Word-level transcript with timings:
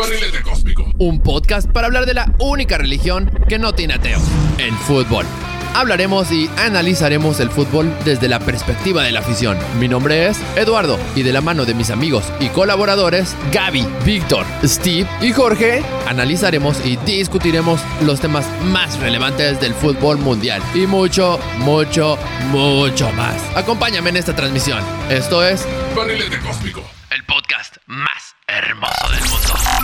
Barrilete 0.00 0.42
Cósmico. 0.42 0.90
Un 0.98 1.20
podcast 1.20 1.70
para 1.70 1.86
hablar 1.86 2.06
de 2.06 2.14
la 2.14 2.32
única 2.38 2.78
religión 2.78 3.30
que 3.50 3.58
no 3.58 3.74
tiene 3.74 3.92
ateo, 3.94 4.18
el 4.56 4.72
fútbol. 4.72 5.26
Hablaremos 5.74 6.32
y 6.32 6.48
analizaremos 6.56 7.38
el 7.38 7.50
fútbol 7.50 7.92
desde 8.06 8.26
la 8.26 8.40
perspectiva 8.40 9.02
de 9.02 9.12
la 9.12 9.20
afición. 9.20 9.58
Mi 9.78 9.88
nombre 9.88 10.26
es 10.26 10.38
Eduardo 10.56 10.98
y 11.14 11.22
de 11.22 11.34
la 11.34 11.42
mano 11.42 11.66
de 11.66 11.74
mis 11.74 11.90
amigos 11.90 12.24
y 12.40 12.48
colaboradores 12.48 13.36
Gaby, 13.52 13.86
Víctor, 14.06 14.46
Steve 14.64 15.06
y 15.20 15.32
Jorge, 15.32 15.82
analizaremos 16.08 16.84
y 16.84 16.96
discutiremos 16.96 17.82
los 18.02 18.20
temas 18.20 18.46
más 18.64 18.98
relevantes 19.00 19.60
del 19.60 19.74
fútbol 19.74 20.16
mundial 20.16 20.62
y 20.74 20.86
mucho, 20.86 21.38
mucho, 21.58 22.18
mucho 22.48 23.12
más. 23.12 23.36
Acompáñame 23.54 24.08
en 24.10 24.16
esta 24.16 24.34
transmisión. 24.34 24.82
Esto 25.10 25.44
es 25.44 25.66
Barrilete 25.94 26.40
Cósmico. 26.40 26.82
el 27.10 27.22
podcast 27.24 27.76
más 27.86 28.34
hermoso 28.48 29.08
del 29.10 29.20
mundo. 29.28 29.79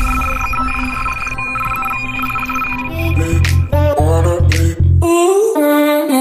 Ooh. 5.08 6.15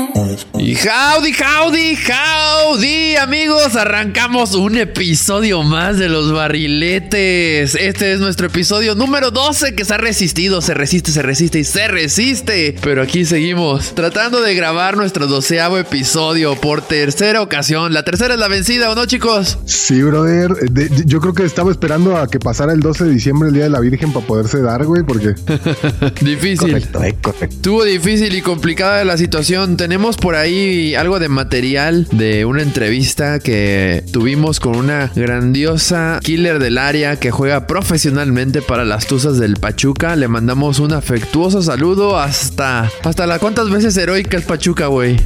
Y 0.57 0.75
howdy, 0.77 1.33
howdy, 1.33 1.97
howdy, 2.07 3.15
amigos, 3.17 3.75
arrancamos 3.75 4.55
un 4.55 4.77
episodio 4.77 5.61
más 5.61 5.97
de 5.99 6.07
los 6.07 6.31
barriletes. 6.31 7.75
Este 7.75 8.13
es 8.13 8.21
nuestro 8.21 8.47
episodio 8.47 8.95
número 8.95 9.29
12 9.31 9.75
que 9.75 9.83
se 9.83 9.93
ha 9.93 9.97
resistido, 9.97 10.61
se 10.61 10.73
resiste, 10.73 11.11
se 11.11 11.21
resiste 11.21 11.59
y 11.59 11.63
se 11.65 11.89
resiste. 11.89 12.75
Pero 12.81 13.01
aquí 13.01 13.25
seguimos 13.25 13.93
tratando 13.93 14.39
de 14.41 14.55
grabar 14.55 14.95
nuestro 14.95 15.27
doceavo 15.27 15.77
episodio 15.77 16.55
por 16.61 16.81
tercera 16.81 17.41
ocasión. 17.41 17.93
La 17.93 18.03
tercera 18.03 18.35
es 18.35 18.39
la 18.39 18.47
vencida, 18.47 18.89
¿o 18.89 18.95
no, 18.95 19.05
chicos? 19.07 19.57
Sí, 19.65 20.01
brother. 20.01 20.53
De- 20.71 20.89
yo 21.05 21.19
creo 21.19 21.33
que 21.33 21.43
estaba 21.43 21.71
esperando 21.71 22.15
a 22.15 22.29
que 22.29 22.39
pasara 22.39 22.71
el 22.71 22.79
12 22.79 23.03
de 23.03 23.09
diciembre, 23.09 23.49
el 23.49 23.53
Día 23.55 23.65
de 23.65 23.69
la 23.69 23.81
Virgen, 23.81 24.13
para 24.13 24.25
poderse 24.25 24.61
dar, 24.61 24.85
güey, 24.85 25.03
porque 25.03 25.33
Difícil. 26.21 26.57
Correcto, 26.71 27.03
eh, 27.03 27.15
correcto. 27.21 27.55
Estuvo 27.57 27.83
difícil 27.83 28.33
y 28.33 28.41
complicada 28.41 29.03
la 29.03 29.17
situación. 29.17 29.75
Tenemos 29.75 30.04
por 30.13 30.35
ahí 30.35 30.93
algo 30.93 31.17
de 31.19 31.29
material 31.29 32.07
de 32.11 32.45
una 32.45 32.61
entrevista 32.61 33.39
que 33.39 34.03
tuvimos 34.13 34.59
con 34.59 34.75
una 34.75 35.11
grandiosa 35.15 36.19
killer 36.23 36.59
del 36.59 36.77
área 36.77 37.15
que 37.19 37.31
juega 37.31 37.65
profesionalmente 37.65 38.61
para 38.61 38.85
las 38.85 39.07
Tuzas 39.07 39.39
del 39.39 39.55
Pachuca. 39.55 40.15
Le 40.15 40.27
mandamos 40.27 40.79
un 40.79 40.93
afectuoso 40.93 41.63
saludo 41.63 42.19
hasta 42.19 42.91
hasta 43.03 43.25
la 43.25 43.39
cuántas 43.39 43.69
veces 43.71 43.97
heroica 43.97 44.37
es 44.37 44.43
Pachuca, 44.43 44.87
güey. 44.87 45.19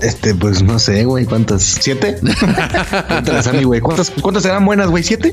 Este, 0.00 0.34
pues 0.34 0.62
no 0.64 0.80
sé, 0.80 1.04
güey, 1.04 1.24
¿cuántas? 1.24 1.62
¿Siete? 1.62 2.16
Cuéntalas 3.08 3.46
a 3.46 3.52
mí, 3.52 3.62
güey. 3.62 3.80
¿Cuántas, 3.80 4.10
¿Cuántas 4.20 4.42
serán 4.42 4.64
buenas, 4.64 4.88
güey? 4.88 5.04
¿Siete? 5.04 5.32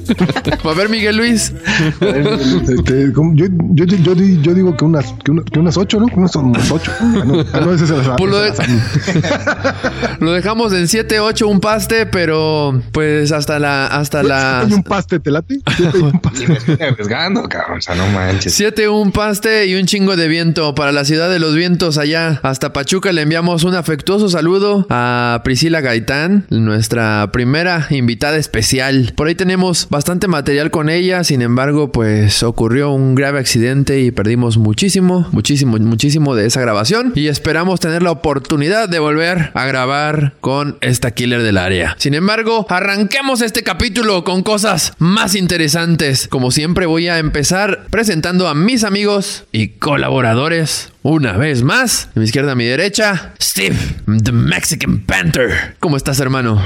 A 0.63 0.73
ver, 0.75 0.89
Miguel 0.89 1.17
Luis. 1.17 1.53
este, 1.99 3.11
yo, 3.11 3.23
yo, 3.33 3.45
yo, 3.73 3.85
yo 3.85 4.13
di- 4.15 4.39
yo 4.43 4.53
digo 4.53 4.77
que 4.77 4.85
unas, 4.85 5.05
que, 5.25 5.31
una- 5.31 5.43
que 5.43 5.57
unas 5.59 5.75
ocho, 5.75 5.99
¿no? 5.99 6.05
Unas, 6.15 6.35
unas 6.35 6.69
ocho. 6.69 6.91
Ah, 6.99 7.23
no, 7.25 7.43
ah, 7.51 7.59
no, 7.61 7.73
ese 7.73 7.85
es 7.85 7.89
el 7.89 7.97
lo 8.29 8.39
de- 8.41 8.51
Lo 10.19 10.31
dejamos 10.33 10.73
en 10.73 10.87
7 10.87 11.19
8 11.19 11.47
un 11.47 11.59
paste, 11.59 12.05
pero 12.05 12.81
pues 12.91 13.31
hasta 13.31 13.59
la 13.59 13.87
hasta 13.87 14.23
la 14.23 14.67
un 14.69 14.83
paste, 14.83 15.19
¿te 15.19 15.31
late? 15.31 15.59
Siete 15.75 15.97
y 15.97 16.01
un 16.01 16.19
paste. 16.19 16.43
Y 16.43 16.47
me 16.47 16.53
estoy 16.55 16.77
arriesgando, 16.79 17.43
cabrón. 17.47 17.77
O 17.79 17.81
sea, 17.81 17.95
no 17.95 18.07
manches. 18.07 18.53
7 18.53 18.89
un 18.89 19.11
paste 19.11 19.67
y 19.67 19.75
un 19.75 19.85
chingo 19.85 20.15
de 20.15 20.27
viento 20.27 20.75
para 20.75 20.91
la 20.91 21.05
ciudad 21.05 21.29
de 21.29 21.39
los 21.39 21.55
vientos 21.55 21.97
allá. 21.97 22.39
Hasta 22.43 22.73
Pachuca 22.73 23.11
le 23.11 23.21
enviamos 23.21 23.63
un 23.63 23.75
afectuoso 23.75 24.29
saludo 24.29 24.85
a 24.89 25.41
Priscila 25.43 25.81
Gaitán, 25.81 26.45
nuestra 26.49 27.31
primera 27.31 27.87
invitada 27.89 28.37
especial. 28.37 29.13
Por 29.15 29.27
ahí 29.27 29.35
tenemos 29.35 29.87
bastante 29.89 30.27
material 30.27 30.71
con 30.71 30.89
ella, 30.89 31.23
sin 31.23 31.41
embargo, 31.41 31.91
pues 31.91 32.43
ocurrió 32.43 32.91
un 32.91 33.15
grave 33.15 33.39
accidente 33.39 34.01
y 34.01 34.11
perdimos 34.11 34.57
muchísimo, 34.57 35.27
muchísimo, 35.31 35.77
muchísimo 35.77 36.35
de 36.35 36.45
esa 36.45 36.61
grabación 36.61 37.13
y 37.15 37.27
esperamos 37.27 37.79
tener 37.79 38.03
la 38.03 38.11
oportunidad 38.11 38.68
de 38.69 38.99
volver 38.99 39.49
a 39.55 39.65
grabar 39.65 40.33
con 40.41 40.77
esta 40.81 41.09
killer 41.11 41.41
del 41.41 41.57
área. 41.57 41.95
Sin 41.97 42.13
embargo, 42.13 42.67
arranquemos 42.69 43.41
este 43.41 43.63
capítulo 43.63 44.23
con 44.23 44.43
cosas 44.43 44.93
más 44.99 45.33
interesantes. 45.33 46.27
Como 46.27 46.51
siempre 46.51 46.85
voy 46.85 47.07
a 47.07 47.17
empezar 47.17 47.87
presentando 47.89 48.47
a 48.47 48.53
mis 48.53 48.83
amigos 48.83 49.45
y 49.51 49.69
colaboradores. 49.69 50.91
Una 51.01 51.33
vez 51.33 51.63
más, 51.63 52.09
de 52.13 52.19
mi 52.19 52.25
izquierda 52.25 52.51
a 52.51 52.55
mi 52.55 52.65
derecha, 52.65 53.33
Steve, 53.41 53.75
the 54.23 54.31
Mexican 54.31 54.99
Panther. 54.99 55.75
¿Cómo 55.79 55.97
estás, 55.97 56.19
hermano? 56.19 56.61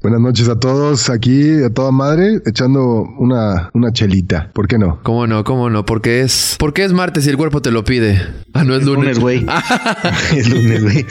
Buenas 0.00 0.20
noches 0.20 0.48
a 0.48 0.60
todos. 0.60 1.10
Aquí, 1.10 1.60
a 1.64 1.70
toda 1.70 1.90
madre, 1.90 2.40
echando 2.46 3.02
una, 3.18 3.68
una 3.74 3.92
chelita. 3.92 4.48
¿Por 4.52 4.68
qué 4.68 4.78
no? 4.78 5.00
¿Cómo 5.02 5.26
no? 5.26 5.42
¿Cómo 5.42 5.70
no? 5.70 5.84
Porque 5.84 6.20
es, 6.20 6.54
porque 6.56 6.84
es 6.84 6.92
martes 6.92 7.26
y 7.26 7.30
el 7.30 7.36
cuerpo 7.36 7.62
te 7.62 7.72
lo 7.72 7.82
pide. 7.82 8.22
Ah, 8.52 8.62
no 8.62 8.76
es 8.76 8.84
lunes. 8.84 9.18
Lunes, 9.18 9.18
güey. 9.18 9.46
es 10.36 10.48
lunes, 10.48 10.84
güey. 10.84 11.04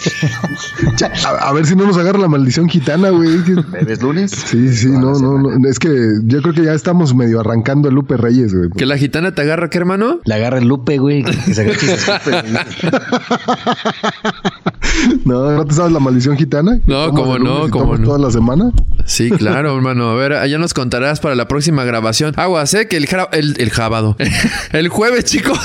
A, 1.25 1.49
a 1.49 1.53
ver 1.53 1.65
si 1.65 1.75
no 1.75 1.85
nos 1.85 1.97
agarra 1.97 2.17
la 2.19 2.29
maldición 2.29 2.69
gitana, 2.69 3.09
güey. 3.09 3.29
¿Es 3.87 4.01
lunes? 4.01 4.31
Sí, 4.31 4.73
sí, 4.73 4.87
no, 4.89 5.19
no, 5.19 5.37
no. 5.37 5.69
Es 5.69 5.79
que 5.79 5.89
yo 6.23 6.41
creo 6.41 6.53
que 6.53 6.63
ya 6.63 6.73
estamos 6.73 7.13
medio 7.13 7.41
arrancando 7.41 7.89
el 7.89 7.95
Lupe 7.95 8.15
Reyes, 8.15 8.55
güey. 8.55 8.69
¿Que 8.69 8.85
la 8.85 8.97
gitana 8.97 9.35
te 9.35 9.41
agarra, 9.41 9.69
qué 9.69 9.79
hermano? 9.79 10.21
Le 10.23 10.33
agarra 10.33 10.59
el 10.59 10.67
Lupe, 10.69 10.97
güey. 10.97 11.23
Que 11.23 11.33
se 11.33 11.67
No, 15.25 15.51
¿no 15.51 15.65
te 15.65 15.73
sabes 15.73 15.91
la 15.91 15.99
maldición 15.99 16.37
gitana? 16.37 16.79
No, 16.85 17.07
de 17.07 17.39
no, 17.39 17.65
estamos 17.65 17.99
no. 17.99 18.05
Toda 18.05 18.19
la 18.19 18.31
semana. 18.31 18.71
Sí, 19.05 19.29
claro, 19.29 19.75
hermano. 19.75 20.09
A 20.09 20.15
ver, 20.15 20.33
allá 20.33 20.57
nos 20.57 20.73
contarás 20.73 21.19
para 21.19 21.35
la 21.35 21.47
próxima 21.47 21.83
grabación. 21.83 22.33
Aguas, 22.37 22.73
eh, 22.73 22.87
que 22.87 22.97
el, 22.97 23.07
el, 23.31 23.55
el 23.57 23.69
jábado. 23.69 24.15
El 24.71 24.89
jueves, 24.89 25.25
chicos. 25.25 25.59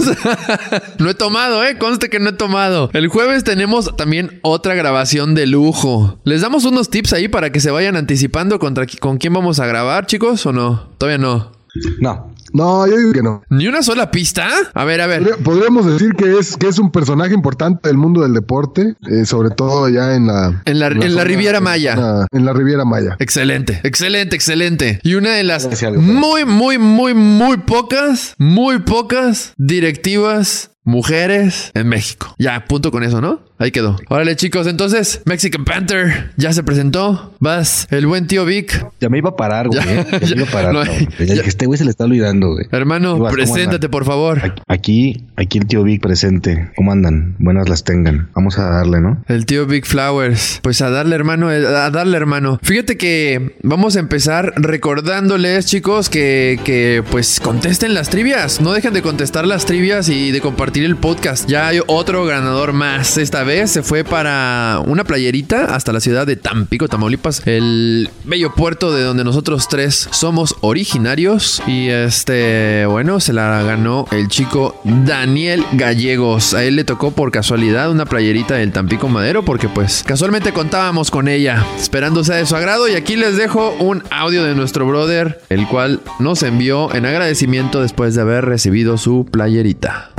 No 0.98 1.10
he 1.10 1.14
tomado, 1.14 1.64
eh. 1.64 1.76
Conste 1.78 2.08
que 2.08 2.20
no 2.20 2.30
he 2.30 2.32
tomado. 2.32 2.90
El 2.92 3.08
jueves 3.08 3.44
tenemos 3.44 3.96
también 3.96 4.38
otra 4.42 4.74
grabación 4.74 5.34
de 5.34 5.46
lujo. 5.46 6.18
¿Les 6.24 6.40
damos 6.40 6.64
unos 6.64 6.88
tips 6.90 7.12
ahí 7.12 7.28
para 7.28 7.50
que 7.50 7.60
se 7.60 7.70
vayan 7.70 7.96
anticipando 7.96 8.58
contra 8.58 8.86
con 9.00 9.18
quién 9.18 9.32
vamos 9.32 9.60
a 9.60 9.66
grabar, 9.66 10.06
chicos? 10.06 10.44
¿O 10.46 10.52
no? 10.52 10.88
Todavía 10.98 11.18
no. 11.18 11.52
No. 12.00 12.32
No, 12.52 12.86
yo 12.86 12.96
digo 12.96 13.12
que 13.12 13.22
no. 13.22 13.42
¿Ni 13.50 13.66
una 13.68 13.82
sola 13.82 14.10
pista? 14.10 14.48
A 14.74 14.84
ver, 14.84 15.00
a 15.00 15.06
ver. 15.06 15.22
Podría- 15.22 15.36
Podríamos 15.62 15.86
decir 15.86 16.14
que 16.14 16.38
es, 16.38 16.56
que 16.56 16.66
es 16.68 16.78
un 16.78 16.90
personaje 16.90 17.34
importante 17.34 17.88
del 17.88 17.96
mundo 17.98 18.22
del 18.22 18.32
deporte, 18.34 18.94
eh, 19.08 19.24
sobre 19.24 19.50
todo 19.50 19.88
ya 19.88 20.14
en 20.14 20.26
la... 20.26 20.62
En 20.64 20.78
la, 20.80 20.88
en 20.88 21.14
la 21.14 21.24
Riviera 21.24 21.58
en 21.58 21.64
la 21.64 21.70
Maya. 21.70 22.26
En 22.32 22.44
la 22.44 22.52
Riviera 22.52 22.84
Maya. 22.84 23.16
Excelente, 23.20 23.80
excelente, 23.84 24.34
excelente. 24.36 24.98
Y 25.02 25.14
una 25.14 25.30
de 25.34 25.44
las 25.44 25.68
muy, 25.96 26.44
muy, 26.44 26.78
muy, 26.78 27.14
muy 27.14 27.58
pocas, 27.58 28.34
muy 28.38 28.80
pocas 28.80 29.52
directivas 29.56 30.70
mujeres 30.84 31.70
en 31.74 31.88
México. 31.88 32.34
Ya, 32.38 32.64
punto 32.64 32.90
con 32.90 33.02
eso, 33.04 33.20
¿no? 33.20 33.40
Ahí 33.62 33.70
quedó. 33.70 33.96
Órale, 34.08 34.34
chicos, 34.34 34.66
entonces, 34.66 35.22
Mexican 35.24 35.64
Panther 35.64 36.32
ya 36.36 36.52
se 36.52 36.64
presentó. 36.64 37.32
Vas, 37.38 37.86
el 37.92 38.08
buen 38.08 38.26
tío 38.26 38.44
Vic. 38.44 38.84
Ya 38.98 39.08
me 39.08 39.18
iba 39.18 39.30
a 39.30 39.36
parar, 39.36 39.68
güey. 39.68 39.80
Ya, 39.80 40.00
eh. 40.00 40.06
Ya, 40.10 40.18
ya, 40.18 40.34
me 40.34 40.42
iba 40.42 40.48
a 40.48 40.52
parar. 40.52 40.74
no, 40.74 40.80
cabrón. 40.80 41.08
Ya 41.20 41.24
ya. 41.26 41.34
dije, 41.34 41.48
este 41.48 41.66
güey 41.66 41.78
se 41.78 41.84
le 41.84 41.90
está 41.90 42.02
olvidando, 42.02 42.54
güey. 42.54 42.66
Hermano, 42.72 43.14
Igual, 43.14 43.32
¿cómo 43.32 43.34
preséntate, 43.34 43.88
por 43.88 44.04
favor. 44.04 44.54
Aquí, 44.66 45.26
aquí 45.36 45.58
el 45.58 45.66
tío 45.66 45.84
Vic 45.84 46.02
presente. 46.02 46.72
¿Cómo 46.74 46.90
andan? 46.90 47.36
Buenas 47.38 47.68
las 47.68 47.84
tengan. 47.84 48.30
Vamos 48.34 48.58
a 48.58 48.68
darle, 48.68 49.00
¿no? 49.00 49.22
El 49.28 49.46
tío 49.46 49.64
Big 49.66 49.86
Flowers. 49.86 50.58
Pues 50.60 50.82
a 50.82 50.90
darle, 50.90 51.14
hermano, 51.14 51.52
eh, 51.52 51.64
a 51.64 51.90
darle, 51.90 52.16
hermano. 52.16 52.58
Fíjate 52.64 52.96
que 52.96 53.54
vamos 53.62 53.94
a 53.94 54.00
empezar 54.00 54.54
recordándoles, 54.56 55.66
chicos, 55.66 56.08
que, 56.08 56.58
que 56.64 57.04
pues 57.12 57.38
contesten 57.38 57.94
las 57.94 58.10
trivias. 58.10 58.60
No 58.60 58.72
dejen 58.72 58.92
de 58.92 59.02
contestar 59.02 59.46
las 59.46 59.66
trivias 59.66 60.08
y 60.08 60.32
de 60.32 60.40
compartir 60.40 60.82
el 60.82 60.96
podcast. 60.96 61.48
Ya 61.48 61.68
hay 61.68 61.78
otro 61.86 62.24
ganador 62.24 62.72
más. 62.72 63.18
Esta 63.18 63.44
vez 63.44 63.51
se 63.52 63.82
fue 63.82 64.02
para 64.02 64.82
una 64.86 65.04
playerita 65.04 65.74
hasta 65.74 65.92
la 65.92 66.00
ciudad 66.00 66.26
de 66.26 66.36
Tampico, 66.36 66.88
Tamaulipas, 66.88 67.46
el 67.46 68.08
bello 68.24 68.54
puerto 68.54 68.92
de 68.92 69.02
donde 69.02 69.24
nosotros 69.24 69.68
tres 69.68 70.08
somos 70.10 70.56
originarios. 70.62 71.62
Y 71.66 71.88
este, 71.88 72.86
bueno, 72.86 73.20
se 73.20 73.34
la 73.34 73.62
ganó 73.62 74.06
el 74.10 74.28
chico 74.28 74.80
Daniel 74.84 75.64
Gallegos. 75.72 76.54
A 76.54 76.64
él 76.64 76.76
le 76.76 76.84
tocó 76.84 77.10
por 77.10 77.30
casualidad 77.30 77.90
una 77.90 78.06
playerita 78.06 78.54
del 78.54 78.72
Tampico 78.72 79.08
Madero 79.08 79.44
porque 79.44 79.68
pues 79.68 80.02
casualmente 80.02 80.52
contábamos 80.52 81.10
con 81.10 81.28
ella, 81.28 81.64
esperando 81.78 82.24
sea 82.24 82.36
de 82.36 82.46
su 82.46 82.56
agrado. 82.56 82.88
Y 82.88 82.94
aquí 82.94 83.16
les 83.16 83.36
dejo 83.36 83.74
un 83.78 84.02
audio 84.10 84.44
de 84.44 84.54
nuestro 84.54 84.86
brother, 84.86 85.42
el 85.50 85.68
cual 85.68 86.00
nos 86.18 86.42
envió 86.42 86.92
en 86.94 87.04
agradecimiento 87.04 87.82
después 87.82 88.14
de 88.14 88.22
haber 88.22 88.46
recibido 88.46 88.96
su 88.96 89.26
playerita. 89.30 90.10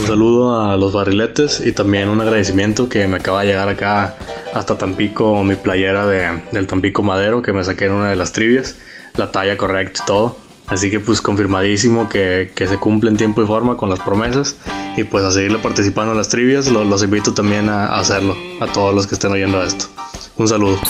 Un 0.00 0.06
saludo 0.06 0.60
a 0.60 0.76
los 0.76 0.92
barriletes 0.92 1.62
y 1.64 1.72
también 1.72 2.08
un 2.08 2.20
agradecimiento 2.30 2.88
que 2.88 3.06
me 3.08 3.16
acaba 3.16 3.40
de 3.42 3.48
llegar 3.48 3.68
acá 3.68 4.14
hasta 4.54 4.78
Tampico 4.78 5.42
mi 5.44 5.56
playera 5.56 6.06
de, 6.06 6.40
del 6.52 6.66
Tampico 6.66 7.02
Madero 7.02 7.42
que 7.42 7.52
me 7.52 7.62
saqué 7.64 7.86
en 7.86 7.92
una 7.92 8.10
de 8.10 8.16
las 8.16 8.32
trivias, 8.32 8.76
la 9.16 9.30
talla 9.32 9.56
correcta 9.56 10.00
y 10.02 10.06
todo. 10.06 10.36
Así 10.68 10.88
que 10.90 11.00
pues 11.00 11.20
confirmadísimo 11.20 12.08
que, 12.08 12.52
que 12.54 12.68
se 12.68 12.76
cumple 12.78 13.10
en 13.10 13.16
tiempo 13.16 13.42
y 13.42 13.46
forma 13.46 13.76
con 13.76 13.90
las 13.90 13.98
promesas 13.98 14.54
y 14.96 15.02
pues 15.02 15.24
a 15.24 15.32
seguirle 15.32 15.58
participando 15.58 16.12
en 16.12 16.18
las 16.18 16.28
trivias, 16.28 16.68
lo- 16.68 16.84
los 16.84 17.02
invito 17.02 17.34
también 17.34 17.68
a, 17.68 17.86
a 17.86 17.98
hacerlo, 17.98 18.36
a 18.60 18.66
todos 18.68 18.94
los 18.94 19.08
que 19.08 19.16
estén 19.16 19.32
oyendo 19.32 19.60
esto. 19.64 19.86
Un 20.40 20.48
saludo. 20.48 20.80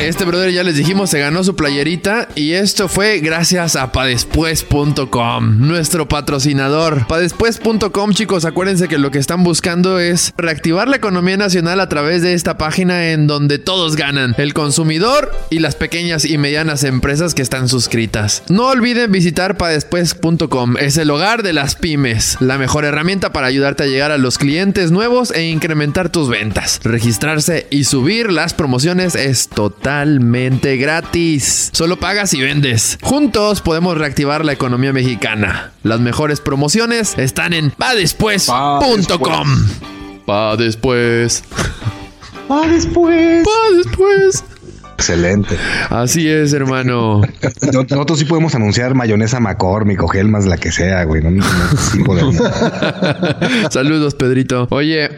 Este 0.00 0.24
brother 0.24 0.50
ya 0.50 0.62
les 0.62 0.76
dijimos, 0.76 1.10
se 1.10 1.18
ganó 1.18 1.42
su 1.42 1.56
playerita 1.56 2.28
y 2.34 2.52
esto 2.52 2.86
fue 2.88 3.20
gracias 3.20 3.76
a 3.76 3.92
padespues.com, 3.92 5.66
nuestro 5.66 6.06
patrocinador. 6.06 7.06
Padespues.com, 7.06 8.12
chicos, 8.12 8.44
acuérdense 8.44 8.88
que 8.88 8.98
lo 8.98 9.10
que 9.10 9.18
están 9.18 9.42
buscando 9.42 9.98
es 9.98 10.34
reactivar 10.36 10.88
la 10.88 10.96
economía 10.96 11.36
nacional 11.38 11.80
a 11.80 11.88
través 11.88 12.22
de 12.22 12.34
esta 12.34 12.58
página 12.58 13.10
en 13.10 13.26
donde 13.26 13.58
todos 13.58 13.96
ganan, 13.96 14.34
el 14.38 14.52
consumidor 14.52 15.30
y 15.50 15.60
las 15.60 15.76
pequeñas 15.76 16.24
y 16.24 16.36
medianas 16.36 16.84
empresas 16.84 17.34
que 17.34 17.42
están 17.42 17.68
suscritas. 17.68 18.42
No 18.48 18.68
olviden 18.68 19.12
visitar 19.12 19.56
padespues.com, 19.56 20.76
es 20.78 20.98
el 20.98 21.10
hogar 21.10 21.42
de 21.42 21.54
las 21.54 21.74
pymes, 21.74 22.36
la 22.40 22.58
mejor 22.58 22.84
herramienta 22.84 23.32
para 23.32 23.46
ayudarte 23.46 23.84
a 23.84 23.86
llegar 23.86 24.12
a 24.12 24.18
los 24.18 24.36
clientes 24.36 24.90
nuevos 24.90 25.30
e 25.30 25.44
incrementar 25.44 26.10
tus 26.10 26.28
ventas. 26.28 26.80
Registrarse 26.84 27.66
y 27.70 27.84
subir 27.84 28.30
las 28.30 28.45
promociones 28.54 29.14
es 29.14 29.48
totalmente 29.48 30.76
gratis. 30.76 31.70
Solo 31.72 31.98
pagas 31.98 32.34
y 32.34 32.40
vendes. 32.40 32.98
Juntos 33.02 33.60
podemos 33.60 33.96
reactivar 33.98 34.44
la 34.44 34.52
economía 34.52 34.92
mexicana. 34.92 35.72
Las 35.82 36.00
mejores 36.00 36.40
promociones 36.40 37.16
están 37.18 37.52
en 37.52 37.70
padespues.com. 37.70 39.48
Pa 40.26 40.56
después. 40.56 41.44
Ah, 42.48 42.66
después. 42.68 43.44
Pa 43.44 43.76
después. 43.76 44.44
Excelente. 44.98 45.56
Así 45.90 46.28
es, 46.28 46.52
hermano. 46.52 47.20
Nosotros 47.90 48.18
sí 48.18 48.24
podemos 48.24 48.54
anunciar 48.54 48.94
mayonesa 48.94 49.40
McCormick 49.40 50.02
o 50.02 50.12
Helmas, 50.12 50.46
la 50.46 50.56
que 50.56 50.72
sea, 50.72 51.04
güey. 51.04 51.22
No, 51.22 51.30
no, 51.30 51.44
sí 51.76 52.02
podemos. 52.02 52.36
Saludos, 53.70 54.14
Pedrito. 54.14 54.66
Oye, 54.70 55.10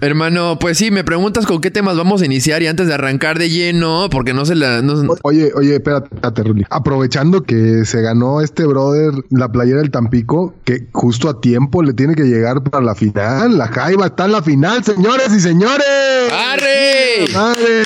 hermano, 0.00 0.58
pues 0.60 0.78
sí, 0.78 0.90
me 0.90 1.04
preguntas 1.04 1.46
con 1.46 1.60
qué 1.60 1.70
temas 1.70 1.96
vamos 1.96 2.22
a 2.22 2.26
iniciar 2.26 2.62
y 2.62 2.66
antes 2.66 2.86
de 2.86 2.94
arrancar 2.94 3.38
de 3.38 3.48
lleno, 3.50 4.08
porque 4.10 4.34
no 4.34 4.44
se 4.44 4.54
la. 4.54 4.82
no- 4.82 5.14
Oye, 5.22 5.50
oye, 5.54 5.76
espérate, 5.76 6.42
Ruli. 6.42 6.64
Aprovechando 6.70 7.42
que 7.42 7.84
se 7.84 8.02
ganó 8.02 8.40
este 8.40 8.66
brother 8.66 9.12
la 9.30 9.50
playera 9.50 9.78
del 9.78 9.90
Tampico, 9.90 10.54
que 10.64 10.86
justo 10.92 11.28
a 11.28 11.40
tiempo 11.40 11.82
le 11.82 11.94
tiene 11.94 12.14
que 12.14 12.24
llegar 12.24 12.62
para 12.62 12.84
la 12.84 12.94
final. 12.94 13.56
La 13.58 13.68
Jaiba 13.68 14.06
está 14.06 14.26
en 14.26 14.32
la 14.32 14.42
final, 14.42 14.84
señores 14.84 15.32
y 15.34 15.40
señores. 15.40 15.86
¡Arre! 16.32 17.32
¡Madre! 17.32 17.82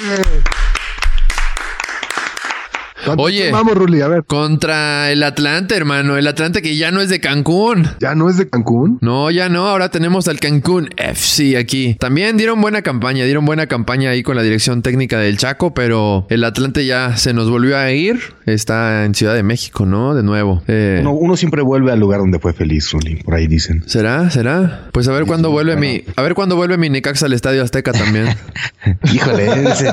¿Cuántos 3.04 3.26
Oye. 3.26 3.50
Vamos, 3.50 3.74
Ruli, 3.74 4.00
a 4.00 4.08
ver. 4.08 4.24
Contra 4.24 5.10
el 5.10 5.22
Atlante, 5.22 5.74
hermano. 5.76 6.16
El 6.16 6.26
Atlante 6.26 6.62
que 6.62 6.76
ya 6.76 6.90
no 6.90 7.00
es 7.00 7.08
de 7.08 7.20
Cancún. 7.20 7.88
¿Ya 8.00 8.14
no 8.14 8.28
es 8.28 8.36
de 8.36 8.48
Cancún? 8.48 8.98
No, 9.00 9.30
ya 9.30 9.48
no. 9.48 9.66
Ahora 9.66 9.90
tenemos 9.90 10.28
al 10.28 10.38
Cancún 10.40 10.88
FC 10.96 11.56
aquí. 11.56 11.94
También 11.98 12.36
dieron 12.36 12.60
buena 12.60 12.82
campaña. 12.82 13.24
Dieron 13.24 13.44
buena 13.44 13.66
campaña 13.66 14.10
ahí 14.10 14.22
con 14.22 14.36
la 14.36 14.42
dirección 14.42 14.82
técnica 14.82 15.18
del 15.18 15.38
Chaco, 15.38 15.74
pero 15.74 16.26
el 16.30 16.44
Atlante 16.44 16.84
ya 16.86 17.16
se 17.16 17.32
nos 17.32 17.50
volvió 17.50 17.76
a 17.78 17.90
ir. 17.92 18.20
Está 18.46 19.04
en 19.04 19.14
Ciudad 19.14 19.34
de 19.34 19.42
México, 19.42 19.86
¿no? 19.86 20.14
De 20.14 20.22
nuevo. 20.22 20.62
Eh, 20.66 20.98
Uno, 21.00 21.12
uno 21.12 21.36
siempre 21.36 21.62
vuelve 21.62 21.92
al 21.92 22.00
lugar 22.00 22.20
donde 22.20 22.38
fue 22.38 22.52
feliz, 22.52 22.90
Ruli. 22.92 23.16
Por 23.16 23.34
ahí 23.34 23.46
dicen. 23.46 23.84
¿Será? 23.86 24.30
¿Será? 24.30 24.88
Pues 24.92 25.06
a 25.08 25.12
ver 25.12 25.24
cuándo 25.24 25.50
vuelve 25.50 25.76
mi... 25.76 26.02
A 26.16 26.22
ver 26.22 26.34
cuándo 26.34 26.56
vuelve 26.56 26.76
mi 26.76 26.90
Necaxa 26.90 27.26
al 27.26 27.32
Estadio 27.32 27.62
Azteca 27.62 27.92
también. 27.92 28.26
Híjole, 29.12 29.46
ese- 29.70 29.92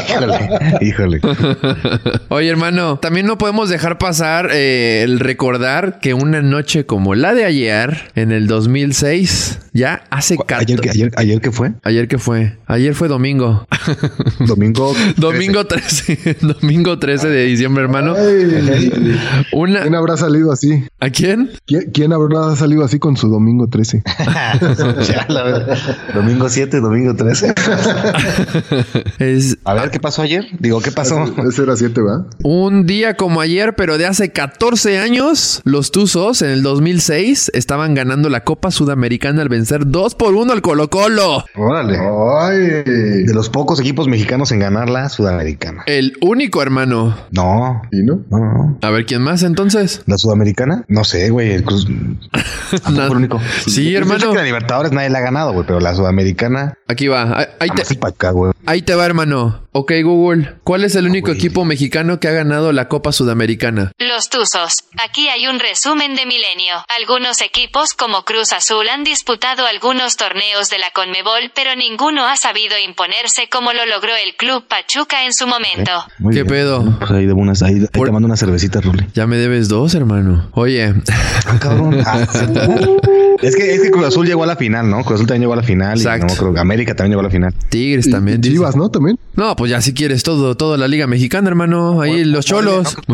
híjole, 0.00 0.48
híjole. 0.80 1.20
Oye, 2.28 2.48
hermano, 2.48 2.98
también 2.98 3.24
no 3.26 3.38
podemos 3.38 3.68
dejar 3.68 3.98
pasar 3.98 4.48
eh, 4.52 5.02
el 5.04 5.20
recordar 5.20 6.00
que 6.00 6.12
una 6.12 6.42
noche 6.42 6.84
como 6.84 7.14
la 7.14 7.34
de 7.34 7.44
ayer, 7.44 8.10
en 8.16 8.32
el 8.32 8.48
2006, 8.48 9.60
ya 9.72 10.02
hace... 10.10 10.34
Ayer, 10.48 10.80
que- 10.80 10.88
14 10.88 10.90
ayer, 10.90 11.12
ayer 11.16 11.40
que 11.40 11.52
fue, 11.52 11.74
¿Ayer 11.84 12.08
qué 12.08 12.18
fue? 12.18 12.56
Ayer 12.66 12.94
fue 12.94 13.06
domingo. 13.08 13.66
domingo. 14.40 14.92
domingo 15.16 15.66
13. 15.66 16.38
domingo 16.60 16.98
13 16.98 17.28
de 17.28 17.44
diciembre, 17.44 17.84
hermano. 17.84 18.14
Ay, 18.16 19.20
Una... 19.52 19.82
¿Quién 19.82 19.94
habrá 19.94 20.16
salido 20.16 20.50
así? 20.50 20.84
¿A 20.98 21.10
quién? 21.10 21.50
¿Quién, 21.64 21.90
quién 21.92 22.12
habrá 22.12 22.56
salido 22.56 22.84
así 22.84 22.98
con 22.98 23.16
su 23.16 23.28
domingo 23.28 23.68
13? 23.68 24.02
Ya, 25.08 25.26
la 25.28 25.42
verdad. 25.44 25.78
domingo 26.14 26.48
7, 26.48 26.80
domingo 26.80 27.14
13. 27.14 27.54
Es 29.18 29.58
A 29.64 29.74
ver, 29.74 29.90
¿qué 29.90 30.00
pasó 30.00 30.22
ayer? 30.22 30.46
Digo, 30.58 30.80
¿qué 30.80 30.90
pasó? 30.90 31.24
Ese 31.48 31.62
era 31.62 31.76
7, 31.76 32.00
un 32.42 32.86
día 32.86 33.14
como 33.16 33.40
ayer, 33.40 33.74
pero 33.76 33.98
de 33.98 34.06
hace 34.06 34.30
14 34.32 34.98
años. 34.98 35.60
Los 35.64 35.90
Tuzos 35.90 36.42
en 36.42 36.50
el 36.50 36.62
2006 36.62 37.50
estaban 37.54 37.94
ganando 37.94 38.28
la 38.28 38.44
Copa 38.44 38.70
Sudamericana 38.70 39.42
al 39.42 39.48
vencer 39.48 39.86
2 39.86 40.14
por 40.14 40.34
1 40.34 40.52
al 40.52 40.62
Colo 40.62 40.88
Colo. 40.90 41.44
Órale. 41.54 41.98
Ay. 41.98 42.56
De 43.24 43.32
los 43.34 43.48
pocos 43.48 43.80
equipos 43.80 44.08
mexicanos 44.08 44.52
en 44.52 44.60
ganar 44.60 44.88
la 44.90 45.08
sudamericana. 45.08 45.82
El 45.86 46.16
único 46.20 46.62
hermano. 46.62 47.16
No, 47.30 47.82
¿Y 47.92 48.02
no? 48.02 48.20
no, 48.30 48.38
no. 48.38 48.78
A 48.82 48.90
ver, 48.90 49.06
¿quién 49.06 49.22
más 49.22 49.42
entonces? 49.42 50.02
¿La 50.06 50.18
sudamericana? 50.18 50.84
No 50.88 51.04
sé, 51.04 51.30
güey. 51.30 51.52
El 51.52 51.64
Cruz. 51.64 51.86
¿A 52.72 52.78
poco 52.78 52.90
Na- 52.92 53.06
el 53.06 53.12
único. 53.16 53.40
Sí, 53.66 53.90
Yo 53.90 53.98
hermano. 53.98 54.20
sé 54.20 54.28
que 54.30 54.36
la 54.36 54.42
Libertadores 54.44 54.92
nadie 54.92 55.10
la 55.10 55.18
ha 55.18 55.22
ganado, 55.22 55.52
güey, 55.52 55.66
pero 55.66 55.80
la 55.80 55.94
sudamericana. 55.94 56.74
Aquí 56.88 57.08
va. 57.08 57.38
Ahí- 57.38 57.46
Ahí 57.60 57.70
te, 57.70 57.82
acá, 58.06 58.30
güey. 58.30 58.52
ahí 58.66 58.82
te 58.82 58.94
va, 58.94 59.04
hermano. 59.06 59.62
Ok, 59.72 59.92
Google. 60.04 60.54
¿Cuál 60.64 60.84
es 60.84 60.94
el 60.94 61.06
único 61.06 61.26
güey. 61.28 61.38
equipo 61.38 61.64
mexicano 61.64 62.05
que 62.20 62.28
ha 62.28 62.32
ganado 62.32 62.72
la 62.72 62.88
Copa 62.88 63.12
Sudamericana? 63.12 63.92
Los 63.98 64.30
Tuzos. 64.30 64.84
Aquí 65.02 65.28
hay 65.28 65.46
un 65.46 65.58
resumen 65.58 66.14
de 66.16 66.24
milenio. 66.26 66.74
Algunos 66.98 67.40
equipos 67.40 67.92
como 67.94 68.24
Cruz 68.24 68.52
Azul 68.52 68.88
han 68.88 69.04
disputado 69.04 69.66
algunos 69.66 70.16
torneos 70.16 70.70
de 70.70 70.78
la 70.78 70.90
Conmebol, 70.92 71.52
pero 71.54 71.74
ninguno 71.76 72.26
ha 72.26 72.36
sabido 72.36 72.76
imponerse 72.78 73.48
como 73.50 73.72
lo 73.72 73.84
logró 73.86 74.12
el 74.16 74.34
Club 74.36 74.66
Pachuca 74.68 75.24
en 75.24 75.32
su 75.34 75.46
momento. 75.46 75.92
Muy 76.18 76.34
¿Qué 76.34 76.44
pedo? 76.44 76.96
Pues 76.98 77.10
ahí 77.10 77.26
debo 77.26 77.40
unas, 77.40 77.62
ahí, 77.62 77.74
ahí 77.74 77.86
Por- 77.92 78.06
te 78.08 78.12
mando 78.12 78.26
una 78.26 78.36
cervecita, 78.36 78.80
Ruli. 78.80 79.06
Ya 79.14 79.26
me 79.26 79.36
debes 79.36 79.68
dos, 79.68 79.94
hermano. 79.94 80.48
Oye, 80.52 80.94
Ah, 81.46 81.58
cabrón. 81.60 82.00
Ah, 82.06 82.26
es 83.42 83.56
que 83.56 83.74
es 83.74 83.80
que 83.82 83.90
Cruz 83.90 84.06
Azul 84.06 84.26
llegó 84.26 84.44
a 84.44 84.46
la 84.46 84.56
final, 84.56 84.88
¿no? 84.88 84.98
Cruz 85.04 85.16
Azul 85.16 85.26
también 85.26 85.42
llegó 85.42 85.52
a 85.52 85.56
la 85.56 85.62
final. 85.62 85.96
Exacto. 85.96 86.26
Y 86.26 86.30
no, 86.30 86.36
creo 86.40 86.54
que 86.54 86.60
América 86.60 86.94
también 86.94 87.12
llegó 87.12 87.20
a 87.20 87.24
la 87.24 87.30
final. 87.30 87.54
Tigres 87.68 88.10
también. 88.10 88.38
y 88.38 88.40
dice. 88.42 88.54
Chivas, 88.54 88.76
¿no? 88.76 88.88
También. 88.90 89.18
No, 89.34 89.54
pues 89.56 89.70
ya 89.70 89.80
si 89.80 89.94
quieres 89.94 90.22
todo, 90.22 90.56
toda 90.56 90.76
la 90.78 90.88
Liga 90.88 91.06
Mexicana, 91.06 91.48
hermano. 91.48 91.95
Ahí 92.02 92.24
los 92.24 92.44
cholos. 92.46 92.96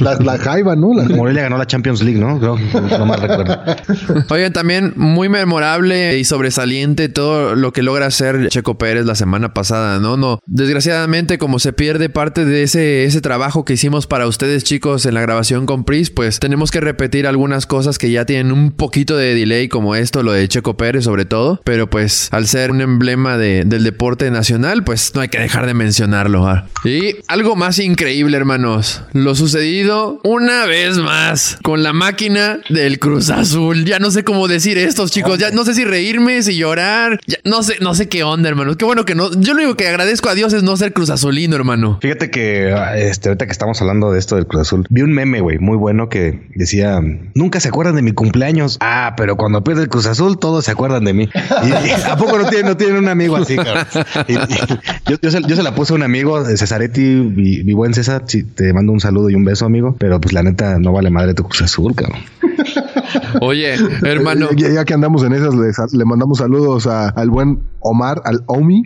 La, 0.00 0.14
la, 0.14 0.18
la 0.20 0.38
Jaiba, 0.38 0.76
¿no? 0.76 0.94
La 0.94 1.02
Jaiba. 1.02 1.16
Morelia 1.16 1.42
ganó 1.42 1.58
la 1.58 1.66
Champions 1.66 2.02
League, 2.02 2.18
¿no? 2.18 2.38
Creo, 2.38 2.56
no 2.98 3.06
más 3.06 3.20
recuerdo. 3.20 3.58
Oigan, 4.30 4.52
también 4.52 4.92
muy 4.96 5.28
memorable 5.28 6.18
y 6.18 6.24
sobresaliente 6.24 7.08
todo 7.08 7.54
lo 7.56 7.72
que 7.72 7.82
logra 7.82 8.06
hacer 8.06 8.48
Checo 8.48 8.78
Pérez 8.78 9.04
la 9.06 9.14
semana 9.14 9.52
pasada, 9.54 9.98
¿no? 9.98 10.16
No, 10.16 10.38
desgraciadamente 10.46 11.38
como 11.38 11.58
se 11.58 11.72
pierde 11.72 12.08
parte 12.08 12.44
de 12.44 12.62
ese, 12.62 13.04
ese 13.04 13.20
trabajo 13.20 13.64
que 13.64 13.74
hicimos 13.74 14.06
para 14.06 14.26
ustedes 14.26 14.64
chicos 14.64 15.04
en 15.06 15.14
la 15.14 15.20
grabación 15.20 15.66
con 15.66 15.84
Pris, 15.84 16.10
pues 16.10 16.38
tenemos 16.38 16.70
que 16.70 16.80
repetir 16.80 17.26
algunas 17.26 17.66
cosas 17.66 17.98
que 17.98 18.10
ya 18.10 18.24
tienen 18.24 18.52
un 18.52 18.70
poquito 18.72 19.16
de 19.16 19.34
delay 19.34 19.68
como 19.68 19.94
esto, 19.96 20.22
lo 20.22 20.32
de 20.32 20.46
Checo 20.48 20.76
Pérez 20.76 21.04
sobre 21.04 21.24
todo, 21.24 21.60
pero 21.64 21.88
pues 21.90 22.28
al 22.32 22.46
ser 22.46 22.70
un 22.70 22.80
emblema 22.80 23.36
de- 23.36 23.64
del 23.64 23.84
deporte 23.84 24.30
nacional, 24.30 24.84
pues 24.84 25.12
no 25.14 25.20
hay 25.22 25.28
que 25.28 25.38
dejar 25.40 25.66
de 25.66 25.74
mencionarlo. 25.74 26.46
Y 26.84 27.16
algo 27.28 27.56
más 27.56 27.78
increíble, 27.86 28.36
hermanos, 28.36 29.02
lo 29.12 29.34
sucedido 29.36 30.20
una 30.24 30.66
vez 30.66 30.98
más 30.98 31.56
con 31.62 31.84
la 31.84 31.92
máquina 31.92 32.58
del 32.68 32.98
Cruz 32.98 33.30
Azul. 33.30 33.84
Ya 33.84 34.00
no 34.00 34.10
sé 34.10 34.24
cómo 34.24 34.48
decir 34.48 34.76
esto, 34.76 35.08
chicos, 35.08 35.38
ya 35.38 35.52
no 35.52 35.64
sé 35.64 35.72
si 35.72 35.84
reírme, 35.84 36.42
si 36.42 36.56
llorar, 36.56 37.20
no 37.44 37.62
sé, 37.62 37.76
no 37.80 37.94
sé 37.94 38.08
qué 38.08 38.24
onda, 38.24 38.48
hermanos. 38.48 38.76
Qué 38.76 38.84
bueno 38.84 39.04
que 39.04 39.14
no, 39.14 39.30
yo 39.38 39.54
lo 39.54 39.60
único 39.60 39.76
que 39.76 39.86
agradezco 39.86 40.28
a 40.28 40.34
Dios 40.34 40.52
es 40.52 40.64
no 40.64 40.76
ser 40.76 40.92
Cruz 40.92 41.10
Azulino, 41.10 41.54
hermano. 41.54 41.98
Fíjate 42.02 42.28
que 42.30 42.74
este, 42.96 43.28
ahorita 43.28 43.46
que 43.46 43.52
estamos 43.52 43.80
hablando 43.80 44.10
de 44.10 44.18
esto 44.18 44.34
del 44.34 44.46
Cruz 44.46 44.62
Azul, 44.62 44.84
vi 44.90 45.02
un 45.02 45.12
meme, 45.12 45.40
güey, 45.40 45.58
muy 45.58 45.76
bueno 45.76 46.08
que 46.08 46.48
decía: 46.56 47.00
Nunca 47.34 47.60
se 47.60 47.68
acuerdan 47.68 47.94
de 47.94 48.02
mi 48.02 48.12
cumpleaños. 48.12 48.78
Ah, 48.80 49.14
pero 49.16 49.36
cuando 49.36 49.62
pierde 49.62 49.82
el 49.82 49.88
Cruz 49.88 50.06
Azul, 50.06 50.38
todos 50.38 50.64
se 50.64 50.72
acuerdan 50.72 51.04
de 51.04 51.14
mí. 51.14 51.28
Y, 51.64 51.90
¿A 52.10 52.16
poco 52.16 52.36
no 52.36 52.48
tienen, 52.48 52.66
no 52.66 52.76
tienen 52.76 52.96
un 52.96 53.08
amigo 53.08 53.36
así, 53.36 53.54
cabrón? 53.56 53.86
Yo, 55.22 55.30
se, 55.30 55.62
la 55.62 55.74
puse 55.74 55.92
a 55.92 55.96
un 55.96 56.02
amigo, 56.02 56.42
de 56.42 56.56
Cesaretti, 56.56 57.00
mi 57.00 57.75
buen 57.76 57.94
César. 57.94 58.24
Sí, 58.26 58.42
te 58.42 58.72
mando 58.72 58.92
un 58.92 59.00
saludo 59.00 59.30
y 59.30 59.34
un 59.34 59.44
beso, 59.44 59.64
amigo. 59.66 59.94
Pero 59.98 60.20
pues 60.20 60.32
la 60.32 60.42
neta, 60.42 60.78
no 60.80 60.92
vale 60.92 61.10
madre 61.10 61.34
tu 61.34 61.44
Cruz 61.44 61.62
Azul, 61.62 61.94
cabrón. 61.94 62.20
Oye, 63.40 63.74
hermano. 64.02 64.48
Ya, 64.56 64.68
ya 64.70 64.84
que 64.84 64.94
andamos 64.94 65.22
en 65.24 65.32
esas, 65.32 65.54
le, 65.54 65.70
le 65.92 66.04
mandamos 66.04 66.38
saludos 66.38 66.86
a- 66.86 67.10
al 67.10 67.30
buen 67.30 67.60
Omar, 67.80 68.20
al 68.24 68.42
Omi. 68.46 68.82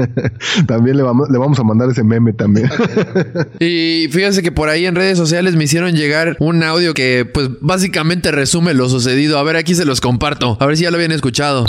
también 0.66 0.96
le 0.96 1.02
vamos, 1.02 1.28
le 1.30 1.38
vamos 1.38 1.58
a 1.58 1.62
mandar 1.64 1.88
ese 1.90 2.02
meme 2.04 2.32
también. 2.32 2.68
Y 3.60 4.08
fíjense 4.10 4.42
que 4.42 4.52
por 4.52 4.68
ahí 4.68 4.84
en 4.86 4.94
redes 4.94 5.16
sociales 5.16 5.56
me 5.56 5.64
hicieron 5.64 5.94
llegar 5.94 6.36
un 6.40 6.62
audio 6.62 6.92
que 6.94 7.24
pues 7.32 7.48
básicamente 7.60 8.30
resume 8.32 8.74
lo 8.74 8.88
sucedido. 8.88 9.38
A 9.38 9.42
ver, 9.42 9.56
aquí 9.56 9.74
se 9.74 9.84
los 9.84 10.00
comparto. 10.00 10.56
A 10.60 10.66
ver 10.66 10.76
si 10.76 10.82
ya 10.84 10.90
lo 10.90 10.96
habían 10.96 11.12
escuchado. 11.12 11.66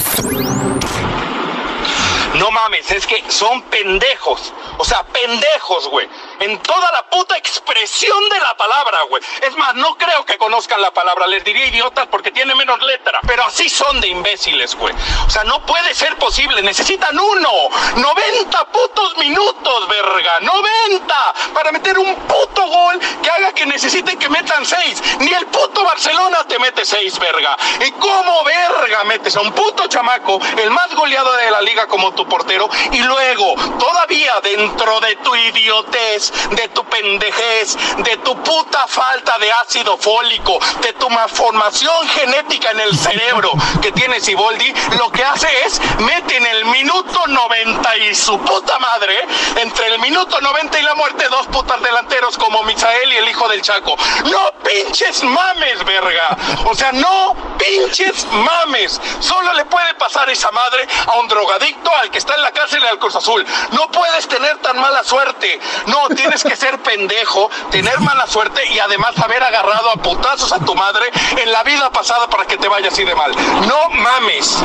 No 2.38 2.52
mames, 2.52 2.92
es 2.92 3.08
que 3.08 3.24
son 3.32 3.64
pendejos. 3.64 4.54
O 4.78 4.86
sea, 4.86 5.04
pendejos, 5.04 5.88
güey. 5.90 6.08
En 6.40 6.60
toda 6.60 6.92
la 6.92 7.10
puta 7.10 7.36
expresión 7.36 8.30
de 8.30 8.40
la 8.40 8.56
palabra, 8.56 9.00
güey. 9.10 9.24
Es 9.42 9.58
más, 9.58 9.74
no 9.74 9.98
creo 9.98 10.24
que 10.24 10.38
conozcan 10.38 10.80
la 10.82 10.92
palabra. 10.92 11.26
Les 11.26 11.44
diría 11.44 11.66
idiotas 11.66 12.06
porque 12.08 12.32
tiene 12.32 12.54
menos 12.54 12.80
letra. 12.84 13.20
Pero 13.26 13.44
así 13.44 13.70
son 13.70 14.00
de 14.02 14.10
imbéciles, 14.10 14.76
güey. 14.76 14.94
O 15.26 15.30
sea, 15.32 15.44
no 15.46 15.66
puede 15.66 15.96
ser 15.96 16.16
posible. 16.18 16.62
Necesitan 16.62 17.18
uno. 17.18 17.50
90 17.96 18.66
putos 18.66 19.18
minutos, 19.18 19.88
verga. 19.88 20.40
90. 20.42 21.16
Para 21.56 21.72
meter 21.72 21.98
un 21.98 22.16
puto 22.16 22.68
gol 22.68 23.00
que 23.24 23.32
haga 23.32 23.52
que 23.54 23.66
necesiten 23.66 24.20
que 24.20 24.30
metan 24.30 24.64
6. 24.64 25.04
Ni 25.20 25.34
el 25.34 25.48
puto 25.48 25.84
Barcelona 25.84 26.44
te 26.48 26.60
mete 26.60 26.86
6, 26.86 27.18
verga. 27.18 27.58
¿Y 27.86 27.92
cómo, 27.94 28.44
verga, 28.44 29.04
metes 29.06 29.36
a 29.38 29.42
un 29.42 29.52
puto 29.54 29.88
chamaco, 29.88 30.40
el 30.58 30.70
más 30.70 30.94
goleado 30.94 31.34
de 31.34 31.50
la 31.50 31.62
liga 31.62 31.88
como 31.88 32.14
tu 32.14 32.27
portero? 32.28 32.70
Y 32.92 33.00
luego, 33.00 33.56
todavía 33.80 34.40
dentro 34.42 35.00
de 35.00 35.16
tu 35.18 35.36
idiotez, 35.36 36.32
de 36.52 36.68
tu 36.70 36.84
pendejez, 36.86 37.78
de 37.98 38.18
tu 38.18 38.36
puta 38.44 38.88
falta 38.88 39.38
de 39.40 39.52
ácido 39.52 39.98
fólico, 39.98 40.60
de 40.82 40.94
tu 40.94 41.10
malformación 41.10 42.08
genética 42.10 42.72
en 42.72 42.80
el 42.82 42.98
cerebro 42.98 43.52
que 43.82 43.92
tiene 43.92 44.20
Siboldi, 44.20 44.74
lo 44.98 45.12
que 45.12 45.24
hace 45.24 45.48
es 45.66 45.80
mete 46.00 46.38
en 46.38 46.46
el 46.46 46.66
minuto 46.66 47.28
90 47.28 47.98
y 47.98 48.16
su 48.16 48.40
puta 48.40 48.80
madre, 48.80 49.20
entre 49.58 49.88
el 49.88 50.00
minuto 50.00 50.40
90 50.40 50.80
y 50.80 50.84
la 50.84 50.96
muerte, 50.96 51.28
dos 51.30 51.48
putas 51.48 51.82
delanteros 51.82 52.38
como 52.38 52.64
Misael 52.64 53.14
y 53.14 53.18
el 53.18 53.30
hijo 53.30 53.48
del 53.48 53.62
Chaco. 53.62 53.96
No 54.26 54.52
pinches 54.64 55.24
mames, 55.24 55.84
verga. 55.86 56.38
O 56.66 56.76
sea, 56.76 56.92
no 56.92 57.36
pinches 57.58 58.26
mames. 58.32 59.00
Solo 59.20 59.54
le 59.54 59.66
puede 59.66 59.94
pasar 59.96 60.30
esa 60.30 60.52
madre 60.52 60.88
a 61.08 61.18
un 61.18 61.28
drogadicto, 61.28 61.92
al 61.96 62.10
que 62.12 62.17
está 62.18 62.36
en 62.36 62.42
la 62.42 62.52
cárcel 62.52 62.84
al 62.86 63.00
Cruz 63.00 63.16
Azul. 63.16 63.46
No 63.72 63.92
puedes 63.92 64.28
tener 64.28 64.58
tan 64.58 64.80
mala 64.80 65.04
suerte. 65.04 65.60
No, 65.88 66.14
tienes 66.16 66.44
que 66.44 66.56
ser 66.56 66.80
pendejo, 66.80 67.50
tener 67.72 68.00
mala 68.00 68.28
suerte 68.28 68.62
y 68.74 68.80
además 68.80 69.18
haber 69.20 69.44
agarrado 69.44 69.92
a 69.92 69.96
putazos 70.02 70.52
a 70.52 70.60
tu 70.60 70.76
madre 70.76 71.06
en 71.42 71.52
la 71.52 71.64
vida 71.64 71.92
pasada 71.92 72.28
para 72.30 72.46
que 72.46 72.58
te 72.58 72.68
vaya 72.68 72.90
así 72.90 73.04
de 73.04 73.16
mal. 73.16 73.32
No 73.68 73.90
mames. 73.90 74.58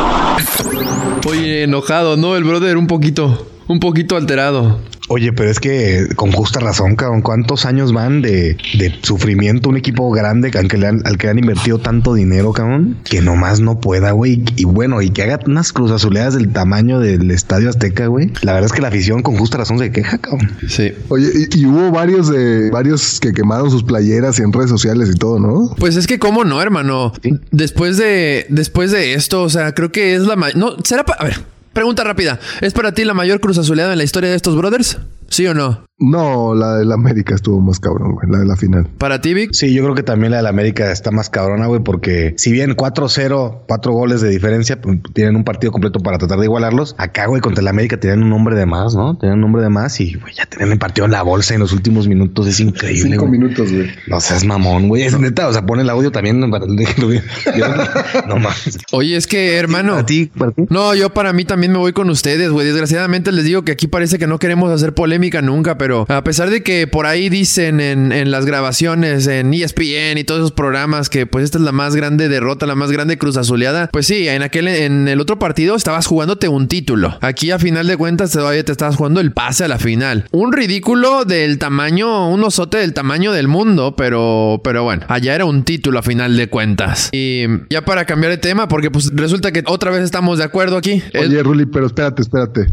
Oye, 1.29 1.65
enojado, 1.65 2.17
¿no? 2.17 2.37
El 2.37 2.45
brother 2.45 2.77
un 2.77 2.87
poquito, 2.87 3.47
un 3.69 3.81
poquito 3.81 4.17
alterado. 4.17 4.81
Oye, 5.09 5.33
pero 5.33 5.51
es 5.51 5.61
que 5.61 6.07
con 6.17 6.33
justa 6.33 6.61
razón, 6.61 6.97
cabrón, 6.97 7.23
¿cuántos 7.23 7.67
años 7.67 7.93
van 7.93 8.23
de, 8.23 8.57
de 8.79 8.95
sufrimiento 9.03 9.69
un 9.69 9.77
equipo 9.77 10.11
grande 10.11 10.51
al 10.57 10.69
que, 10.69 10.79
le 10.79 10.87
han, 10.87 11.03
al 11.07 11.19
que 11.19 11.29
han 11.29 11.39
invertido 11.39 11.79
tanto 11.79 12.15
dinero, 12.15 12.53
cabrón? 12.53 12.97
Que 13.05 13.21
nomás 13.21 13.61
no 13.61 13.81
pueda, 13.81 14.13
güey. 14.13 14.43
Y 14.57 14.65
bueno, 14.65 15.03
y 15.03 15.11
que 15.11 15.23
haga 15.25 15.41
unas 15.47 15.73
cruzazuleadas 15.73 16.35
del 16.35 16.53
tamaño 16.53 17.01
del 17.01 17.31
Estadio 17.31 17.69
Azteca, 17.69 18.07
güey. 18.07 18.33
La 18.43 18.53
verdad 18.53 18.67
es 18.67 18.73
que 18.73 18.81
la 18.83 18.89
afición 18.89 19.23
con 19.23 19.37
justa 19.37 19.59
razón 19.59 19.79
se 19.79 19.91
queja, 19.91 20.19
cabrón. 20.19 20.51
Sí. 20.69 20.93
Oye, 21.09 21.29
y, 21.53 21.61
y 21.61 21.67
hubo 21.67 21.91
varios 21.91 22.29
de 22.31 22.71
varios 22.71 23.19
que 23.21 23.33
quemaron 23.33 23.71
sus 23.71 23.83
playeras 23.83 24.39
y 24.39 24.43
en 24.43 24.53
redes 24.53 24.71
sociales 24.71 25.11
y 25.13 25.19
todo, 25.19 25.39
¿no? 25.39 25.75
Pues 25.79 25.97
es 25.97 26.07
que 26.07 26.19
cómo 26.19 26.45
no, 26.45 26.63
hermano. 26.63 27.13
Después 27.51 27.97
de 27.97 28.47
después 28.49 28.91
de 28.93 29.15
esto, 29.15 29.43
o 29.43 29.51
sea, 29.51 29.73
creo 29.75 29.91
que 29.93 30.15
es 30.15 30.23
la 30.23 30.37
ma- 30.37 30.53
no 30.55 30.77
será 30.85 31.05
a 31.19 31.25
ver, 31.25 31.41
pregunta 31.73 32.05
rápida. 32.05 32.39
¿Es 32.61 32.73
para 32.73 32.93
ti 32.93 33.05
la 33.05 33.15
mayor 33.15 33.41
cruz 33.41 33.59
azuleada 33.59 33.93
en 33.93 33.99
la 33.99 34.05
historia 34.05 34.31
de 34.31 34.37
estos 34.37 34.57
brothers? 34.57 34.99
¿Sí 35.33 35.47
o 35.47 35.55
no? 35.55 35.87
No, 35.99 36.55
la 36.55 36.75
del 36.79 36.91
América 36.91 37.35
estuvo 37.35 37.61
más 37.61 37.79
cabrón, 37.79 38.13
güey, 38.15 38.29
la 38.29 38.41
de 38.41 38.45
la 38.45 38.57
final. 38.57 38.89
Para 38.99 39.21
ti, 39.21 39.35
Vic. 39.35 39.51
Sí, 39.53 39.73
yo 39.73 39.85
creo 39.85 39.95
que 39.95 40.03
también 40.03 40.33
la 40.33 40.39
del 40.39 40.49
América 40.49 40.91
está 40.91 41.11
más 41.13 41.31
cabrona, 41.31 41.67
güey, 41.69 41.81
porque 41.83 42.35
si 42.37 42.51
bien 42.51 42.75
4-0, 42.75 43.61
cuatro 43.69 43.93
goles 43.93 44.21
de 44.21 44.29
diferencia, 44.29 44.81
pues, 44.81 44.99
tienen 45.15 45.37
un 45.37 45.45
partido 45.45 45.71
completo 45.73 46.01
para 46.01 46.19
tratar 46.19 46.39
de 46.41 46.47
igualarlos. 46.47 46.97
Acá, 46.99 47.27
güey, 47.27 47.41
contra 47.41 47.63
el 47.63 47.69
América 47.69 47.99
tenían 48.01 48.25
un 48.25 48.33
hombre 48.33 48.57
de 48.57 48.67
más, 48.67 48.97
¿no? 48.97 49.17
Tenían 49.17 49.39
un 49.39 49.45
hombre 49.45 49.63
de 49.63 49.69
más 49.71 50.01
y, 50.01 50.15
güey, 50.15 50.35
ya 50.35 50.45
tenían 50.45 50.73
el 50.73 50.79
partido 50.79 51.05
en 51.05 51.13
la 51.13 51.23
bolsa 51.23 51.55
en 51.55 51.61
los 51.61 51.73
últimos 51.73 52.09
minutos. 52.09 52.47
Es 52.49 52.59
increíble, 52.61 53.13
Cinco 53.13 53.27
güey. 53.27 53.39
minutos, 53.39 53.73
güey. 53.73 53.89
No 54.09 54.21
seas 54.21 54.45
mamón, 54.45 54.89
güey. 54.89 55.05
Es 55.05 55.17
neta, 55.19 55.47
o 55.49 55.53
sea, 55.53 55.65
pone 55.65 55.83
el 55.83 55.91
audio 55.91 56.11
también 56.11 56.41
no 56.41 58.37
mames. 58.37 58.79
Oye, 58.93 59.17
es 59.17 59.27
que, 59.27 59.57
hermano. 59.57 59.93
¿Para 59.93 60.07
ti? 60.07 60.31
¿Para 60.37 60.51
ti? 60.51 60.65
No, 60.69 60.95
yo 60.95 61.15
para 61.15 61.33
mí 61.33 61.45
también 61.45 61.73
me 61.73 61.79
voy 61.79 61.93
con 61.93 62.11
ustedes, 62.11 62.51
güey. 62.51 62.67
Desgraciadamente 62.67 63.31
les 63.33 63.45
digo 63.45 63.63
que 63.63 63.73
aquí 63.73 63.87
parece 63.87 64.19
que 64.19 64.27
no 64.27 64.39
queremos 64.39 64.71
hacer 64.73 64.95
polémica 64.95 65.22
nunca, 65.43 65.79
pero 65.79 66.05
a 66.09 66.25
pesar 66.25 66.51
de 66.51 66.63
que 66.63 66.87
por 66.87 67.07
ahí 67.07 67.29
dicen 67.29 67.81
en, 67.81 68.13
en 68.13 68.31
las 68.31 68.45
grabaciones, 68.45 69.27
en 69.27 69.55
ESPN 69.55 70.19
y 70.19 70.25
todos 70.25 70.41
esos 70.41 70.53
programas 70.53 71.09
que 71.09 71.27
pues 71.27 71.45
esta 71.45 71.59
es 71.59 71.65
la 71.65 71.73
más 71.73 71.95
grande 71.95 72.29
derrota, 72.29 72.67
la 72.67 72.75
más 72.75 72.91
grande 72.91 73.19
cruz 73.19 73.37
azuleada, 73.37 73.89
pues 73.93 74.07
sí, 74.07 74.29
en 74.29 74.43
aquel, 74.43 74.69
en 74.69 75.09
el 75.09 75.21
otro 75.21 75.39
partido 75.39 75.77
estabas 75.77 76.07
jugándote 76.07 76.49
un 76.49 76.69
título. 76.69 77.17
Aquí 77.21 77.51
a 77.51 77.59
final 77.59 77.87
de 77.87 77.97
cuentas 77.97 78.33
todavía 78.33 78.65
te 78.65 78.73
estabas 78.73 78.97
jugando 78.97 79.21
el 79.21 79.33
pase 79.33 79.65
a 79.65 79.69
la 79.69 79.79
final. 79.79 80.27
Un 80.33 80.53
ridículo 80.53 81.25
del 81.25 81.59
tamaño, 81.59 82.29
un 82.31 82.43
osote 82.43 82.79
del 82.79 82.95
tamaño 82.95 83.33
del 83.33 83.49
mundo, 83.49 83.95
pero, 83.97 84.61
pero 84.65 84.83
bueno, 84.83 85.05
allá 85.09 85.35
era 85.35 85.45
un 85.45 85.63
título 85.65 85.99
a 85.99 86.03
final 86.03 86.37
de 86.37 86.49
cuentas. 86.49 87.11
Y 87.13 87.45
ya 87.71 87.85
para 87.85 88.05
cambiar 88.05 88.33
de 88.33 88.39
tema, 88.39 88.69
porque 88.69 88.91
pues 88.91 89.13
resulta 89.15 89.53
que 89.53 89.63
otra 89.67 89.91
vez 89.91 90.03
estamos 90.03 90.39
de 90.39 90.45
acuerdo 90.45 90.77
aquí. 90.77 91.03
Oye, 91.19 91.43
Ruli, 91.43 91.67
pero 91.67 91.87
espérate, 91.87 92.23
espérate. 92.23 92.67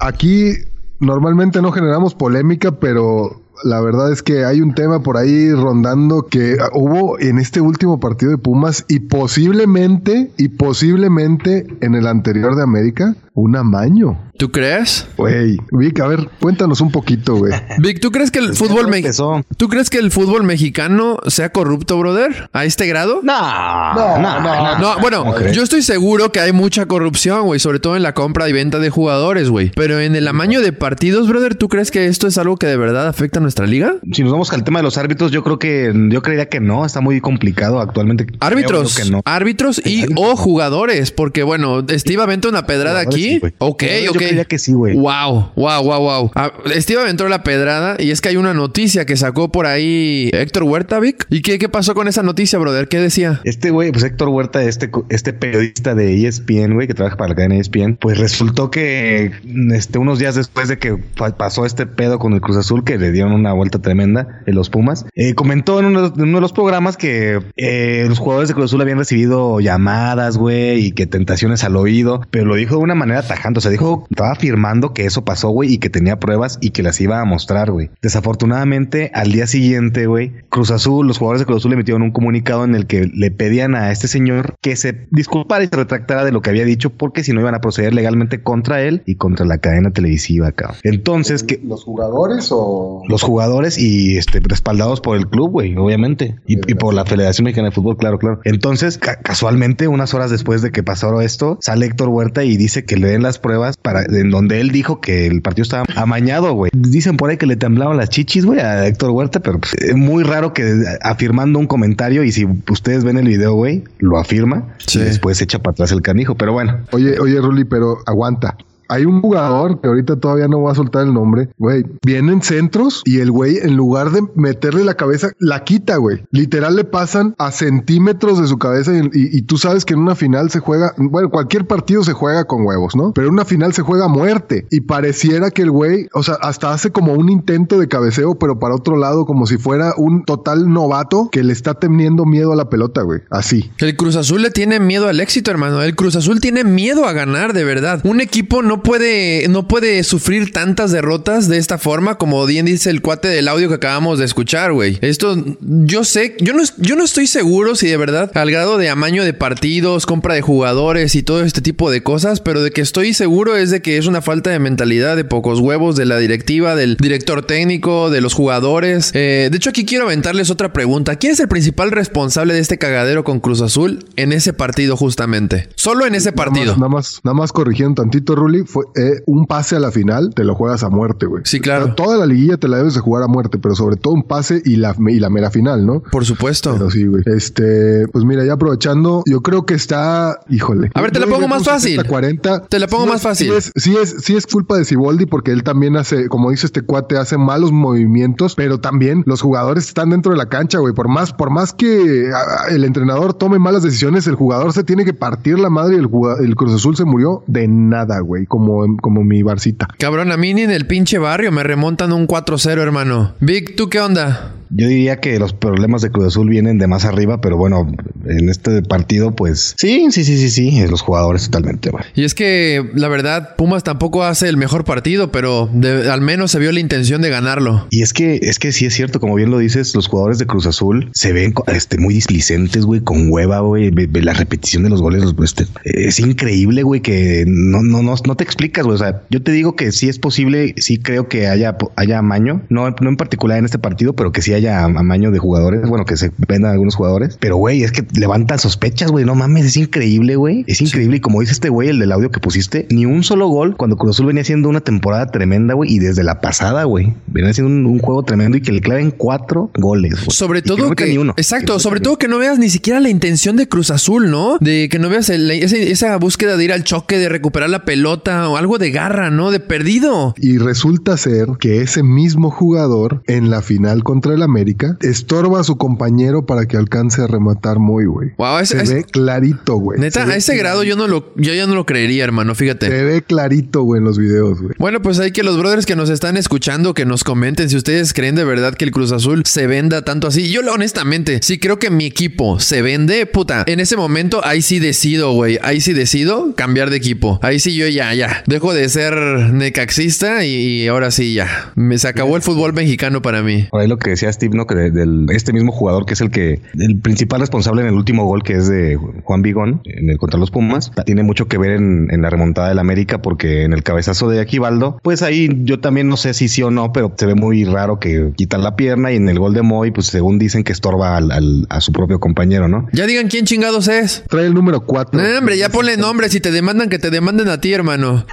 Aquí 0.00 0.54
normalmente 1.00 1.62
no 1.62 1.72
generamos 1.72 2.14
polémica, 2.14 2.72
pero 2.72 3.40
la 3.62 3.80
verdad 3.80 4.12
es 4.12 4.22
que 4.22 4.44
hay 4.44 4.60
un 4.60 4.74
tema 4.74 5.02
por 5.02 5.16
ahí 5.16 5.52
rondando 5.52 6.26
que 6.26 6.56
hubo 6.74 7.18
en 7.18 7.38
este 7.38 7.60
último 7.60 8.00
partido 8.00 8.32
de 8.32 8.38
Pumas 8.38 8.84
y 8.88 9.00
posiblemente, 9.00 10.32
y 10.36 10.48
posiblemente 10.48 11.66
en 11.80 11.94
el 11.94 12.06
anterior 12.06 12.56
de 12.56 12.62
América, 12.62 13.14
un 13.34 13.56
amaño. 13.56 14.30
¿Tú 14.36 14.50
crees? 14.50 15.06
Güey, 15.16 15.58
Vic, 15.72 16.00
a 16.00 16.08
ver, 16.08 16.28
cuéntanos 16.40 16.80
un 16.80 16.90
poquito, 16.90 17.36
güey. 17.36 17.52
Vic, 17.78 18.00
¿tú 18.00 18.10
crees 18.10 18.30
que 18.32 18.40
el 18.40 18.54
fútbol 18.54 18.78
todo 18.80 18.88
me- 18.88 18.96
empezó. 18.98 19.42
¿Tú 19.56 19.68
crees 19.68 19.90
que 19.90 19.98
el 19.98 20.10
fútbol 20.10 20.42
mexicano 20.42 21.18
sea 21.28 21.50
corrupto, 21.52 21.96
brother? 21.98 22.48
¿A 22.52 22.64
este 22.64 22.86
grado? 22.86 23.20
No, 23.22 23.94
no, 23.94 24.40
no. 24.40 24.78
No, 24.78 24.98
bueno, 25.00 25.50
yo 25.52 25.62
estoy 25.62 25.82
seguro 25.82 26.32
que 26.32 26.40
hay 26.40 26.52
mucha 26.52 26.86
corrupción, 26.86 27.42
güey, 27.42 27.60
sobre 27.60 27.78
todo 27.78 27.96
en 27.96 28.02
la 28.02 28.12
compra 28.14 28.48
y 28.48 28.52
venta 28.52 28.78
de 28.80 28.90
jugadores, 28.90 29.48
güey. 29.50 29.70
Pero 29.74 30.00
en 30.00 30.16
el 30.16 30.26
amaño 30.26 30.60
de 30.60 30.72
partidos, 30.72 31.28
brother, 31.28 31.54
¿tú 31.54 31.68
crees 31.68 31.90
que 31.92 32.06
esto 32.06 32.26
es 32.26 32.36
algo 32.38 32.56
que 32.56 32.66
de 32.66 32.76
verdad 32.76 33.06
afecta 33.08 33.38
a 33.38 33.42
nuestra 33.42 33.66
liga? 33.66 33.96
Si 34.12 34.22
nos 34.22 34.32
vamos 34.32 34.52
al 34.52 34.64
tema 34.64 34.80
de 34.80 34.84
los 34.84 34.98
árbitros, 34.98 35.30
yo 35.30 35.42
creo 35.44 35.58
que 35.58 35.92
yo 36.10 36.22
creería 36.22 36.48
que 36.48 36.60
no, 36.60 36.84
está 36.84 37.00
muy 37.00 37.20
complicado 37.20 37.80
actualmente. 37.80 38.26
Árbitros, 38.40 38.96
que 38.96 39.10
no. 39.10 39.20
árbitros 39.24 39.80
y 39.84 40.06
o 40.16 40.36
jugadores, 40.36 41.12
porque 41.12 41.42
bueno, 41.44 41.84
Steve 41.88 42.22
aventó 42.22 42.48
una 42.48 42.66
pedrada 42.66 43.00
aquí. 43.00 43.23
Sí, 43.32 43.38
güey. 43.38 43.52
ok, 43.58 43.82
ok. 43.82 44.04
yo 44.04 44.12
creería 44.12 44.44
que 44.44 44.58
sí, 44.58 44.72
güey. 44.72 44.94
Wow, 44.96 45.52
wow, 45.56 45.82
wow, 45.82 46.00
wow. 46.00 46.30
Ah, 46.34 46.52
Steve 46.76 47.00
aventó 47.00 47.28
la 47.28 47.42
pedrada 47.42 47.96
y 47.98 48.10
es 48.10 48.20
que 48.20 48.28
hay 48.30 48.36
una 48.36 48.54
noticia 48.54 49.04
que 49.06 49.16
sacó 49.16 49.50
por 49.50 49.66
ahí 49.66 50.30
Héctor 50.32 50.64
Huerta, 50.64 51.00
Vic. 51.00 51.26
¿Y 51.30 51.42
qué, 51.42 51.58
qué 51.58 51.68
pasó 51.68 51.94
con 51.94 52.08
esa 52.08 52.22
noticia, 52.22 52.58
brother? 52.58 52.88
¿Qué 52.88 52.98
decía? 52.98 53.40
Este 53.44 53.70
güey, 53.70 53.90
pues 53.92 54.04
Héctor 54.04 54.28
Huerta, 54.28 54.62
este, 54.62 54.90
este 55.10 55.32
periodista 55.32 55.94
de 55.94 56.26
ESPN, 56.26 56.74
güey, 56.74 56.86
que 56.86 56.94
trabaja 56.94 57.16
para 57.16 57.30
la 57.30 57.34
cadena 57.34 57.56
ESPN, 57.56 57.96
pues 57.96 58.18
resultó 58.18 58.70
que 58.70 59.32
este, 59.72 59.98
unos 59.98 60.18
días 60.18 60.34
después 60.34 60.68
de 60.68 60.78
que 60.78 60.96
pa- 60.96 61.36
pasó 61.36 61.64
este 61.66 61.86
pedo 61.86 62.18
con 62.18 62.32
el 62.32 62.40
Cruz 62.40 62.56
Azul, 62.56 62.84
que 62.84 62.98
le 62.98 63.12
dieron 63.12 63.32
una 63.32 63.52
vuelta 63.52 63.78
tremenda 63.80 64.42
en 64.46 64.54
los 64.54 64.70
Pumas, 64.70 65.06
eh, 65.14 65.34
comentó 65.34 65.78
en 65.80 65.86
uno, 65.86 66.06
en 66.14 66.22
uno 66.22 66.38
de 66.38 66.40
los 66.40 66.52
programas 66.52 66.96
que 66.96 67.40
eh, 67.56 68.04
los 68.08 68.18
jugadores 68.18 68.48
de 68.48 68.54
Cruz 68.54 68.66
Azul 68.70 68.80
habían 68.80 68.98
recibido 68.98 69.60
llamadas, 69.60 70.36
güey, 70.36 70.86
y 70.86 70.92
que 70.92 71.06
tentaciones 71.06 71.64
al 71.64 71.76
oído, 71.76 72.20
pero 72.30 72.44
lo 72.44 72.54
dijo 72.56 72.76
de 72.76 72.82
una 72.82 72.94
manera 72.94 73.13
tajante, 73.22 73.58
o 73.58 73.60
sea, 73.60 73.70
dijo, 73.70 74.06
estaba 74.10 74.32
afirmando 74.32 74.92
que 74.92 75.04
eso 75.06 75.24
pasó, 75.24 75.50
güey, 75.50 75.72
y 75.74 75.78
que 75.78 75.90
tenía 75.90 76.18
pruebas 76.18 76.58
y 76.60 76.70
que 76.70 76.82
las 76.82 77.00
iba 77.00 77.20
a 77.20 77.24
mostrar, 77.24 77.70
güey. 77.70 77.90
Desafortunadamente, 78.02 79.10
al 79.14 79.30
día 79.32 79.46
siguiente, 79.46 80.06
güey, 80.06 80.32
Cruz 80.48 80.70
Azul, 80.70 81.06
los 81.06 81.18
jugadores 81.18 81.40
de 81.40 81.46
Cruz 81.46 81.58
Azul 81.58 81.70
le 81.70 81.74
emitieron 81.74 82.02
un 82.02 82.10
comunicado 82.10 82.64
en 82.64 82.74
el 82.74 82.86
que 82.86 83.06
le 83.12 83.30
pedían 83.30 83.74
a 83.74 83.90
este 83.92 84.08
señor 84.08 84.54
que 84.60 84.76
se 84.76 85.06
disculpara 85.10 85.62
y 85.62 85.68
se 85.68 85.76
retractara 85.76 86.24
de 86.24 86.32
lo 86.32 86.42
que 86.42 86.50
había 86.50 86.64
dicho, 86.64 86.90
porque 86.90 87.22
si 87.22 87.32
no 87.32 87.40
iban 87.40 87.54
a 87.54 87.60
proceder 87.60 87.94
legalmente 87.94 88.42
contra 88.42 88.82
él 88.82 89.02
y 89.06 89.14
contra 89.16 89.46
la 89.46 89.58
cadena 89.58 89.90
televisiva, 89.92 90.52
cabrón. 90.52 90.78
Entonces, 90.82 91.42
que 91.44 91.60
¿Los 91.64 91.84
jugadores 91.84 92.48
o...? 92.50 93.02
los 93.08 93.22
jugadores 93.22 93.78
y 93.78 94.16
este 94.16 94.40
respaldados 94.40 95.00
por 95.00 95.16
el 95.16 95.28
club, 95.28 95.50
güey, 95.52 95.76
obviamente, 95.76 96.36
y, 96.46 96.54
y 96.70 96.74
por 96.74 96.94
la 96.94 97.04
Federación 97.04 97.44
Mexicana 97.44 97.68
de 97.68 97.74
Fútbol, 97.74 97.96
claro, 97.96 98.18
claro. 98.18 98.40
Entonces, 98.44 98.98
ca- 98.98 99.16
casualmente, 99.20 99.88
unas 99.88 100.14
horas 100.14 100.30
después 100.30 100.62
de 100.62 100.70
que 100.72 100.82
pasó 100.82 101.20
esto, 101.20 101.58
sale 101.60 101.86
Héctor 101.86 102.08
Huerta 102.08 102.44
y 102.44 102.56
dice 102.56 102.84
que 102.84 102.96
le 103.04 103.10
den 103.12 103.22
las 103.22 103.38
pruebas 103.38 103.76
para 103.76 104.02
en 104.04 104.30
donde 104.30 104.60
él 104.60 104.70
dijo 104.70 105.00
que 105.00 105.26
el 105.26 105.42
partido 105.42 105.62
estaba 105.62 105.84
amañado, 105.96 106.52
güey. 106.54 106.70
Dicen 106.74 107.16
por 107.16 107.30
ahí 107.30 107.36
que 107.36 107.46
le 107.46 107.56
temblaban 107.56 107.96
las 107.96 108.08
chichis, 108.08 108.44
güey, 108.44 108.60
a 108.60 108.86
Héctor 108.86 109.10
Huerta, 109.10 109.40
pero 109.40 109.60
pues, 109.60 109.74
es 109.74 109.94
muy 109.94 110.24
raro 110.24 110.52
que 110.54 110.82
afirmando 111.02 111.58
un 111.58 111.66
comentario 111.66 112.24
y 112.24 112.32
si 112.32 112.46
ustedes 112.70 113.04
ven 113.04 113.18
el 113.18 113.26
video, 113.28 113.54
güey, 113.54 113.84
lo 113.98 114.18
afirma 114.18 114.74
Sí. 114.86 114.98
y 114.98 115.02
después 115.02 115.38
se 115.38 115.44
echa 115.44 115.58
para 115.58 115.72
atrás 115.72 115.92
el 115.92 116.02
canijo, 116.02 116.34
pero 116.34 116.52
bueno. 116.52 116.78
Oye, 116.92 117.18
oye, 117.18 117.40
Ruli, 117.40 117.64
pero 117.64 117.98
aguanta. 118.06 118.56
Hay 118.94 119.06
un 119.06 119.20
jugador 119.20 119.80
que 119.80 119.88
ahorita 119.88 120.16
todavía 120.20 120.46
no 120.46 120.60
voy 120.60 120.70
a 120.70 120.76
soltar 120.76 121.06
el 121.06 121.12
nombre, 121.12 121.48
güey. 121.58 121.84
Vienen 122.04 122.42
centros 122.42 123.02
y 123.04 123.18
el 123.18 123.32
güey, 123.32 123.58
en 123.58 123.76
lugar 123.76 124.10
de 124.12 124.22
meterle 124.36 124.84
la 124.84 124.94
cabeza, 124.94 125.32
la 125.40 125.64
quita, 125.64 125.96
güey. 125.96 126.24
Literal 126.30 126.76
le 126.76 126.84
pasan 126.84 127.34
a 127.38 127.50
centímetros 127.50 128.40
de 128.40 128.46
su 128.46 128.56
cabeza 128.58 128.92
y, 129.12 129.42
tú 129.42 129.58
sabes 129.58 129.84
que 129.84 129.94
en 129.94 130.00
una 130.00 130.14
final 130.14 130.50
se 130.50 130.60
juega, 130.60 130.94
bueno, 130.96 131.28
cualquier 131.28 131.66
partido 131.66 132.04
se 132.04 132.12
juega 132.12 132.44
con 132.44 132.64
huevos, 132.64 132.94
¿no? 132.94 133.12
Pero 133.12 133.26
en 133.26 133.34
una 133.34 133.44
final 133.44 133.72
se 133.72 133.82
juega 133.82 134.04
a 134.04 134.08
muerte 134.08 134.66
y 134.70 134.82
pareciera 134.82 135.50
que 135.50 135.62
el 135.62 135.72
güey, 135.72 136.08
o 136.14 136.22
sea, 136.22 136.34
hasta 136.40 136.72
hace 136.72 136.92
como 136.92 137.14
un 137.14 137.28
intento 137.28 137.78
de 137.78 137.88
cabeceo, 137.88 138.36
pero 138.38 138.60
para 138.60 138.76
otro 138.76 138.96
lado, 138.96 139.26
como 139.26 139.46
si 139.46 139.56
fuera 139.56 139.94
un 139.96 140.24
total 140.24 140.72
novato 140.72 141.28
que 141.32 141.42
le 141.42 141.52
está 141.52 141.74
teniendo 141.74 142.26
miedo 142.26 142.52
a 142.52 142.56
la 142.56 142.70
pelota, 142.70 143.02
güey. 143.02 143.20
Así. 143.30 143.70
El 143.78 143.96
Cruz 143.96 144.14
Azul 144.14 144.42
le 144.42 144.50
tiene 144.50 144.78
miedo 144.78 145.08
al 145.08 145.18
éxito, 145.18 145.50
hermano. 145.50 145.82
El 145.82 145.96
Cruz 145.96 146.14
Azul 146.14 146.40
tiene 146.40 146.62
miedo 146.62 147.06
a 147.06 147.12
ganar, 147.12 147.52
de 147.54 147.64
verdad. 147.64 148.00
Un 148.04 148.20
equipo 148.20 148.62
no 148.62 148.83
puede, 148.84 149.48
no 149.48 149.66
puede 149.66 150.04
sufrir 150.04 150.52
tantas 150.52 150.92
derrotas 150.92 151.48
de 151.48 151.58
esta 151.58 151.78
forma, 151.78 152.16
como 152.16 152.46
bien 152.46 152.66
dice 152.66 152.90
el 152.90 153.02
cuate 153.02 153.26
del 153.28 153.48
audio 153.48 153.68
que 153.68 153.74
acabamos 153.74 154.20
de 154.20 154.26
escuchar, 154.26 154.72
güey. 154.72 154.98
Esto, 155.00 155.42
yo 155.60 156.04
sé, 156.04 156.36
yo 156.38 156.52
no, 156.52 156.62
yo 156.78 156.94
no 156.94 157.02
estoy 157.02 157.26
seguro 157.26 157.74
si 157.74 157.88
de 157.88 157.96
verdad, 157.96 158.30
al 158.34 158.50
grado 158.50 158.78
de 158.78 158.90
amaño 158.90 159.24
de 159.24 159.32
partidos, 159.32 160.06
compra 160.06 160.34
de 160.34 160.42
jugadores 160.42 161.14
y 161.16 161.22
todo 161.22 161.42
este 161.42 161.62
tipo 161.62 161.90
de 161.90 162.02
cosas, 162.02 162.40
pero 162.40 162.62
de 162.62 162.70
que 162.70 162.82
estoy 162.82 163.14
seguro 163.14 163.56
es 163.56 163.70
de 163.70 163.82
que 163.82 163.96
es 163.96 164.06
una 164.06 164.22
falta 164.22 164.50
de 164.50 164.58
mentalidad, 164.58 165.16
de 165.16 165.24
pocos 165.24 165.60
huevos, 165.60 165.96
de 165.96 166.04
la 166.04 166.18
directiva, 166.18 166.76
del 166.76 166.96
director 166.96 167.44
técnico, 167.44 168.10
de 168.10 168.20
los 168.20 168.34
jugadores. 168.34 169.10
Eh, 169.14 169.48
de 169.50 169.56
hecho, 169.56 169.70
aquí 169.70 169.86
quiero 169.86 170.04
aventarles 170.04 170.50
otra 170.50 170.72
pregunta. 170.72 171.16
¿Quién 171.16 171.32
es 171.32 171.40
el 171.40 171.48
principal 171.48 171.90
responsable 171.90 172.52
de 172.52 172.60
este 172.60 172.78
cagadero 172.78 173.24
con 173.24 173.40
Cruz 173.40 173.62
Azul 173.62 174.04
en 174.16 174.32
ese 174.32 174.52
partido 174.52 174.96
justamente? 174.96 175.68
Solo 175.74 176.06
en 176.06 176.14
ese 176.14 176.32
partido. 176.32 176.74
Nada 176.76 176.88
más, 176.88 177.20
nada 177.24 177.34
más 177.34 177.52
corrigiendo 177.52 178.02
tantito, 178.02 178.34
Ruli, 178.34 178.63
fue 178.64 178.84
eh, 178.96 179.22
un 179.26 179.46
pase 179.46 179.76
a 179.76 179.80
la 179.80 179.90
final, 179.90 180.32
te 180.34 180.44
lo 180.44 180.54
juegas 180.54 180.82
a 180.82 180.90
muerte, 180.90 181.26
güey. 181.26 181.42
Sí, 181.44 181.60
claro. 181.60 181.84
O 181.84 181.86
sea, 181.86 181.94
toda 181.94 182.16
la 182.18 182.26
liguilla 182.26 182.56
te 182.56 182.68
la 182.68 182.78
debes 182.78 182.94
de 182.94 183.00
jugar 183.00 183.22
a 183.22 183.26
muerte, 183.26 183.58
pero 183.58 183.74
sobre 183.74 183.96
todo 183.96 184.14
un 184.14 184.22
pase 184.22 184.62
y 184.64 184.76
la, 184.76 184.94
y 185.08 185.20
la 185.20 185.30
mera 185.30 185.50
final, 185.50 185.86
¿no? 185.86 186.02
Por 186.10 186.24
supuesto. 186.24 186.72
Pero 186.72 186.90
sí, 186.90 187.06
güey. 187.06 187.22
Este, 187.26 188.06
pues 188.08 188.24
mira, 188.24 188.44
ya 188.44 188.54
aprovechando, 188.54 189.22
yo 189.26 189.40
creo 189.40 189.66
que 189.66 189.74
está, 189.74 190.40
híjole. 190.48 190.90
A 190.94 191.00
ver, 191.00 191.10
te 191.12 191.20
la 191.20 191.26
pongo 191.26 191.48
más 191.48 191.64
fácil. 191.64 191.98
70-40. 192.00 192.68
Te 192.68 192.78
la 192.78 192.86
pongo 192.86 193.04
Sí 193.04 193.10
más 193.10 193.22
fácil. 193.22 193.48
Sí 193.48 193.54
es, 193.54 193.72
sí 193.76 193.96
es, 193.96 194.16
sí 194.24 194.36
es 194.36 194.46
culpa 194.46 194.76
de 194.76 194.84
Siboldi 194.84 195.26
porque 195.26 195.52
él 195.52 195.62
también 195.62 195.96
hace, 195.96 196.28
como 196.28 196.50
dice 196.50 196.66
este 196.66 196.82
cuate, 196.82 197.16
hace 197.16 197.38
malos 197.38 197.72
movimientos, 197.72 198.54
pero 198.54 198.80
también 198.80 199.22
los 199.26 199.42
jugadores 199.42 199.86
están 199.88 200.10
dentro 200.10 200.32
de 200.32 200.38
la 200.38 200.48
cancha, 200.48 200.78
güey. 200.78 200.94
Por 200.94 201.08
más, 201.08 201.32
por 201.32 201.50
más 201.50 201.72
que 201.72 202.30
ah, 202.34 202.66
el 202.70 202.84
entrenador 202.84 203.34
tome 203.34 203.58
malas 203.58 203.82
decisiones, 203.82 204.26
el 204.26 204.34
jugador 204.34 204.72
se 204.72 204.84
tiene 204.84 205.04
que 205.04 205.14
partir 205.14 205.58
la 205.58 205.70
madre 205.70 205.96
y 205.96 205.98
el, 205.98 206.08
el 206.44 206.56
Cruz 206.56 206.74
Azul 206.74 206.96
se 206.96 207.04
murió 207.04 207.42
de 207.46 207.68
nada, 207.68 208.20
güey. 208.20 208.46
Como, 208.54 208.96
como 208.98 209.24
mi 209.24 209.42
Barcita. 209.42 209.88
Cabrón, 209.98 210.30
a 210.30 210.36
mí 210.36 210.54
ni 210.54 210.62
en 210.62 210.70
el 210.70 210.86
pinche 210.86 211.18
barrio 211.18 211.50
me 211.50 211.64
remontan 211.64 212.12
un 212.12 212.28
4-0, 212.28 212.78
hermano. 212.80 213.34
Vic, 213.40 213.74
¿tú 213.74 213.88
qué 213.88 213.98
onda? 213.98 214.52
Yo 214.76 214.88
diría 214.88 215.20
que 215.20 215.38
los 215.38 215.52
problemas 215.52 216.02
de 216.02 216.10
Cruz 216.10 216.26
Azul 216.26 216.48
vienen 216.48 216.78
de 216.78 216.86
más 216.86 217.04
arriba, 217.04 217.40
pero 217.40 217.56
bueno, 217.56 217.90
en 218.26 218.48
este 218.48 218.82
partido, 218.82 219.34
pues 219.34 219.74
sí, 219.78 220.08
sí, 220.10 220.24
sí, 220.24 220.36
sí, 220.38 220.50
sí, 220.50 220.86
los 220.88 221.00
jugadores 221.00 221.44
totalmente, 221.44 221.90
güey. 221.90 222.04
Y 222.14 222.24
es 222.24 222.34
que, 222.34 222.90
la 222.94 223.08
verdad, 223.08 223.54
Pumas 223.56 223.84
tampoco 223.84 224.24
hace 224.24 224.48
el 224.48 224.56
mejor 224.56 224.84
partido, 224.84 225.30
pero 225.30 225.68
de- 225.72 226.10
al 226.10 226.20
menos 226.20 226.50
se 226.50 226.58
vio 226.58 226.72
la 226.72 226.80
intención 226.80 227.22
de 227.22 227.30
ganarlo. 227.30 227.86
Y 227.90 228.02
es 228.02 228.12
que, 228.12 228.40
es 228.42 228.58
que 228.58 228.72
sí 228.72 228.86
es 228.86 228.94
cierto, 228.94 229.20
como 229.20 229.34
bien 229.34 229.50
lo 229.50 229.58
dices, 229.58 229.94
los 229.94 230.08
jugadores 230.08 230.38
de 230.38 230.46
Cruz 230.46 230.66
Azul 230.66 231.10
se 231.14 231.32
ven 231.32 231.54
este, 231.68 231.98
muy 231.98 232.14
displicentes, 232.14 232.84
güey, 232.84 233.00
con 233.00 233.30
hueva, 233.30 233.60
güey. 233.60 233.90
La 233.90 234.32
repetición 234.32 234.82
de 234.82 234.90
los 234.90 235.00
goles, 235.00 235.22
los- 235.22 235.34
este, 235.42 235.66
es 235.84 236.18
increíble, 236.18 236.82
güey, 236.82 237.00
que 237.00 237.44
no, 237.46 237.82
no, 237.82 238.02
no, 238.02 238.14
no 238.26 238.36
te 238.36 238.44
explicas, 238.44 238.84
güey. 238.84 238.96
O 238.96 238.98
sea, 238.98 239.22
yo 239.30 239.42
te 239.42 239.52
digo 239.52 239.76
que 239.76 239.92
sí 239.92 240.08
es 240.08 240.18
posible, 240.18 240.74
sí 240.78 240.98
creo 240.98 241.28
que 241.28 241.46
haya, 241.46 241.76
haya 241.96 242.18
amaño, 242.18 242.62
no, 242.70 242.90
no 242.90 243.08
en 243.08 243.16
particular 243.16 243.58
en 243.58 243.66
este 243.66 243.78
partido, 243.78 244.14
pero 244.14 244.32
que 244.32 244.42
sí 244.42 244.52
haya 244.54 244.63
amaño 244.68 245.30
de 245.30 245.38
jugadores, 245.38 245.88
bueno, 245.88 246.04
que 246.04 246.16
se 246.16 246.30
vendan 246.48 246.72
algunos 246.72 246.94
jugadores. 246.94 247.36
Pero, 247.40 247.56
güey, 247.56 247.82
es 247.82 247.92
que 247.92 248.04
levantan 248.18 248.58
sospechas, 248.58 249.10
güey. 249.10 249.24
No 249.24 249.34
mames, 249.34 249.66
es 249.66 249.76
increíble, 249.76 250.36
güey. 250.36 250.64
Es 250.66 250.80
increíble. 250.80 251.16
Y 251.18 251.20
como 251.20 251.40
dice 251.40 251.52
este 251.52 251.68
güey, 251.68 251.88
el 251.88 251.98
del 251.98 252.12
audio 252.12 252.30
que 252.30 252.40
pusiste, 252.40 252.86
ni 252.90 253.06
un 253.06 253.22
solo 253.24 253.48
gol 253.48 253.76
cuando 253.76 253.96
Cruz 253.96 254.16
Azul 254.16 254.26
venía 254.26 254.42
haciendo 254.42 254.68
una 254.68 254.80
temporada 254.80 255.26
tremenda, 255.26 255.74
güey. 255.74 255.92
Y 255.92 255.98
desde 255.98 256.22
la 256.24 256.40
pasada, 256.40 256.84
güey, 256.84 257.14
venía 257.26 257.50
haciendo 257.50 257.72
un, 257.72 257.86
un 257.86 257.98
juego 257.98 258.22
tremendo 258.22 258.56
y 258.56 258.60
que 258.62 258.72
le 258.72 258.80
claven 258.80 259.10
cuatro 259.10 259.70
goles. 259.76 260.14
Sobre 260.28 260.60
Y 260.60 260.62
todo 260.62 260.90
que, 260.94 261.06
ni 261.06 261.18
uno. 261.18 261.34
exacto, 261.36 261.78
sobre 261.78 262.00
todo 262.00 262.18
que 262.18 262.28
no 262.28 262.38
veas 262.38 262.58
ni 262.58 262.68
siquiera 262.70 263.00
la 263.00 263.08
intención 263.08 263.56
de 263.56 263.68
Cruz 263.68 263.90
Azul, 263.90 264.30
¿no? 264.30 264.58
De 264.60 264.88
que 264.90 264.98
no 264.98 265.08
veas 265.08 265.28
el- 265.30 265.50
esa 265.50 266.16
búsqueda 266.16 266.56
de 266.56 266.64
ir 266.64 266.72
al 266.72 266.84
choque, 266.84 267.18
de 267.18 267.28
recuperar 267.28 267.70
la 267.70 267.84
pelota 267.84 268.48
o 268.48 268.56
algo 268.56 268.78
de 268.78 268.90
garra, 268.90 269.30
¿no? 269.30 269.50
De 269.50 269.60
perdido. 269.60 270.34
Y 270.38 270.58
resulta 270.58 271.16
ser 271.16 271.48
que 271.58 271.80
ese 271.82 272.02
mismo 272.02 272.50
jugador 272.50 273.22
en 273.26 273.50
la 273.50 273.62
final 273.62 274.02
contra 274.04 274.34
el 274.34 274.42
América 274.42 274.53
estorba 275.00 275.60
a 275.60 275.64
su 275.64 275.76
compañero 275.76 276.46
para 276.46 276.66
que 276.66 276.76
alcance 276.76 277.22
a 277.22 277.26
rematar 277.26 277.78
muy, 277.78 278.04
güey. 278.06 278.30
Wow, 278.38 278.58
es- 278.58 278.68
Se 278.70 278.82
es- 278.82 278.92
ve 278.92 279.04
clarito, 279.04 279.76
güey. 279.76 279.98
Neta, 280.00 280.24
a 280.24 280.36
ese 280.36 280.56
grado 280.56 280.82
yo 280.84 280.96
no 280.96 281.06
lo, 281.06 281.32
yo 281.36 281.52
ya 281.54 281.66
no 281.66 281.74
lo 281.74 281.86
creería, 281.86 282.24
hermano, 282.24 282.54
fíjate. 282.54 282.88
Se 282.88 283.04
ve 283.04 283.22
clarito, 283.22 283.82
güey, 283.82 283.98
en 283.98 284.04
los 284.04 284.18
videos, 284.18 284.60
güey. 284.60 284.74
Bueno, 284.78 285.00
pues 285.02 285.18
hay 285.18 285.32
que 285.32 285.42
los 285.42 285.58
brothers 285.58 285.86
que 285.86 285.96
nos 285.96 286.10
están 286.10 286.36
escuchando 286.36 286.94
que 286.94 287.04
nos 287.04 287.24
comenten 287.24 287.68
si 287.68 287.76
ustedes 287.76 288.12
creen 288.12 288.34
de 288.34 288.44
verdad 288.44 288.74
que 288.74 288.84
el 288.84 288.90
Cruz 288.90 289.12
Azul 289.12 289.42
se 289.46 289.66
venda 289.66 290.02
tanto 290.02 290.26
así. 290.26 290.50
Yo 290.50 290.60
honestamente, 290.72 291.40
si 291.42 291.58
creo 291.58 291.78
que 291.78 291.90
mi 291.90 292.04
equipo 292.06 292.58
se 292.60 292.82
vende, 292.82 293.26
puta, 293.26 293.64
en 293.66 293.80
ese 293.80 293.96
momento 293.96 294.40
ahí 294.44 294.62
sí 294.62 294.78
decido, 294.78 295.32
güey, 295.32 295.58
ahí 295.62 295.80
sí 295.80 295.92
decido 295.92 296.54
cambiar 296.54 296.90
de 296.90 296.96
equipo. 296.96 297.38
Ahí 297.42 297.58
sí 297.60 297.74
yo 297.76 297.86
ya, 297.88 298.12
ya, 298.14 298.42
dejo 298.46 298.72
de 298.74 298.88
ser 298.88 299.14
necaxista 299.52 300.44
y, 300.44 300.50
y 300.82 300.88
ahora 300.88 301.10
sí 301.10 301.34
ya. 301.34 301.72
Me, 301.74 301.98
se 301.98 302.08
acabó 302.08 302.36
el 302.36 302.42
fútbol 302.42 302.72
mexicano 302.72 303.22
para 303.22 303.42
mí. 303.42 303.66
Por 303.70 303.80
ahí 303.80 303.88
lo 303.88 303.98
que 303.98 304.10
decía 304.10 304.28
Steve, 304.34 304.56
¿no? 304.56 304.66
Que 304.66 304.74
de- 304.74 304.90
del, 304.90 305.26
este 305.30 305.52
mismo 305.52 305.72
jugador, 305.72 306.04
que 306.06 306.12
es 306.14 306.20
el 306.20 306.30
que, 306.30 306.60
el 306.78 306.98
principal 307.00 307.40
responsable 307.40 307.82
en 307.82 307.88
el 307.88 307.94
último 307.94 308.24
gol, 308.26 308.42
que 308.42 308.54
es 308.54 308.68
de 308.68 308.96
Juan 309.24 309.42
Vigón, 309.42 309.80
en 309.84 310.10
el 310.10 310.18
contra 310.18 310.38
los 310.38 310.50
Pumas, 310.50 310.90
tiene 311.06 311.22
mucho 311.22 311.46
que 311.48 311.58
ver 311.58 311.70
en, 311.72 312.08
en 312.10 312.22
la 312.22 312.30
remontada 312.30 312.68
del 312.68 312.78
América, 312.78 313.22
porque 313.22 313.64
en 313.64 313.72
el 313.72 313.82
cabezazo 313.82 314.28
de 314.28 314.40
Aquivaldo, 314.40 314.98
pues 315.02 315.22
ahí 315.22 315.48
yo 315.64 315.80
también 315.80 316.08
no 316.08 316.16
sé 316.16 316.34
si 316.34 316.48
sí 316.48 316.62
o 316.62 316.70
no, 316.70 316.92
pero 316.92 317.12
se 317.16 317.26
ve 317.26 317.34
muy 317.34 317.64
raro 317.64 317.98
que 317.98 318.32
quita 318.36 318.58
la 318.58 318.76
pierna 318.76 319.12
y 319.12 319.16
en 319.16 319.28
el 319.28 319.38
gol 319.38 319.54
de 319.54 319.62
Moy, 319.62 319.90
pues 319.90 320.06
según 320.08 320.38
dicen 320.38 320.64
que 320.64 320.72
estorba 320.72 321.16
al- 321.16 321.30
al- 321.32 321.66
a 321.70 321.80
su 321.80 321.92
propio 321.92 322.20
compañero, 322.20 322.68
¿no? 322.68 322.86
Ya 322.92 323.06
digan 323.06 323.28
quién 323.28 323.44
chingados 323.46 323.88
es. 323.88 324.24
Trae 324.28 324.46
el 324.46 324.54
número 324.54 324.84
4. 324.84 325.20
No, 325.20 325.38
hombre, 325.38 325.56
ya 325.56 325.68
ponle 325.68 325.96
nombre. 325.96 326.28
Si 326.28 326.40
te 326.40 326.50
demandan, 326.50 326.88
que 326.88 326.98
te 326.98 327.10
demanden 327.10 327.48
a 327.48 327.60
ti, 327.60 327.72
hermano. 327.72 328.24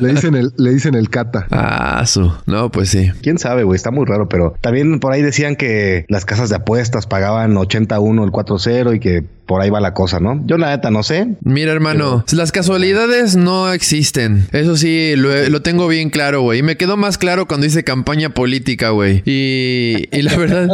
Le 0.00 0.08
dicen 0.12 0.34
el, 0.34 0.52
le 0.56 0.70
dicen 0.72 0.94
el 0.94 1.08
cata. 1.10 1.46
Ah, 1.50 2.04
su. 2.06 2.32
No, 2.46 2.70
pues 2.70 2.90
sí. 2.90 3.10
Quién 3.22 3.38
sabe, 3.38 3.64
güey, 3.64 3.76
está 3.76 3.90
muy 3.90 4.04
raro, 4.04 4.25
pero 4.28 4.54
también 4.60 5.00
por 5.00 5.12
ahí 5.12 5.22
decían 5.22 5.56
que 5.56 6.04
las 6.08 6.24
casas 6.24 6.50
de 6.50 6.56
apuestas 6.56 7.06
pagaban 7.06 7.56
81 7.56 8.24
el 8.24 8.30
4-0 8.30 8.96
y 8.96 9.00
que 9.00 9.24
por 9.46 9.62
ahí 9.62 9.70
va 9.70 9.80
la 9.80 9.94
cosa, 9.94 10.20
¿no? 10.20 10.42
Yo 10.46 10.58
la 10.58 10.70
neta 10.70 10.90
no 10.90 11.02
sé. 11.02 11.36
Mira, 11.42 11.72
hermano, 11.72 12.24
las 12.32 12.52
casualidades 12.52 13.36
no 13.36 13.72
existen. 13.72 14.48
Eso 14.52 14.76
sí, 14.76 15.14
lo, 15.16 15.48
lo 15.48 15.62
tengo 15.62 15.88
bien 15.88 16.10
claro, 16.10 16.42
güey. 16.42 16.58
Y 16.58 16.62
me 16.62 16.76
quedó 16.76 16.96
más 16.96 17.16
claro 17.16 17.46
cuando 17.46 17.66
hice 17.66 17.84
campaña 17.84 18.30
política, 18.30 18.90
güey. 18.90 19.22
Y, 19.24 20.08
y 20.10 20.22
la 20.22 20.36
verdad, 20.36 20.68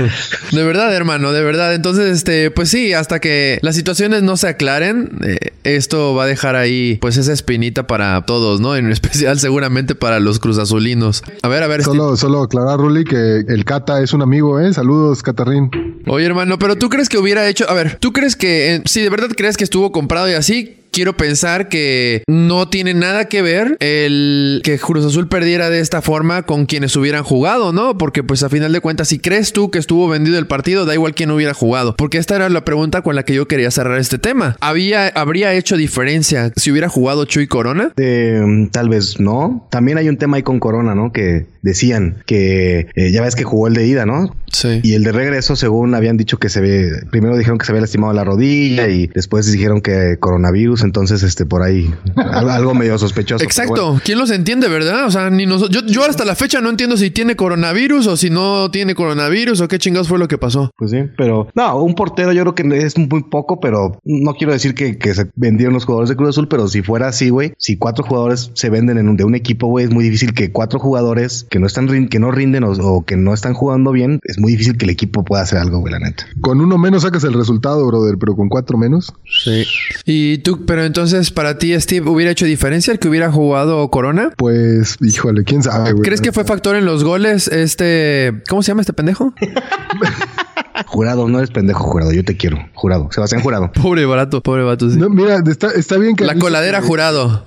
de 0.52 0.64
verdad, 0.64 0.94
hermano, 0.94 1.32
de 1.32 1.42
verdad. 1.42 1.74
Entonces, 1.74 2.16
este, 2.16 2.50
pues 2.50 2.68
sí, 2.68 2.92
hasta 2.92 3.20
que 3.20 3.58
las 3.62 3.74
situaciones 3.74 4.22
no 4.22 4.36
se 4.36 4.48
aclaren, 4.48 5.18
eh, 5.24 5.50
esto 5.64 6.14
va 6.14 6.24
a 6.24 6.26
dejar 6.26 6.54
ahí, 6.54 6.98
pues, 7.00 7.16
esa 7.16 7.32
espinita 7.32 7.86
para 7.86 8.24
todos, 8.24 8.60
¿no? 8.60 8.76
En 8.76 8.90
especial, 8.90 9.38
seguramente 9.40 9.94
para 9.94 10.20
los 10.20 10.38
cruzazulinos. 10.38 11.24
A 11.42 11.48
ver, 11.48 11.62
a 11.62 11.66
ver, 11.66 11.82
Steve. 11.82 11.96
Solo, 11.96 12.16
solo 12.16 12.42
aclarar, 12.42 12.78
Ruli, 12.78 13.04
que 13.04 13.44
el 13.48 13.64
Cata 13.64 14.00
es 14.00 14.12
un 14.12 14.22
amigo, 14.22 14.60
¿eh? 14.60 14.72
Saludos, 14.72 15.22
Catarrín. 15.22 15.70
Oye, 16.06 16.26
hermano, 16.26 16.58
pero 16.58 16.76
tú 16.76 16.88
crees 16.88 17.08
que 17.08 17.18
hubiera 17.18 17.48
hecho. 17.48 17.68
A 17.68 17.74
ver, 17.74 17.96
¿tú 18.00 18.11
crees 18.12 18.36
que. 18.36 18.76
eh, 18.76 18.82
si 18.84 19.00
de 19.00 19.10
verdad 19.10 19.30
crees 19.36 19.56
que 19.56 19.64
estuvo 19.64 19.92
comprado 19.92 20.28
y 20.30 20.34
así? 20.34 20.81
Quiero 20.92 21.16
pensar 21.16 21.70
que 21.70 22.22
no 22.28 22.68
tiene 22.68 22.92
nada 22.92 23.24
que 23.24 23.40
ver 23.40 23.78
el 23.80 24.60
que 24.62 24.78
Cruz 24.78 25.06
Azul 25.06 25.26
perdiera 25.26 25.70
de 25.70 25.80
esta 25.80 26.02
forma 26.02 26.42
con 26.42 26.66
quienes 26.66 26.94
hubieran 26.96 27.24
jugado, 27.24 27.72
¿no? 27.72 27.96
Porque 27.96 28.22
pues 28.22 28.42
a 28.42 28.50
final 28.50 28.74
de 28.74 28.80
cuentas, 28.82 29.08
si 29.08 29.18
crees 29.18 29.54
tú 29.54 29.70
que 29.70 29.78
estuvo 29.78 30.06
vendido 30.06 30.38
el 30.38 30.46
partido, 30.46 30.84
da 30.84 30.92
igual 30.92 31.14
quién 31.14 31.30
hubiera 31.30 31.54
jugado. 31.54 31.96
Porque 31.96 32.18
esta 32.18 32.36
era 32.36 32.50
la 32.50 32.66
pregunta 32.66 33.00
con 33.00 33.16
la 33.16 33.24
que 33.24 33.32
yo 33.32 33.48
quería 33.48 33.70
cerrar 33.70 33.98
este 33.98 34.18
tema. 34.18 34.58
¿Había, 34.60 35.08
¿Habría 35.08 35.54
hecho 35.54 35.78
diferencia 35.78 36.52
si 36.56 36.70
hubiera 36.70 36.90
jugado 36.90 37.24
Chuy 37.24 37.46
Corona? 37.46 37.92
Eh, 37.96 38.68
tal 38.70 38.90
vez 38.90 39.18
no. 39.18 39.66
También 39.70 39.96
hay 39.96 40.10
un 40.10 40.18
tema 40.18 40.36
ahí 40.36 40.42
con 40.42 40.60
Corona, 40.60 40.94
¿no? 40.94 41.10
Que 41.10 41.46
decían 41.62 42.22
que 42.26 42.88
eh, 42.94 43.12
ya 43.12 43.22
ves 43.22 43.34
que 43.34 43.44
jugó 43.44 43.68
el 43.68 43.72
de 43.72 43.86
ida, 43.86 44.04
¿no? 44.04 44.36
Sí. 44.52 44.80
Y 44.82 44.92
el 44.92 45.04
de 45.04 45.12
regreso, 45.12 45.56
según 45.56 45.94
habían 45.94 46.18
dicho 46.18 46.38
que 46.38 46.50
se 46.50 46.60
ve, 46.60 46.90
primero 47.10 47.38
dijeron 47.38 47.56
que 47.56 47.64
se 47.64 47.72
había 47.72 47.80
lastimado 47.80 48.12
la 48.12 48.24
rodilla 48.24 48.88
y 48.88 49.06
después 49.06 49.50
dijeron 49.50 49.80
que 49.80 50.18
coronavirus 50.20 50.81
pues 50.82 50.88
entonces 50.88 51.22
este 51.22 51.46
por 51.46 51.62
ahí 51.62 51.92
al- 52.16 52.50
algo 52.50 52.74
medio 52.74 52.98
sospechoso. 52.98 53.44
Exacto. 53.44 53.86
bueno. 53.92 54.00
¿Quién 54.04 54.18
los 54.18 54.30
entiende, 54.30 54.68
verdad? 54.68 55.06
O 55.06 55.10
sea, 55.10 55.30
ni 55.30 55.46
nos- 55.46 55.68
yo, 55.70 55.80
yo 55.86 56.04
hasta 56.04 56.24
la 56.24 56.34
fecha 56.34 56.60
no 56.60 56.70
entiendo 56.70 56.96
si 56.96 57.10
tiene 57.10 57.36
coronavirus 57.36 58.06
o 58.08 58.16
si 58.16 58.30
no 58.30 58.70
tiene 58.70 58.94
coronavirus 58.94 59.60
o 59.60 59.68
qué 59.68 59.78
chingados 59.78 60.08
fue 60.08 60.18
lo 60.18 60.28
que 60.28 60.38
pasó. 60.38 60.70
Pues 60.76 60.90
sí, 60.90 60.98
pero 61.16 61.48
no, 61.54 61.76
un 61.82 61.94
portero 61.94 62.32
yo 62.32 62.42
creo 62.42 62.54
que 62.54 62.84
es 62.84 62.98
muy 62.98 63.22
poco, 63.24 63.60
pero 63.60 63.98
no 64.04 64.34
quiero 64.34 64.52
decir 64.52 64.74
que, 64.74 64.98
que 64.98 65.14
se 65.14 65.30
vendieron 65.36 65.74
los 65.74 65.84
jugadores 65.84 66.08
de 66.10 66.16
Cruz 66.16 66.30
Azul, 66.30 66.48
pero 66.48 66.66
si 66.68 66.82
fuera 66.82 67.08
así, 67.08 67.30
güey, 67.30 67.52
si 67.58 67.76
cuatro 67.76 68.04
jugadores 68.04 68.50
se 68.54 68.70
venden 68.70 68.98
en 68.98 69.08
un, 69.08 69.16
de 69.16 69.24
un 69.24 69.34
equipo, 69.34 69.68
güey, 69.68 69.84
es 69.84 69.90
muy 69.90 70.04
difícil 70.04 70.34
que 70.34 70.50
cuatro 70.52 70.78
jugadores 70.80 71.46
que 71.48 71.58
no 71.58 71.66
están 71.66 72.08
que 72.08 72.18
no 72.18 72.30
rinden 72.30 72.64
o, 72.64 72.70
o 72.72 73.04
que 73.04 73.16
no 73.16 73.34
están 73.34 73.54
jugando 73.54 73.92
bien, 73.92 74.18
es 74.24 74.38
muy 74.38 74.52
difícil 74.52 74.76
que 74.76 74.84
el 74.86 74.90
equipo 74.90 75.24
pueda 75.24 75.42
hacer 75.42 75.58
algo, 75.58 75.78
güey, 75.80 75.92
la 75.92 75.98
neta. 76.00 76.24
Con 76.40 76.60
uno 76.60 76.78
menos 76.78 77.02
sacas 77.02 77.24
el 77.24 77.34
resultado, 77.34 77.86
brother, 77.86 78.16
pero 78.18 78.34
con 78.34 78.48
cuatro 78.48 78.78
menos. 78.78 79.12
Sí. 79.44 79.64
Y 80.06 80.38
tú, 80.38 80.64
pero 80.72 80.84
entonces 80.86 81.30
para 81.30 81.58
ti, 81.58 81.78
Steve, 81.78 82.08
¿hubiera 82.08 82.30
hecho 82.32 82.46
diferencia 82.46 82.94
el 82.94 82.98
que 82.98 83.06
hubiera 83.06 83.30
jugado 83.30 83.90
Corona? 83.90 84.30
Pues, 84.38 84.96
híjole, 85.02 85.44
quién 85.44 85.62
sabe, 85.62 85.92
güey. 85.92 86.02
¿Crees 86.02 86.22
que 86.22 86.32
fue 86.32 86.44
factor 86.44 86.76
en 86.76 86.86
los 86.86 87.04
goles 87.04 87.46
este... 87.48 88.42
¿Cómo 88.48 88.62
se 88.62 88.68
llama 88.68 88.80
este 88.80 88.94
pendejo? 88.94 89.34
Jurado, 90.86 91.28
no 91.28 91.36
eres 91.36 91.50
pendejo, 91.50 91.84
jurado, 91.84 92.12
yo 92.12 92.24
te 92.24 92.38
quiero, 92.38 92.56
jurado, 92.72 93.08
Sebastián 93.10 93.42
Jurado. 93.42 93.70
Pobre 93.82 94.06
barato, 94.06 94.42
pobre 94.42 94.62
vato. 94.62 94.88
sí. 94.88 94.96
No, 94.96 95.10
mira, 95.10 95.42
está, 95.46 95.72
está 95.72 95.98
bien 95.98 96.16
que 96.16 96.24
La 96.24 96.36
coladera 96.36 96.80
jurado. 96.80 97.44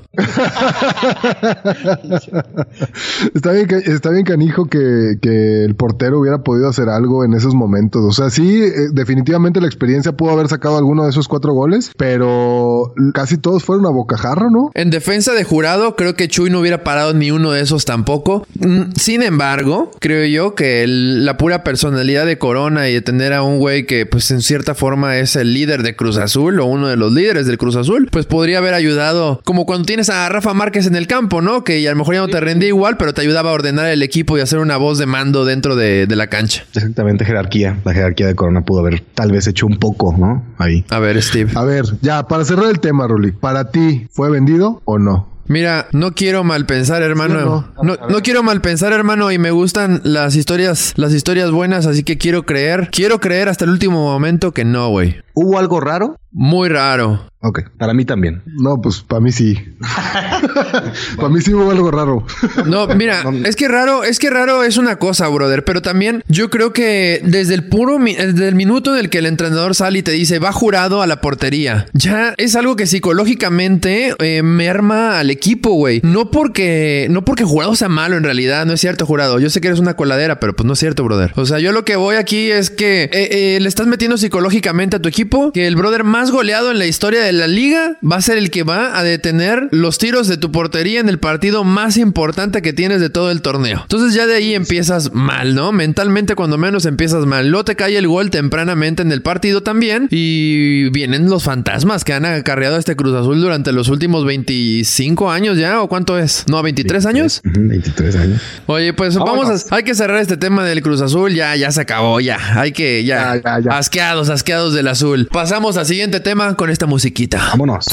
Está 3.34 3.52
bien, 3.52 3.68
está 3.86 4.10
bien 4.12 4.26
canijo 4.26 4.66
que, 4.66 5.18
que 5.22 5.64
el 5.66 5.76
portero 5.76 6.20
hubiera 6.20 6.40
podido 6.40 6.68
hacer 6.70 6.90
algo 6.90 7.24
en 7.24 7.34
esos 7.34 7.54
momentos. 7.56 8.04
O 8.04 8.12
sea, 8.12 8.30
sí, 8.30 8.64
eh, 8.64 8.90
definitivamente 8.92 9.62
la 9.62 9.68
experiencia 9.68 10.14
pudo 10.14 10.32
haber 10.32 10.48
sacado 10.48 10.78
alguno 10.78 11.04
de 11.04 11.10
esos 11.10 11.28
cuatro 11.28 11.54
goles, 11.54 11.92
pero 11.98 12.94
casi 13.14 13.38
todos 13.38 13.64
fueron 13.64 13.86
a 13.86 13.90
bocajarro, 13.90 14.50
¿no? 14.50 14.72
En 14.74 14.90
defensa 14.90 15.34
de 15.34 15.44
jurado, 15.44 15.96
creo 15.96 16.16
que 16.16 16.28
Chuy 16.28 16.50
no 16.50 16.60
hubiera 16.60 16.84
parado 16.84 17.14
ni 17.14 17.32
uno 17.32 17.52
de 17.52 17.62
esos 17.62 17.86
tampoco. 17.86 18.46
Mm, 18.60 18.94
Sin 18.96 19.22
embargo, 19.24 19.92
creo 20.00 20.26
yo 20.26 20.56
que 20.56 20.86
la 20.88 21.38
pura 21.38 21.64
personalidad 21.64 22.26
de 22.26 22.38
Corona 22.38 22.90
y 22.90 22.94
de 22.94 23.02
tener 23.02 23.34
a 23.34 23.44
un 23.44 23.60
güey 23.60 23.86
que, 23.86 24.06
pues 24.06 24.32
en 24.32 24.42
cierta 24.42 24.76
forma 24.76 25.18
es 25.18 25.36
el 25.36 25.54
líder 25.54 25.84
de 25.84 25.96
Cruz 25.96 26.18
Azul 26.18 26.60
o 26.60 26.66
uno 26.66 26.88
de 26.88 26.96
los 26.96 27.12
líderes 27.12 27.46
del 27.48 27.58
Cruz 27.58 27.76
Azul, 27.76 28.10
pues 28.12 28.26
podría 28.26 28.60
haber 28.60 28.74
ayudado. 28.74 29.42
Como 29.44 29.66
cuando 29.66 29.86
tienes 29.86 30.05
a 30.10 30.28
Rafa 30.30 30.54
Márquez 30.54 30.88
en 30.88 30.96
el 30.96 31.08
campo, 31.08 31.42
¿no? 31.42 31.64
Que 31.64 31.88
a 31.88 31.92
lo 31.92 31.98
mejor 31.98 32.16
ya 32.16 32.22
no 32.22 32.28
te 32.28 32.40
rendía 32.40 32.68
igual, 32.68 32.98
pero 32.98 33.14
te 33.14 33.22
ayudaba 33.22 33.52
a 33.52 33.54
ordenar 33.54 33.88
el 33.88 34.04
equipo 34.04 34.38
y 34.38 34.42
hacer 34.42 34.60
una 34.60 34.78
voz 34.78 34.98
de 34.98 35.06
mando 35.06 35.46
dentro 35.46 35.76
de, 35.76 36.08
de 36.08 36.16
la 36.16 36.28
cancha. 36.28 36.66
Exactamente, 36.74 37.26
jerarquía. 37.26 37.80
La 37.84 37.94
jerarquía 37.94 38.28
de 38.28 38.36
Corona 38.36 38.62
pudo 38.62 38.80
haber 38.80 39.00
tal 39.00 39.32
vez 39.32 39.48
hecho 39.48 39.66
un 39.66 39.78
poco, 39.78 40.16
¿no? 40.18 40.44
Ahí. 40.58 40.86
A 40.90 41.00
ver, 41.00 41.22
Steve. 41.22 41.52
A 41.56 41.64
ver, 41.64 41.86
ya, 42.02 42.28
para 42.28 42.46
cerrar 42.46 42.70
el 42.70 42.80
tema, 42.80 43.08
Ruli, 43.08 43.32
¿para 43.32 43.72
ti 43.72 44.08
fue 44.12 44.30
vendido 44.30 44.82
o 44.86 45.00
no? 45.00 45.30
Mira, 45.48 45.88
no 45.92 46.14
quiero 46.14 46.44
mal 46.44 46.66
pensar, 46.66 47.04
hermano. 47.04 47.62
¿Sí 47.62 47.74
o 47.78 47.84
no, 47.84 47.98
no 48.10 48.22
quiero 48.22 48.42
mal 48.42 48.62
pensar, 48.62 48.94
hermano, 48.94 49.32
y 49.32 49.38
me 49.38 49.52
gustan 49.52 50.02
las 50.04 50.36
historias, 50.36 50.94
las 50.96 51.14
historias 51.14 51.52
buenas, 51.52 51.86
así 51.86 52.04
que 52.04 52.18
quiero 52.18 52.44
creer, 52.48 52.90
quiero 52.92 53.20
creer 53.20 53.50
hasta 53.50 53.66
el 53.66 53.72
último 53.72 54.04
momento 54.04 54.52
que 54.54 54.66
no, 54.66 54.90
güey. 54.90 55.18
¿Hubo 55.36 55.60
algo 55.60 55.80
raro? 55.80 56.18
Muy 56.32 56.68
raro. 56.70 57.30
Ok, 57.40 57.62
para 57.78 57.94
mí 57.94 58.06
también. 58.06 58.42
No, 58.46 58.82
pues 58.82 59.02
para 59.02 59.20
mí 59.22 59.32
sí. 59.32 59.58
para 61.18 61.30
mí 61.30 61.40
sí 61.42 61.54
hubo 61.54 61.70
algo 61.72 61.92
raro. 61.92 62.26
No, 62.66 62.88
mira, 62.88 63.24
es 63.46 63.56
que 63.56 63.68
raro, 63.68 64.04
es 64.04 64.18
que 64.20 64.30
raro 64.30 64.64
es 64.64 64.78
una 64.78 64.98
cosa, 64.98 65.28
brother, 65.28 65.64
pero 65.64 65.82
también 65.82 66.24
yo 66.28 66.50
creo 66.50 66.74
que 66.74 67.22
desde 67.24 67.54
el 67.54 67.66
puro, 67.70 68.00
mi- 68.00 68.16
desde 68.16 68.48
el 68.48 68.56
minuto 68.56 68.94
en 68.94 69.00
el 69.02 69.10
que 69.10 69.20
el 69.20 69.28
entrenador 69.28 69.76
sale 69.76 70.00
y 70.00 70.04
te 70.04 70.12
dice, 70.12 70.40
va 70.40 70.52
jurado 70.52 71.02
a 71.02 71.08
la 71.08 71.22
portería, 71.22 71.86
ya 71.94 72.34
es 72.38 72.56
algo 72.56 72.76
que 72.76 72.88
psicológicamente 72.88 74.16
eh, 74.20 74.42
merma 74.44 75.20
al 75.20 75.30
equipo, 75.30 75.72
güey. 75.74 76.02
No 76.04 76.32
porque, 76.32 77.08
no 77.10 77.24
porque 77.24 77.44
jurado 77.44 77.76
sea 77.76 77.90
malo 77.90 78.18
en 78.18 78.24
realidad, 78.24 78.66
no 78.66 78.74
es 78.74 78.82
cierto, 78.82 79.06
jurado. 79.06 79.40
Yo 79.40 79.50
sé 79.50 79.62
que 79.62 79.68
eres 79.68 79.80
una 79.80 79.96
coladera, 79.96 80.40
pero 80.40 80.56
pues 80.56 80.66
no 80.66 80.74
es 80.74 80.80
cierto, 80.80 81.04
brother. 81.04 81.32
O 81.36 81.46
sea, 81.46 81.60
yo 81.60 81.72
lo 81.72 81.86
que 81.86 81.96
voy 81.96 82.16
aquí 82.16 82.50
es 82.52 82.70
que 82.72 83.04
eh, 83.04 83.10
eh, 83.14 83.60
le 83.62 83.70
estás 83.70 83.88
metiendo 83.88 84.18
psicológicamente 84.18 84.96
a 84.98 85.00
tu 85.00 85.10
equipo 85.10 85.25
que 85.54 85.68
el 85.68 85.76
brother 85.76 86.04
más 86.04 86.32
goleado 86.32 86.72
en 86.72 86.80
la 86.80 86.86
historia 86.86 87.22
de 87.22 87.32
la 87.34 87.48
liga 87.48 87.98
va 88.04 88.18
a 88.18 88.22
ser 88.22 88.38
el 88.38 88.52
que 88.52 88.64
va 88.64 88.98
a 88.98 89.04
detener 89.04 89.68
los 89.72 89.98
tiros 89.98 90.28
de 90.28 90.38
tu 90.38 90.52
portería 90.52 91.00
en 91.00 91.10
el 91.10 91.20
partido 91.20 91.64
más 91.64 91.98
importante 91.98 92.62
que 92.62 92.74
tienes 92.74 93.02
de 93.02 93.10
todo 93.10 93.32
el 93.32 93.42
torneo. 93.42 93.82
Entonces 93.84 94.14
ya 94.14 94.26
de 94.28 94.36
ahí 94.36 94.54
empiezas 94.54 95.14
mal, 95.14 95.56
¿no? 95.56 95.72
Mentalmente 95.72 96.36
cuando 96.36 96.58
menos 96.58 96.86
empiezas 96.86 97.26
mal. 97.26 97.50
Luego 97.50 97.66
te 97.66 97.76
cae 97.76 97.98
el 97.98 98.08
gol 98.08 98.30
tempranamente 98.30 99.02
en 99.02 99.12
el 99.12 99.22
partido 99.22 99.62
también 99.64 100.08
y 100.12 100.90
vienen 100.90 101.30
los 101.30 101.44
fantasmas 101.44 102.04
que 102.04 102.14
han 102.14 102.26
acarreado 102.26 102.76
a 102.76 102.80
este 102.80 102.96
Cruz 102.96 103.14
Azul 103.16 103.40
durante 103.42 103.72
los 103.72 103.90
últimos 103.90 104.26
25 104.26 105.32
años 105.32 105.58
ya 105.58 105.82
o 105.82 105.88
cuánto 105.88 106.18
es? 106.18 106.46
No, 106.48 106.62
23 106.62 107.06
años. 107.06 107.42
Ujú, 107.46 107.54
23 107.68 108.16
años. 108.16 108.42
Oye, 108.66 108.94
pues 108.94 109.16
vamos 109.18 109.66
a, 109.72 109.76
hay 109.76 109.84
que 109.84 109.96
cerrar 109.96 110.20
este 110.20 110.38
tema 110.38 110.66
del 110.66 110.82
Cruz 110.82 111.02
Azul, 111.02 111.34
ya, 111.34 111.56
ya 111.56 111.72
se 111.72 111.82
acabó, 111.82 112.20
ya. 112.20 112.38
Hay 112.60 112.72
que, 112.72 113.04
ya, 113.04 113.36
Ya, 113.36 113.42
ya, 113.42 113.60
ya. 113.72 113.78
asqueados, 113.78 114.30
asqueados 114.30 114.74
del 114.74 114.88
azul. 114.88 115.15
Pasamos 115.24 115.78
al 115.78 115.86
siguiente 115.86 116.20
tema 116.20 116.56
con 116.56 116.70
esta 116.70 116.86
musiquita. 116.86 117.38
Vámonos. 117.52 117.86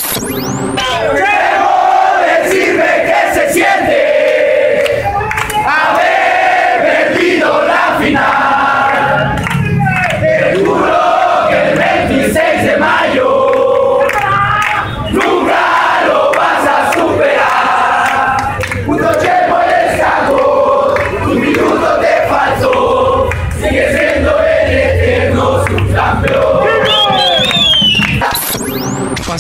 Decirme 2.45 2.85
qué 3.07 3.35
se 3.35 3.53
siente 3.53 4.02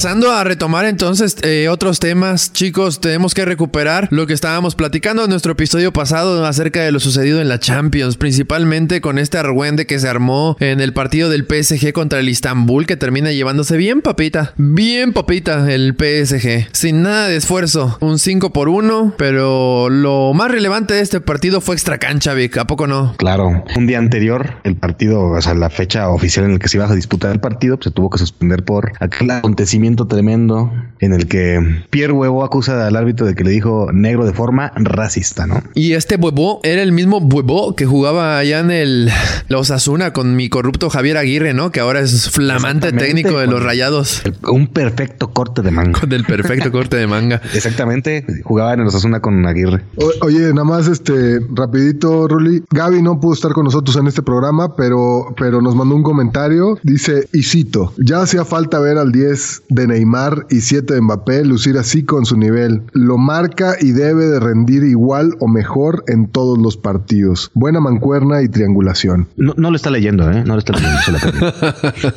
Pasando 0.02 0.32
a 0.32 0.42
retomar 0.42 0.84
entonces 0.86 1.36
eh, 1.44 1.68
otros 1.68 2.00
temas, 2.00 2.52
chicos, 2.52 3.00
tenemos 3.00 3.34
que 3.34 3.44
recuperar 3.44 4.08
lo 4.10 4.26
que 4.26 4.32
estábamos 4.32 4.74
platicando 4.74 5.22
en 5.22 5.30
nuestro 5.30 5.52
episodio 5.52 5.92
pasado 5.92 6.44
acerca 6.44 6.80
de 6.80 6.90
lo 6.90 6.98
sucedido 6.98 7.40
en 7.40 7.48
la 7.48 7.60
Champions, 7.60 8.16
principalmente 8.16 9.00
con 9.00 9.16
este 9.16 9.38
argüende 9.38 9.86
que 9.86 10.00
se 10.00 10.08
armó 10.08 10.56
en 10.58 10.80
el 10.80 10.92
partido 10.92 11.30
del 11.30 11.46
PSG 11.46 11.92
contra 11.92 12.18
el 12.18 12.28
Istanbul, 12.28 12.84
que 12.84 12.96
termina 12.96 13.30
llevándose 13.30 13.76
bien 13.76 14.00
papita, 14.00 14.54
bien 14.56 15.12
papita 15.12 15.72
el 15.72 15.94
PSG, 15.94 16.66
sin 16.72 17.02
nada 17.02 17.28
de 17.28 17.36
esfuerzo, 17.36 17.96
un 18.00 18.18
5 18.18 18.52
por 18.52 18.68
1, 18.68 19.14
pero 19.16 19.88
lo 19.88 20.34
más 20.34 20.50
relevante 20.50 20.94
de 20.94 21.00
este 21.02 21.20
partido 21.20 21.60
fue 21.60 21.76
extra 21.76 21.98
cancha, 21.98 22.34
Vic, 22.34 22.58
¿a 22.58 22.66
poco 22.66 22.88
no? 22.88 23.14
Claro, 23.18 23.62
un 23.76 23.86
día 23.86 23.98
anterior, 23.98 24.54
el 24.64 24.74
partido, 24.74 25.26
o 25.26 25.40
sea, 25.40 25.54
la 25.54 25.70
fecha 25.70 26.08
oficial 26.08 26.46
en 26.46 26.54
la 26.54 26.58
que 26.58 26.66
se 26.66 26.78
iba 26.78 26.86
a 26.86 26.92
disputar 26.92 27.30
el 27.30 27.38
partido, 27.38 27.76
pues, 27.76 27.84
se 27.84 27.90
tuvo 27.92 28.10
que 28.10 28.18
suspender 28.18 28.64
por 28.64 28.94
aquel 28.98 29.30
acontecimiento 29.30 29.91
tremendo 29.96 30.72
en 31.00 31.12
el 31.12 31.26
que 31.26 31.58
Pierre 31.90 32.12
Huevo 32.12 32.44
acusa 32.44 32.86
al 32.86 32.96
árbitro 32.96 33.26
de 33.26 33.34
que 33.34 33.42
le 33.44 33.50
dijo 33.50 33.88
negro 33.92 34.24
de 34.24 34.32
forma 34.32 34.72
racista, 34.76 35.46
¿no? 35.46 35.62
Y 35.74 35.92
este 35.94 36.16
huevo 36.16 36.60
era 36.62 36.82
el 36.82 36.92
mismo 36.92 37.18
huevo 37.18 37.74
que 37.74 37.86
jugaba 37.86 38.38
allá 38.38 38.60
en 38.60 38.70
el 38.70 39.10
la 39.48 39.58
Osasuna 39.58 40.12
con 40.12 40.36
mi 40.36 40.48
corrupto 40.48 40.90
Javier 40.90 41.16
Aguirre, 41.16 41.54
¿no? 41.54 41.70
Que 41.72 41.80
ahora 41.80 42.00
es 42.00 42.30
flamante 42.30 42.92
técnico 42.92 43.38
de 43.38 43.46
los 43.46 43.56
con- 43.56 43.64
rayados. 43.64 44.22
El- 44.24 44.36
un 44.48 44.66
perfecto 44.68 45.32
corte 45.32 45.62
de 45.62 45.70
manga. 45.70 46.00
Del 46.06 46.24
perfecto 46.24 46.70
corte 46.70 46.96
de 46.96 47.06
manga. 47.06 47.40
Exactamente, 47.54 48.24
jugaba 48.44 48.74
en 48.74 48.80
el 48.80 48.86
Osasuna 48.86 49.20
con 49.20 49.44
Aguirre. 49.46 49.82
O- 49.96 50.26
oye, 50.26 50.40
nada 50.52 50.64
más 50.64 50.86
este 50.88 51.40
rapidito, 51.52 52.28
Ruli. 52.28 52.62
Gaby 52.70 53.02
no 53.02 53.18
pudo 53.20 53.34
estar 53.34 53.52
con 53.52 53.64
nosotros 53.64 53.96
en 53.96 54.06
este 54.06 54.22
programa, 54.22 54.76
pero, 54.76 55.34
pero 55.36 55.60
nos 55.60 55.74
mandó 55.74 55.94
un 55.96 56.02
comentario. 56.02 56.78
Dice, 56.82 57.28
y 57.32 57.42
cito, 57.42 57.92
ya 57.98 58.20
hacía 58.22 58.44
falta 58.44 58.78
ver 58.78 58.98
al 58.98 59.10
10 59.12 59.62
de 59.68 59.81
Neymar 59.86 60.46
y 60.50 60.60
7 60.60 60.94
de 60.94 61.00
Mbappé 61.00 61.44
lucir 61.44 61.78
así 61.78 62.04
con 62.04 62.24
su 62.26 62.36
nivel. 62.36 62.82
Lo 62.92 63.18
marca 63.18 63.76
y 63.80 63.92
debe 63.92 64.26
de 64.26 64.40
rendir 64.40 64.84
igual 64.84 65.34
o 65.40 65.48
mejor 65.48 66.04
en 66.06 66.28
todos 66.28 66.58
los 66.58 66.76
partidos. 66.76 67.50
Buena 67.54 67.80
mancuerna 67.80 68.42
y 68.42 68.48
triangulación. 68.48 69.28
No, 69.36 69.54
no 69.56 69.70
lo 69.70 69.76
está 69.76 69.90
leyendo, 69.90 70.30
¿eh? 70.30 70.44
No 70.44 70.54
lo 70.54 70.58
está 70.58 70.72
leyendo. 70.72 71.00
se 71.02 71.12
la. 71.12 72.14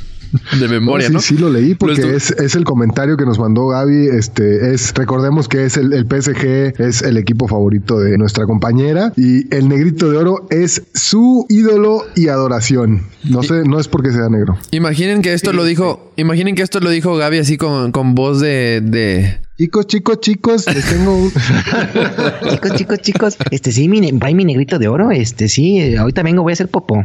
De 0.58 0.68
memoria, 0.68 1.08
sí, 1.08 1.12
¿no? 1.12 1.20
sí 1.20 1.36
lo 1.36 1.50
leí 1.50 1.74
porque 1.74 2.02
Lo 2.02 2.08
es, 2.08 2.30
es 2.30 2.54
el 2.54 2.64
comentario 2.64 3.16
que 3.16 3.24
nos 3.24 3.38
mandó 3.38 3.68
Gaby. 3.68 4.08
Este 4.08 4.72
es, 4.72 4.94
recordemos 4.94 5.48
que 5.48 5.64
es 5.64 5.76
el, 5.76 5.92
el 5.92 6.06
PSG, 6.06 6.80
es 6.80 7.02
el 7.02 7.16
equipo 7.16 7.48
favorito 7.48 7.98
de 7.98 8.16
nuestra 8.18 8.46
compañera 8.46 9.12
y 9.16 9.52
el 9.54 9.68
negrito 9.68 10.10
de 10.10 10.16
oro 10.16 10.46
es 10.50 10.82
su 10.94 11.46
ídolo 11.48 12.04
y 12.14 12.28
adoración. 12.28 13.02
No 13.24 13.42
sé, 13.42 13.62
no 13.64 13.78
es 13.78 13.88
porque 13.88 14.12
sea 14.12 14.28
negro. 14.28 14.58
Imaginen 14.70 15.22
que 15.22 15.32
esto 15.32 15.52
lo 15.52 15.64
dijo, 15.64 16.12
imaginen 16.16 16.54
que 16.54 16.62
esto 16.62 16.80
lo 16.80 16.90
dijo 16.90 17.16
Gaby 17.16 17.38
así 17.38 17.56
con, 17.56 17.92
con 17.92 18.14
voz 18.14 18.40
de, 18.40 18.80
de 18.82 19.40
Chicos, 19.60 19.86
chicos, 19.88 20.20
chicos, 20.20 20.74
les 20.74 20.88
tengo 20.88 21.14
un... 21.14 21.30
Chicos, 22.50 22.72
chicos, 22.76 22.98
chicos, 23.00 23.36
este 23.50 23.72
sí, 23.72 23.88
mi, 23.88 24.00
ne- 24.00 24.18
trae 24.18 24.34
mi 24.34 24.46
negrito 24.46 24.78
de 24.78 24.88
oro, 24.88 25.10
este 25.10 25.50
sí, 25.50 25.78
eh, 25.78 25.98
ahorita 25.98 26.22
vengo, 26.22 26.42
voy 26.42 26.52
a 26.52 26.54
hacer 26.54 26.68
popó. 26.68 27.04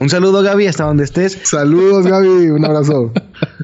Un 0.00 0.10
saludo, 0.10 0.42
Gaby, 0.42 0.66
hasta 0.66 0.84
donde 0.84 1.04
estés. 1.04 1.38
Saludos, 1.44 2.06
Gaby. 2.06 2.50
Un 2.50 2.64
abrazo. 2.64 3.10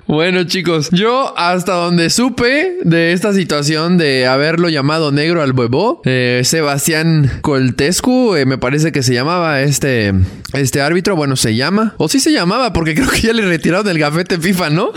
Bueno, 0.06 0.44
chicos, 0.44 0.88
yo 0.90 1.34
hasta 1.38 1.74
donde 1.74 2.10
supe 2.10 2.78
de 2.82 3.12
esta 3.12 3.32
situación 3.32 3.96
de 3.96 4.26
haberlo 4.26 4.68
llamado 4.68 5.12
negro 5.12 5.42
al 5.42 5.52
huevo, 5.52 6.02
eh, 6.04 6.42
Sebastián 6.44 7.30
Coltescu, 7.42 8.34
eh, 8.34 8.44
me 8.44 8.58
parece 8.58 8.92
que 8.92 9.02
se 9.02 9.14
llamaba 9.14 9.62
este, 9.62 10.12
este 10.52 10.80
árbitro, 10.80 11.14
bueno, 11.16 11.36
se 11.36 11.54
llama, 11.54 11.94
o 11.96 12.08
sí 12.08 12.20
se 12.20 12.32
llamaba, 12.32 12.72
porque 12.72 12.94
creo 12.96 13.08
que 13.08 13.20
ya 13.20 13.32
le 13.32 13.42
retiraron 13.46 13.86
del 13.86 13.98
gafete 13.98 14.38
FIFA, 14.38 14.70
¿no? 14.70 14.90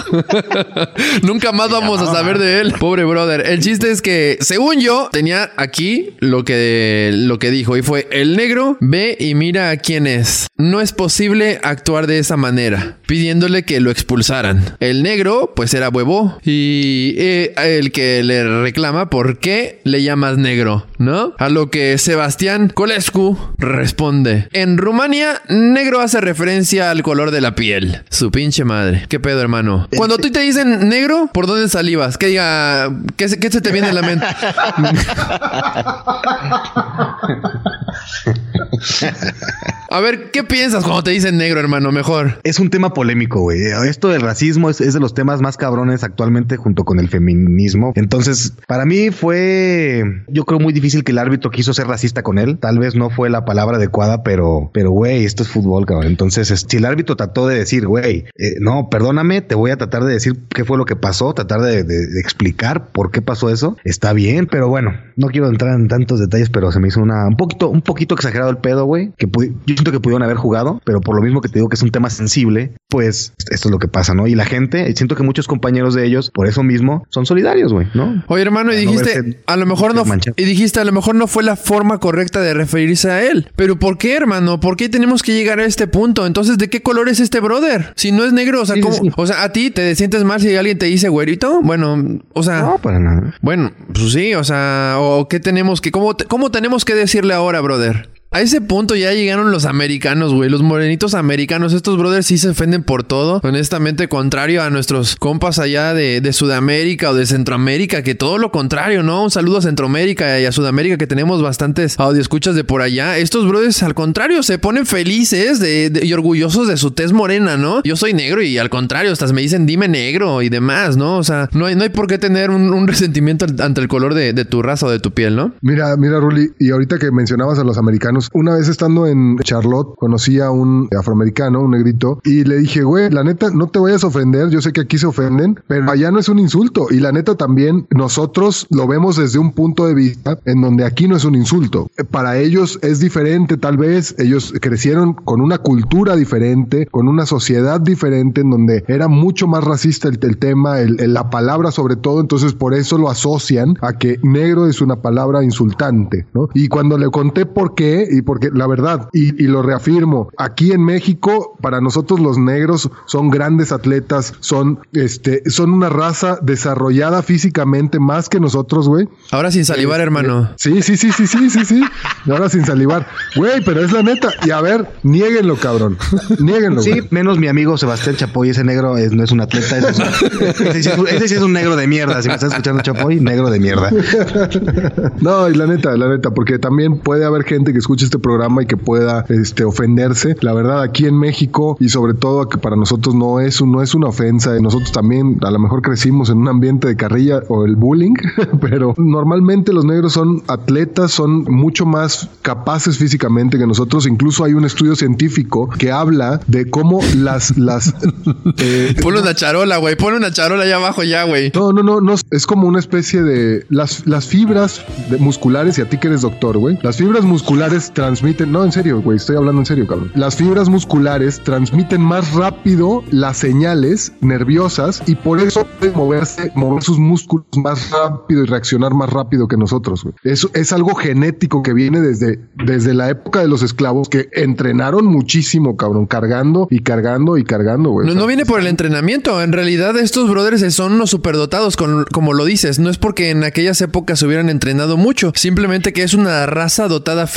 Nunca 1.22 1.52
más 1.52 1.70
vamos 1.70 2.02
a 2.02 2.12
saber 2.12 2.40
de 2.40 2.62
él. 2.62 2.74
Pobre 2.80 3.04
brother. 3.04 3.44
El 3.46 3.60
chiste 3.60 3.92
es 3.92 4.02
que, 4.02 4.38
según 4.42 4.80
yo, 4.80 5.10
tenía 5.12 5.52
aquí 5.58 6.12
lo 6.20 6.44
que, 6.44 7.12
lo 7.14 7.40
que 7.40 7.52
dijo, 7.52 7.78
y 7.78 7.82
fue, 7.82 8.08
el 8.12 8.36
negro 8.36 8.78
ve 8.80 9.16
y 9.20 9.36
mira 9.36 9.70
a 9.70 9.78
quién 9.78 10.08
es. 10.08 10.48
No 10.58 10.82
es 10.82 10.92
posible 10.92 11.60
actuar 11.64 12.08
de 12.08 12.20
esa 12.20 12.38
manera, 12.38 12.98
pidiéndole 13.06 13.64
que 13.64 13.80
lo 13.80 13.92
expulsaran. 13.92 14.73
El 14.80 15.04
negro, 15.04 15.54
pues 15.56 15.74
era 15.74 15.90
huevo. 15.90 16.38
Y 16.44 17.16
eh, 17.18 17.54
el 17.58 17.92
que 17.92 18.24
le 18.24 18.62
reclama 18.62 19.10
por 19.10 19.40
qué 19.40 19.82
le 19.84 20.04
llamas 20.04 20.38
negro, 20.38 20.86
¿no? 20.98 21.34
A 21.38 21.50
lo 21.50 21.70
que 21.70 21.98
Sebastián 21.98 22.70
Colescu 22.70 23.38
responde. 23.58 24.48
En 24.54 24.78
Rumania, 24.78 25.42
negro 25.50 26.02
hace 26.02 26.22
referencia 26.22 26.92
al 26.92 27.04
color 27.04 27.32
de 27.32 27.42
la 27.42 27.56
piel. 27.56 28.02
Su 28.10 28.32
pinche 28.32 28.64
madre. 28.64 29.06
¿Qué 29.10 29.20
pedo, 29.20 29.42
hermano? 29.42 29.88
Cuando 29.96 30.18
tú 30.18 30.32
te 30.32 30.40
dicen 30.40 30.90
negro, 30.90 31.30
¿por 31.34 31.48
dónde 31.48 31.70
salivas? 31.70 32.18
Que 32.18 32.28
diga, 32.28 32.92
¿qué 33.18 33.30
se, 33.30 33.40
qué 33.40 33.52
se 33.52 33.62
te 33.62 33.72
viene 33.72 33.90
a 33.90 33.94
la 33.94 34.02
mente? 34.02 34.26
A 39.94 40.00
ver, 40.02 40.32
¿qué 40.32 40.44
piensas 40.44 40.84
cuando 40.84 41.04
te 41.04 41.12
dicen 41.12 41.38
negro, 41.38 41.60
hermano? 41.60 41.92
Mejor. 41.92 42.40
Es 42.44 42.58
un 42.58 42.72
tema 42.72 42.96
polémico, 42.96 43.42
güey. 43.42 43.60
Esto 43.88 44.10
del 44.10 44.22
racismo 44.22 44.72
es, 44.72 44.80
de 44.80 45.00
los 45.00 45.14
temas 45.14 45.40
más 45.40 45.56
cabrones 45.56 46.04
actualmente 46.04 46.58
junto 46.58 46.84
con 46.84 47.00
el 47.00 47.10
feminismo. 47.10 47.94
Entonces, 47.94 48.56
para 48.68 48.86
mí 48.86 49.12
fue, 49.12 50.24
yo 50.30 50.46
creo 50.46 50.60
muy 50.60 50.74
difícil 50.74 51.04
que 51.04 51.12
el 51.12 51.20
árbitro 51.20 51.52
quiso 51.52 51.76
ser 51.76 51.86
racista 51.86 52.24
con 52.24 52.40
él. 52.40 52.58
Tal 52.58 52.80
vez 52.80 52.96
no 52.96 53.12
fue 53.12 53.30
la 53.30 53.46
palabra 53.46 53.78
adecuada, 53.78 54.24
pero, 54.24 54.72
pero, 54.74 54.90
güey, 54.90 55.26
esto 55.26 55.44
es 55.44 55.50
fútbol, 55.50 55.86
cabrón. 55.86 56.08
Entonces, 56.08 56.50
es- 56.50 56.66
si 56.68 56.78
el 56.78 56.86
árbitro 56.86 57.16
trató 57.16 57.46
de 57.46 57.60
decir, 57.60 57.86
güey, 57.86 58.26
eh, 58.36 58.56
no, 58.60 58.90
perdóname, 58.90 59.42
te 59.42 59.54
voy 59.54 59.70
a 59.70 59.78
tratar 59.78 60.06
de 60.06 60.14
decir 60.14 60.40
qué 60.56 60.66
fue 60.66 60.80
lo 60.80 60.86
que 60.86 60.96
pasó, 60.96 61.36
tratar 61.36 61.62
de, 61.62 61.82
explicar 62.20 62.88
por 62.92 63.12
qué 63.12 63.22
pasó 63.22 63.52
eso, 63.52 63.78
está 63.84 64.12
bien, 64.14 64.48
pero 64.50 64.70
bueno, 64.70 64.94
no 65.18 65.28
quiero 65.28 65.50
entrar 65.50 65.76
en 65.80 65.88
tantos 65.88 66.20
detalles, 66.20 66.50
pero 66.50 66.72
se 66.72 66.80
me 66.80 66.88
hizo 66.88 67.00
una, 67.00 67.28
un 67.28 67.36
poquito, 67.38 67.70
un 67.70 67.84
poquito 67.84 68.16
exagerado 68.16 68.50
el 68.50 68.58
pedo, 68.58 68.86
güey, 68.86 69.12
que 69.20 69.28
yo 69.68 69.83
siento 69.84 69.92
que 69.92 70.00
pudieron 70.00 70.24
haber 70.24 70.38
jugado, 70.38 70.82
pero 70.86 71.02
por 71.02 71.16
lo 71.16 71.22
mismo 71.22 71.42
que 71.42 71.50
te 71.50 71.56
digo 71.56 71.68
que 71.68 71.76
es 71.76 71.82
un 71.84 71.92
tema 71.92 72.10
sensible, 72.10 72.72
pues 72.90 73.34
esto 73.52 73.68
es 73.68 73.72
lo 73.72 73.80
que 73.80 73.88
pasa, 73.90 74.14
¿no? 74.14 74.28
Y 74.28 74.36
la 74.36 74.46
gente, 74.46 74.94
siento 74.96 75.16
que 75.16 75.24
muchos 75.24 75.48
compañeros 75.48 75.94
de 75.94 76.06
ellos, 76.06 76.32
por 76.34 76.48
eso 76.48 76.64
mismo, 76.64 77.06
son 77.10 77.26
solidarios, 77.26 77.74
güey, 77.74 77.88
¿no? 77.94 78.24
Oye, 78.28 78.44
hermano, 78.44 78.72
y 78.74 78.86
no 78.86 78.92
dijiste, 78.92 79.42
a 79.46 79.58
lo 79.58 79.66
mejor 79.66 79.94
no, 79.94 80.06
manchado. 80.06 80.36
y 80.38 80.46
dijiste, 80.46 80.80
a 80.80 80.86
lo 80.86 80.94
mejor 80.94 81.16
no 81.16 81.28
fue 81.28 81.44
la 81.44 81.58
forma 81.58 82.00
correcta 82.00 82.40
de 82.40 82.54
referirse 82.54 83.12
a 83.12 83.24
él. 83.30 83.52
Pero 83.56 83.78
¿por 83.78 83.98
qué, 83.98 84.16
hermano? 84.16 84.60
¿Por 84.60 84.78
qué 84.78 84.88
tenemos 84.88 85.22
que 85.22 85.34
llegar 85.34 85.60
a 85.60 85.66
este 85.66 85.88
punto? 85.88 86.26
Entonces, 86.26 86.58
¿de 86.58 86.70
qué 86.70 86.82
color 86.82 87.10
es 87.10 87.20
este 87.20 87.42
brother? 87.42 87.94
Si 87.96 88.12
no 88.12 88.24
es 88.24 88.32
negro, 88.32 88.62
o 88.62 88.66
sea, 88.66 88.76
Sí, 88.76 88.82
sí, 88.82 88.88
¿cómo? 88.88 88.96
sí. 88.96 89.12
O 89.18 89.28
sea, 89.28 89.44
¿a 89.44 89.52
ti 89.52 89.70
te 89.70 89.94
sientes 89.96 90.24
mal 90.24 90.40
si 90.40 90.56
alguien 90.56 90.78
te 90.78 90.86
dice 90.86 91.10
güerito? 91.10 91.62
Bueno, 91.62 92.22
o 92.34 92.44
sea... 92.44 92.62
No, 92.62 92.78
para 92.78 93.00
nada. 93.00 93.36
Bueno, 93.42 93.72
pues 93.94 94.14
sí, 94.14 94.34
o 94.34 94.44
sea, 94.44 94.96
o 95.00 95.28
qué 95.28 95.40
tenemos 95.40 95.82
que, 95.82 95.92
cómo, 95.92 96.16
cómo 96.28 96.52
tenemos 96.52 96.86
que 96.86 96.96
decirle 96.96 97.34
ahora, 97.34 97.60
brother. 97.62 98.10
A 98.34 98.42
ese 98.42 98.62
punto 98.62 98.96
ya 98.96 99.14
llegaron 99.14 99.52
los 99.52 99.66
americanos, 99.66 100.34
güey. 100.34 100.50
Los 100.50 100.64
morenitos 100.64 101.14
americanos. 101.14 101.72
Estos 101.72 102.00
brothers 102.00 102.26
sí 102.26 102.40
se 102.40 102.50
ofenden 102.50 102.82
por 102.82 103.04
todo. 103.04 103.40
Honestamente, 103.44 104.10
contrario 104.10 104.64
a 104.64 104.72
nuestros 104.72 105.16
compas 105.18 105.60
allá 105.60 105.94
de, 105.94 106.20
de 106.20 106.34
Sudamérica 106.34 107.12
o 107.12 107.14
de 107.14 107.28
Centroamérica, 107.28 108.02
que 108.02 108.16
todo 108.16 108.40
lo 108.40 108.52
contrario, 108.52 109.04
¿no? 109.04 109.26
Un 109.26 109.30
saludo 109.30 109.60
a 109.60 109.62
Centroamérica 109.62 110.40
y 110.40 110.46
a 110.46 110.52
Sudamérica, 110.52 110.98
que 110.98 111.06
tenemos 111.06 111.44
bastantes 111.44 112.00
audioscuchas 112.00 112.56
de 112.56 112.64
por 112.64 112.82
allá. 112.82 113.20
Estos 113.20 113.48
brothers, 113.48 113.84
al 113.84 113.94
contrario, 113.94 114.42
se 114.42 114.58
ponen 114.58 114.88
felices 114.88 115.62
y 115.64 116.12
orgullosos 116.14 116.68
de 116.68 116.78
su 116.78 116.90
tez 116.90 117.14
morena, 117.14 117.56
¿no? 117.56 117.84
Yo 117.84 117.96
soy 117.96 118.16
negro 118.16 118.42
y 118.42 118.58
al 118.58 118.72
contrario, 118.72 119.12
hasta 119.12 119.28
me 119.28 119.42
dicen 119.42 119.68
dime 119.68 119.88
negro 119.88 120.42
y 120.42 120.50
demás, 120.50 120.98
¿no? 120.98 121.18
O 121.18 121.24
sea, 121.24 121.50
no 121.54 121.68
hay, 121.68 121.76
no 121.76 121.84
hay 121.84 121.90
por 121.90 122.08
qué 122.08 122.18
tener 122.18 122.50
un, 122.50 122.74
un 122.74 122.88
resentimiento 122.94 123.46
ante 123.60 123.80
el 123.80 123.88
color 123.88 124.16
de, 124.16 124.34
de 124.34 124.44
tu 124.44 124.64
raza 124.64 124.88
o 124.88 124.90
de 124.90 125.00
tu 125.00 125.12
piel, 125.12 125.36
¿no? 125.36 125.54
Mira, 125.62 125.96
mira, 125.98 126.20
Ruli, 126.20 126.50
y 126.60 126.72
ahorita 126.72 126.98
que 126.98 127.12
mencionabas 127.12 127.60
a 127.60 127.64
los 127.64 127.78
americanos, 127.78 128.23
una 128.34 128.56
vez 128.56 128.68
estando 128.68 129.08
en 129.08 129.38
Charlotte, 129.40 129.96
conocí 129.98 130.40
a 130.40 130.52
un 130.52 130.90
afroamericano, 130.98 131.62
un 131.62 131.72
negrito, 131.72 132.20
y 132.24 132.44
le 132.44 132.58
dije, 132.58 132.84
güey, 132.84 133.10
la 133.10 133.24
neta, 133.24 133.50
no 133.52 133.68
te 133.68 133.80
vayas 133.80 134.04
a 134.04 134.08
ofender, 134.08 134.50
yo 134.50 134.62
sé 134.62 134.72
que 134.72 134.82
aquí 134.82 134.98
se 134.98 135.08
ofenden, 135.08 135.60
pero 135.68 135.90
allá 135.90 136.12
no 136.12 136.20
es 136.20 136.30
un 136.30 136.40
insulto. 136.40 136.88
Y 136.90 137.00
la 137.00 137.12
neta 137.12 137.36
también, 137.36 137.88
nosotros 137.92 138.68
lo 138.70 138.88
vemos 138.88 139.18
desde 139.18 139.40
un 139.40 139.52
punto 139.52 139.86
de 139.86 139.94
vista 139.94 140.40
en 140.46 140.62
donde 140.62 140.86
aquí 140.86 141.08
no 141.08 141.16
es 141.16 141.26
un 141.26 141.36
insulto. 141.36 141.90
Para 142.12 142.38
ellos 142.38 142.80
es 142.82 143.00
diferente, 143.00 143.58
tal 143.58 143.78
vez, 143.78 144.16
ellos 144.18 144.54
crecieron 144.62 145.14
con 145.14 145.42
una 145.42 145.58
cultura 145.58 146.16
diferente, 146.16 146.88
con 146.88 147.08
una 147.08 147.26
sociedad 147.26 147.80
diferente, 147.80 148.42
en 148.42 148.50
donde 148.50 148.84
era 148.88 149.08
mucho 149.08 149.48
más 149.48 149.64
racista 149.64 150.10
el, 150.10 150.38
tema, 150.38 150.78
la 150.80 151.30
palabra 151.30 151.72
sobre 151.72 151.96
todo, 151.96 152.22
entonces 152.22 152.54
por 152.54 152.74
eso 152.74 152.98
lo 152.98 153.10
asocian 153.10 153.76
a 153.82 153.94
que 153.94 154.20
negro 154.24 154.68
es 154.68 154.82
una 154.82 154.98
palabra 154.98 155.44
insultante, 155.44 156.26
¿no? 156.34 156.50
Y 156.54 156.68
cuando 156.68 156.98
le 156.98 157.10
conté 157.10 157.46
por 157.46 157.76
qué, 157.76 158.08
y 158.18 158.22
porque 158.22 158.50
la 158.54 158.68
verdad, 158.68 159.10
y, 159.14 159.42
y 159.44 159.48
lo 159.48 159.62
reafirmo, 159.62 160.30
aquí 160.38 160.72
en 160.72 160.84
México, 160.86 161.58
para 161.62 161.82
nosotros 161.82 162.20
los 162.20 162.38
negros 162.38 162.90
son 163.06 163.30
grandes 163.30 163.72
atletas, 163.72 164.34
son, 164.40 164.80
este, 164.94 165.44
son 165.50 165.72
una 165.72 165.90
raza 165.90 166.38
desarrollada 166.42 167.22
físicamente 167.24 168.00
más 168.00 168.30
que 168.30 168.40
nosotros, 168.40 168.88
güey. 168.88 169.08
Ahora 169.32 169.52
sin 169.52 169.66
salivar, 169.66 170.00
hermano. 170.02 170.50
Sí, 170.58 170.82
sí, 170.82 170.98
sí, 170.98 171.12
sí, 171.12 171.28
sí, 171.28 171.50
sí, 171.50 171.66
sí. 171.66 171.84
Ahora 172.30 172.50
sin 172.50 172.66
salivar. 172.66 173.08
Güey, 173.36 173.64
pero 173.64 173.84
es 173.84 173.92
la 173.92 174.04
neta. 174.04 174.30
Y 174.46 174.52
a 174.52 174.62
ver, 174.62 174.88
niéguenlo, 175.04 175.56
cabrón. 175.58 175.98
Niéguenlo, 176.40 176.82
Sí, 176.82 176.92
güey. 176.92 177.08
menos 177.12 177.38
mi 177.40 177.48
amigo 177.48 177.78
Sebastián 177.78 178.16
Chapoy, 178.16 178.50
ese 178.50 178.64
negro 178.64 178.98
es- 178.98 179.12
no 179.14 179.24
es 179.24 179.32
un 179.32 179.42
atleta, 179.42 179.78
ese, 179.78 179.90
es 179.90 180.00
un- 180.00 180.06
ese 180.68 180.84
sí 180.84 180.90
es 180.90 180.98
un, 180.98 181.08
ese 181.08 181.28
sí 181.28 181.36
es 181.36 181.42
un 181.42 181.54
negro 181.54 181.76
de 181.76 181.88
mierda. 181.88 182.22
Si 182.22 182.28
me 182.28 182.34
estás 182.36 182.52
escuchando 182.52 182.82
Chapoy, 182.84 183.20
negro 183.20 183.50
de 183.50 183.60
mierda. 183.60 183.90
No, 185.22 185.50
y 185.50 185.54
la 185.56 185.68
neta, 185.68 185.96
la 185.98 186.08
neta, 186.10 186.32
porque 186.32 186.60
también 186.60 186.98
puede 187.00 187.26
haber 187.26 187.44
gente 187.44 187.72
que 187.74 187.80
escuche 188.04 188.14
este 188.14 188.20
programa 188.20 188.64
y 188.64 188.66
que 188.66 188.78
pueda 188.78 189.26
este, 189.30 189.64
ofenderse. 189.64 190.36
La 190.42 190.54
verdad, 190.54 190.82
aquí 190.82 191.06
en 191.06 191.18
México 191.18 191.78
y 191.80 191.90
sobre 191.90 192.14
todo 192.14 192.48
que 192.50 192.58
para 192.58 192.76
nosotros 192.76 193.16
no 193.16 193.40
es, 193.40 193.62
un- 193.62 193.72
no 193.72 193.82
es 193.82 193.96
una 193.96 194.08
ofensa. 194.08 194.54
Nosotros 194.60 194.92
también 194.92 195.38
a 195.42 195.52
lo 195.52 195.60
mejor 195.60 195.82
crecimos 195.82 196.30
en 196.30 196.38
un 196.40 196.48
ambiente 196.50 196.88
de 196.88 196.96
carrilla 196.96 197.42
o 197.48 197.66
el 197.66 197.76
bullying, 197.76 198.14
pero 198.62 198.94
normalmente 198.98 199.74
los 199.74 199.86
negros 199.86 200.14
son 200.14 200.44
atletas, 200.48 201.12
son 201.12 201.44
mucho 201.46 201.86
más 201.86 202.30
capaces 202.42 202.98
físicamente 202.98 203.58
que 203.58 203.66
nosotros. 203.68 204.06
Incluso 204.08 204.44
hay 204.44 204.54
un 204.54 204.66
estudio 204.66 204.96
científico 204.96 205.70
que 205.78 205.92
habla 205.92 206.40
de 206.48 206.70
cómo 206.70 207.00
las... 207.18 207.58
las 207.58 207.94
eh, 208.60 208.96
Ponle 209.02 209.22
una 209.22 209.34
charola, 209.36 209.78
güey. 209.78 209.96
Ponle 209.96 210.18
una 210.18 210.32
charola 210.32 210.64
allá 210.64 210.76
abajo 210.78 211.04
ya, 211.04 211.24
güey. 211.24 211.52
no, 211.56 211.72
no, 211.72 211.84
no, 211.84 212.02
no, 212.02 212.16
es 212.32 212.46
como 212.46 212.68
una 212.68 212.80
especie 212.80 213.22
de 213.24 213.66
las, 213.70 214.06
las 214.08 214.28
fibras 214.28 214.82
de- 215.10 215.18
musculares, 215.18 215.78
y 215.78 215.82
a 215.82 215.90
ti 215.90 215.98
que 215.98 216.08
eres 216.08 216.22
doctor, 216.22 216.58
güey. 216.58 216.78
Las 216.82 216.98
fibras 216.98 217.24
musculares 217.24 217.93
transmiten, 217.94 218.52
no, 218.52 218.64
en 218.64 218.72
serio, 218.72 219.02
güey, 219.02 219.18
estoy 219.18 219.36
hablando 219.36 219.62
en 219.62 219.66
serio, 219.66 219.88
cabrón. 219.88 220.12
Las 220.16 220.36
fibras 220.36 220.70
musculares 220.70 221.42
transmiten 221.44 222.02
más 222.02 222.34
rápido 222.34 223.04
las 223.12 223.38
señales 223.38 224.14
nerviosas 224.22 225.02
y 225.06 225.16
por 225.16 225.40
eso 225.40 225.66
pueden 225.80 225.96
moverse, 225.96 226.52
mover 226.56 226.84
sus 226.84 227.00
músculos 227.00 227.46
más 227.58 227.92
rápido 227.92 228.44
y 228.44 228.48
reaccionar 228.48 228.94
más 228.94 229.10
rápido 229.10 229.48
que 229.48 229.58
nosotros, 229.58 230.04
güey. 230.04 230.16
Eso 230.24 230.50
es 230.54 230.74
algo 230.74 230.96
genético 230.96 231.64
que 231.64 231.74
viene 231.74 232.02
desde, 232.02 232.40
desde 232.56 232.94
la 232.94 233.10
época 233.10 233.40
de 233.40 233.48
los 233.48 233.64
esclavos 233.64 234.10
que 234.10 234.30
entrenaron 234.34 235.06
muchísimo, 235.06 235.78
cabrón, 235.78 236.06
cargando 236.06 236.68
y 236.70 236.80
cargando 236.80 237.38
y 237.38 237.44
cargando, 237.44 237.92
güey. 237.92 238.08
No, 238.08 238.16
no 238.16 238.28
viene 238.28 238.46
por 238.46 238.60
el 238.60 238.68
entrenamiento. 238.68 239.42
En 239.42 239.52
realidad, 239.52 239.98
estos 239.98 240.30
brothers 240.30 240.74
son 240.74 240.94
unos 240.94 241.10
superdotados, 241.10 241.78
con, 241.78 242.06
como 242.06 242.34
lo 242.34 242.46
dices. 242.46 242.80
No 242.80 242.90
es 242.90 242.98
porque 242.98 243.30
en 243.30 243.44
aquellas 243.44 243.82
épocas 243.82 244.20
se 244.20 244.26
hubieran 244.26 244.50
entrenado 244.50 244.98
mucho. 244.98 245.32
Simplemente 245.36 245.94
que 245.94 246.04
es 246.04 246.14
una 246.14 246.46
raza 246.46 246.88
dotada 246.88 247.28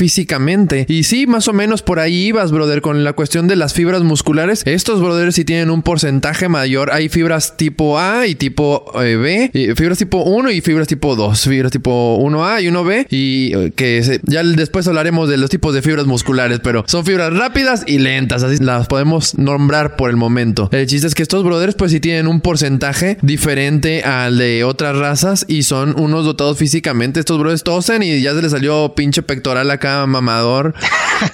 Y 0.88 1.04
sí, 1.04 1.26
más 1.26 1.48
o 1.48 1.52
menos 1.52 1.82
por 1.82 1.98
ahí 1.98 2.26
ibas, 2.26 2.52
brother, 2.52 2.80
con 2.80 3.04
la 3.04 3.12
cuestión 3.12 3.48
de 3.48 3.56
las 3.56 3.74
fibras 3.74 4.02
musculares. 4.02 4.62
Estos 4.64 5.00
brothers 5.00 5.34
sí 5.34 5.44
tienen 5.44 5.70
un 5.70 5.82
porcentaje 5.82 6.48
mayor. 6.48 6.92
Hay 6.92 7.08
fibras 7.08 7.56
tipo 7.56 7.98
A 7.98 8.26
y 8.26 8.34
tipo 8.34 8.92
eh, 9.02 9.16
B. 9.16 9.74
fibras 9.74 9.98
tipo 9.98 10.22
1 10.22 10.50
y 10.50 10.60
fibras 10.60 10.88
tipo 10.88 11.16
2. 11.16 11.40
Fibras 11.40 11.72
tipo 11.72 12.18
1A 12.20 12.62
y 12.62 12.66
1B. 12.66 13.06
Y 13.10 13.54
eh, 13.54 13.72
que 13.74 14.20
ya 14.24 14.42
después 14.42 14.86
hablaremos 14.88 15.28
de 15.28 15.36
los 15.36 15.50
tipos 15.50 15.74
de 15.74 15.82
fibras 15.82 16.06
musculares. 16.06 16.60
Pero 16.60 16.84
son 16.86 17.04
fibras 17.04 17.32
rápidas 17.32 17.84
y 17.86 17.98
lentas. 17.98 18.42
Así 18.42 18.62
las 18.62 18.86
podemos 18.86 19.36
nombrar 19.38 19.96
por 19.96 20.10
el 20.10 20.16
momento. 20.16 20.68
El 20.72 20.86
chiste 20.86 21.06
es 21.06 21.14
que 21.14 21.22
estos 21.22 21.44
brothers 21.44 21.74
pues 21.74 21.92
sí 21.92 22.00
tienen 22.00 22.26
un 22.26 22.40
porcentaje 22.40 23.18
diferente 23.22 24.02
al 24.02 24.38
de 24.38 24.64
otras 24.64 24.96
razas. 24.96 25.44
Y 25.48 25.62
son 25.62 25.98
unos 25.98 26.24
dotados 26.24 26.58
físicamente. 26.58 27.20
Estos 27.20 27.38
brothers 27.38 27.62
tosen 27.62 28.02
y 28.02 28.20
ya 28.20 28.34
se 28.34 28.42
les 28.42 28.52
salió 28.52 28.94
pinche 28.94 29.22
pectoral 29.22 29.70
acá 29.70 30.06
mamador. 30.26 30.74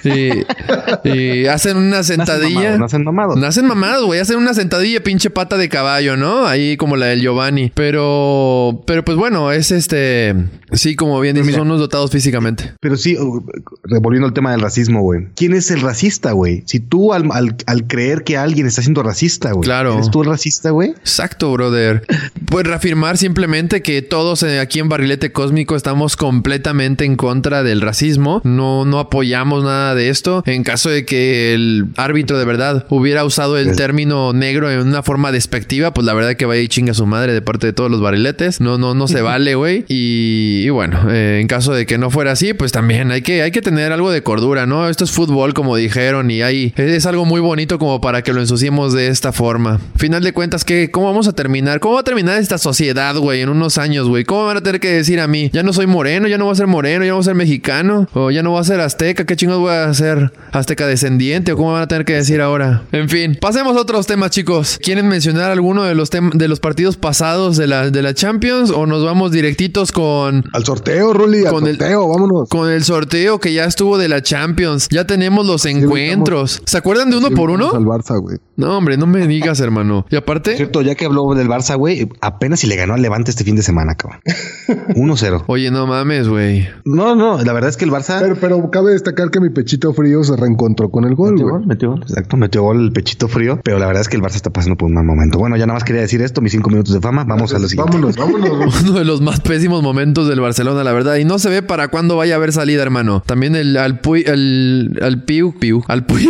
y, 0.03 1.07
y 1.07 1.45
hacen 1.47 1.77
una 1.77 2.03
sentadilla. 2.03 2.77
No 2.77 2.85
hacen 2.85 3.03
mamados. 3.03 3.35
No 3.37 3.45
hacen 3.47 3.65
mamados, 3.65 4.05
güey. 4.05 4.19
Hacen 4.19 4.37
una 4.37 4.53
sentadilla 4.53 5.03
pinche 5.03 5.29
pata 5.29 5.57
de 5.57 5.67
caballo, 5.69 6.15
¿no? 6.15 6.45
Ahí 6.47 6.77
como 6.77 6.95
la 6.95 7.07
del 7.07 7.21
Giovanni. 7.21 7.71
Pero, 7.75 8.83
pero 8.87 9.03
pues 9.03 9.17
bueno, 9.17 9.51
es 9.51 9.71
este. 9.71 10.35
Sí, 10.71 10.95
como 10.95 11.19
bien 11.19 11.35
dices, 11.35 11.53
son 11.55 11.67
unos 11.67 11.79
dotados 11.79 12.11
físicamente. 12.11 12.73
Pero 12.79 12.97
sí, 12.97 13.17
uh, 13.17 13.45
revolviendo 13.83 14.27
el 14.27 14.33
tema 14.33 14.51
del 14.51 14.61
racismo, 14.61 15.01
güey. 15.01 15.27
¿Quién 15.35 15.53
es 15.53 15.69
el 15.71 15.81
racista, 15.81 16.31
güey? 16.31 16.63
Si 16.65 16.79
tú 16.79 17.13
al, 17.13 17.29
al- 17.31 17.55
al 17.67 17.85
creer 17.87 18.23
que 18.23 18.37
alguien 18.37 18.65
está 18.65 18.81
siendo 18.81 19.03
racista, 19.03 19.51
güey. 19.51 19.63
Claro. 19.65 19.93
¿Eres 19.95 20.09
tú 20.11 20.21
el 20.23 20.29
racista, 20.29 20.71
güey? 20.71 20.91
Exacto, 20.91 21.51
brother. 21.51 22.05
Pues 22.49 22.65
reafirmar 22.65 23.17
simplemente 23.17 23.81
que 23.81 24.01
todos 24.01 24.43
eh, 24.43 24.59
aquí 24.59 24.79
en 24.79 24.89
Barrilete 24.89 25.31
Cósmico 25.31 25.75
estamos 25.75 26.15
completamente 26.15 27.05
en 27.05 27.15
contra 27.17 27.63
del 27.63 27.81
racismo. 27.81 28.41
No, 28.43 28.82
no 28.85 28.99
apoyamos 28.99 29.63
nada 29.63 29.95
de 29.95 30.09
esto. 30.09 30.43
En 30.45 30.63
caso 30.63 30.89
de 30.89 31.05
que 31.05 31.53
el 31.53 31.87
árbitro 31.97 32.37
de 32.37 32.45
verdad 32.45 32.85
hubiera 32.89 33.25
usado 33.25 33.57
el 33.57 33.75
término 33.75 34.33
negro 34.33 34.71
en 34.71 34.79
una 34.79 35.03
forma 35.03 35.31
despectiva, 35.31 35.93
pues 35.93 36.05
la 36.05 36.13
verdad 36.13 36.35
que 36.35 36.45
vaya 36.45 36.61
y 36.61 36.67
chinga 36.67 36.93
su 36.93 37.05
madre 37.05 37.33
de 37.33 37.41
parte 37.41 37.67
de 37.67 37.73
todos 37.73 37.89
los 37.91 38.01
barriletes. 38.01 38.61
No, 38.61 38.77
no, 38.77 38.93
no 38.93 39.07
se 39.07 39.21
vale, 39.23 39.55
güey. 39.55 39.85
Y, 39.87 40.63
y 40.63 40.69
bueno, 40.69 41.11
eh, 41.11 41.39
en 41.41 41.47
caso 41.47 41.73
de 41.73 41.85
que 41.85 41.97
no 41.97 42.09
fuera 42.09 42.31
así, 42.31 42.53
pues 42.53 42.71
también 42.71 43.11
hay 43.11 43.21
que, 43.21 43.41
hay 43.41 43.51
que 43.51 43.61
tener 43.61 43.91
algo 43.91 44.11
de 44.11 44.23
cordura, 44.23 44.65
¿no? 44.65 44.89
Esto 44.89 45.03
es 45.03 45.11
fútbol, 45.11 45.53
como 45.53 45.75
dijeron, 45.75 46.31
y 46.31 46.41
hay, 46.41 46.73
es 46.75 47.05
algo 47.05 47.25
muy 47.25 47.41
bonito 47.41 47.79
como 47.79 48.01
para 48.01 48.21
que 48.21 48.33
lo 48.33 48.41
ensuciemos 48.41 48.93
de 48.93 49.07
esta 49.07 49.31
forma. 49.31 49.79
Final 49.95 50.23
de 50.23 50.33
cuentas, 50.33 50.63
¿qué, 50.63 50.91
¿cómo 50.91 51.07
vamos 51.07 51.27
a 51.27 51.33
terminar? 51.33 51.79
¿Cómo 51.79 51.95
va 51.95 52.01
a 52.01 52.03
terminar 52.03 52.39
esta 52.39 52.57
sociedad, 52.57 53.15
güey, 53.15 53.41
en 53.41 53.49
unos 53.49 53.77
años, 53.77 54.07
güey? 54.07 54.23
¿Cómo 54.23 54.45
van 54.45 54.57
a 54.57 54.61
tener 54.61 54.79
que 54.79 54.89
decir 54.89 55.19
a 55.19 55.27
mí? 55.27 55.49
Ya 55.53 55.63
no 55.63 55.73
soy 55.73 55.87
moreno, 55.87 56.27
ya 56.27 56.37
no 56.37 56.45
voy 56.45 56.53
a 56.53 56.55
ser 56.55 56.67
moreno, 56.67 57.03
ya 57.03 57.09
no 57.09 57.15
voy 57.15 57.21
a 57.21 57.25
ser 57.25 57.35
mexicano, 57.35 58.07
o 58.13 58.31
ya 58.31 58.43
no 58.43 58.51
voy 58.51 58.61
a 58.61 58.63
ser 58.63 58.72
azteca, 58.81 59.25
¿qué 59.25 59.35
chingos 59.35 59.59
voy 59.59 59.71
a 59.73 59.93
ser? 59.93 60.31
¿Azteca 60.51 60.87
descendiente? 60.87 61.51
¿O 61.53 61.57
cómo 61.57 61.73
van 61.73 61.81
a 61.83 61.87
tener 61.87 62.05
que 62.05 62.13
decir 62.13 62.41
ahora? 62.41 62.83
En 62.91 63.09
fin, 63.09 63.37
pasemos 63.39 63.75
a 63.77 63.81
otros 63.81 64.07
temas, 64.07 64.31
chicos. 64.31 64.79
¿Quieren 64.81 65.07
mencionar 65.07 65.51
alguno 65.51 65.83
de 65.83 65.95
los, 65.95 66.09
de 66.09 66.47
los 66.47 66.59
partidos 66.59 66.97
pasados 66.97 67.57
de 67.57 67.67
la, 67.67 67.89
de 67.89 68.01
la 68.01 68.13
Champions 68.13 68.69
o 68.71 68.85
nos 68.85 69.03
vamos 69.03 69.31
directitos 69.31 69.91
con 69.91 70.43
Al 70.53 70.65
sorteo, 70.65 71.13
Ruli, 71.13 71.45
al 71.45 71.51
Con 71.53 71.67
el- 71.67 71.77
sorteo, 71.77 72.07
vámonos. 72.07 72.49
con 72.49 72.69
el 72.69 72.83
sorteo 72.83 73.39
que 73.39 73.53
ya 73.53 73.65
estuvo 73.65 73.97
de 73.97 74.09
la 74.09 74.21
Champions. 74.21 74.87
Ya 74.89 75.05
tenemos 75.05 75.45
los 75.45 75.65
encuentros. 75.65 76.61
¿Se 76.65 76.77
acuerdan 76.77 77.09
de 77.09 77.17
uno 77.17 77.29
por 77.31 77.49
Al 77.49 77.55
uno? 77.55 77.73
Barça, 77.73 78.19
güey. 78.19 78.37
No, 78.55 78.77
hombre, 78.77 78.97
no 78.97 79.07
me 79.07 79.27
digas, 79.27 79.59
hermano. 79.59 80.05
Y 80.09 80.15
aparte, 80.15 80.55
Cierto, 80.55 80.81
ya 80.81 80.95
que 80.95 81.05
habló 81.05 81.33
del 81.35 81.47
Barça, 81.47 81.75
güey, 81.77 82.07
apenas 82.21 82.59
si 82.59 82.67
le 82.67 82.75
ganó 82.75 82.93
al 82.93 83.01
Levante 83.01 83.31
este 83.31 83.43
fin 83.43 83.55
de 83.55 83.63
semana, 83.63 83.95
cabrón. 83.95 84.19
1-0. 84.95 85.43
oye, 85.47 85.71
no 85.71 85.87
mames, 85.87 86.27
güey. 86.27 86.67
No, 86.85 87.15
no, 87.15 87.41
la 87.41 87.53
verdad 87.53 87.69
es 87.69 87.77
que 87.77 87.85
el 87.85 87.91
Barça 87.91 88.19
Pero, 88.19 88.35
pero 88.39 88.62
cabe 88.71 88.91
destacar 88.91 89.29
que 89.31 89.39
mi 89.39 89.49
pechito 89.49 89.93
frío 89.93 90.23
se 90.23 90.35
reencontró 90.35 90.89
con 90.89 91.05
el 91.05 91.15
gol, 91.15 91.33
Metió 91.33 91.49
gol, 91.49 91.65
metió 91.65 91.89
gol, 91.91 92.01
exacto, 92.01 92.37
metió 92.37 92.63
gol 92.63 92.85
el 92.85 92.91
pechito 92.91 93.27
frío, 93.27 93.59
pero 93.63 93.79
la 93.79 93.87
verdad 93.87 94.01
es 94.01 94.09
que 94.09 94.17
el 94.17 94.21
Barça 94.21 94.35
está 94.35 94.49
pasando 94.49 94.77
por 94.77 94.87
un 94.87 94.95
mal 94.95 95.05
momento. 95.05 95.39
Bueno, 95.39 95.57
ya 95.57 95.65
nada 95.65 95.77
más 95.77 95.83
quería 95.83 96.01
decir 96.01 96.21
esto, 96.21 96.41
mis 96.41 96.51
cinco 96.51 96.69
minutos 96.69 96.93
de 96.93 97.01
fama, 97.01 97.23
vamos 97.23 97.53
a 97.53 97.59
lo 97.59 97.67
siguiente. 97.67 97.97
Vámonos, 97.97 98.17
vámonos. 98.17 98.81
Uno 98.83 98.93
de 98.93 99.05
los 99.05 99.21
más 99.21 99.39
pésimos 99.41 99.81
momentos 99.83 100.27
del 100.27 100.39
Barcelona, 100.39 100.83
la 100.83 100.93
verdad. 100.93 101.15
Y 101.15 101.25
no 101.25 101.39
se 101.39 101.49
ve 101.49 101.61
para 101.61 101.87
cuándo 101.87 102.15
vaya 102.15 102.35
a 102.35 102.37
haber 102.37 102.53
salida, 102.53 102.81
hermano. 102.81 103.23
También 103.25 103.55
el 103.55 103.77
al 103.77 103.99
Puy, 103.99 104.23
el, 104.25 104.99
al 105.01 105.23
Piu, 105.23 105.53
Piu, 105.59 105.83
al 105.87 106.05
Puy, 106.05 106.29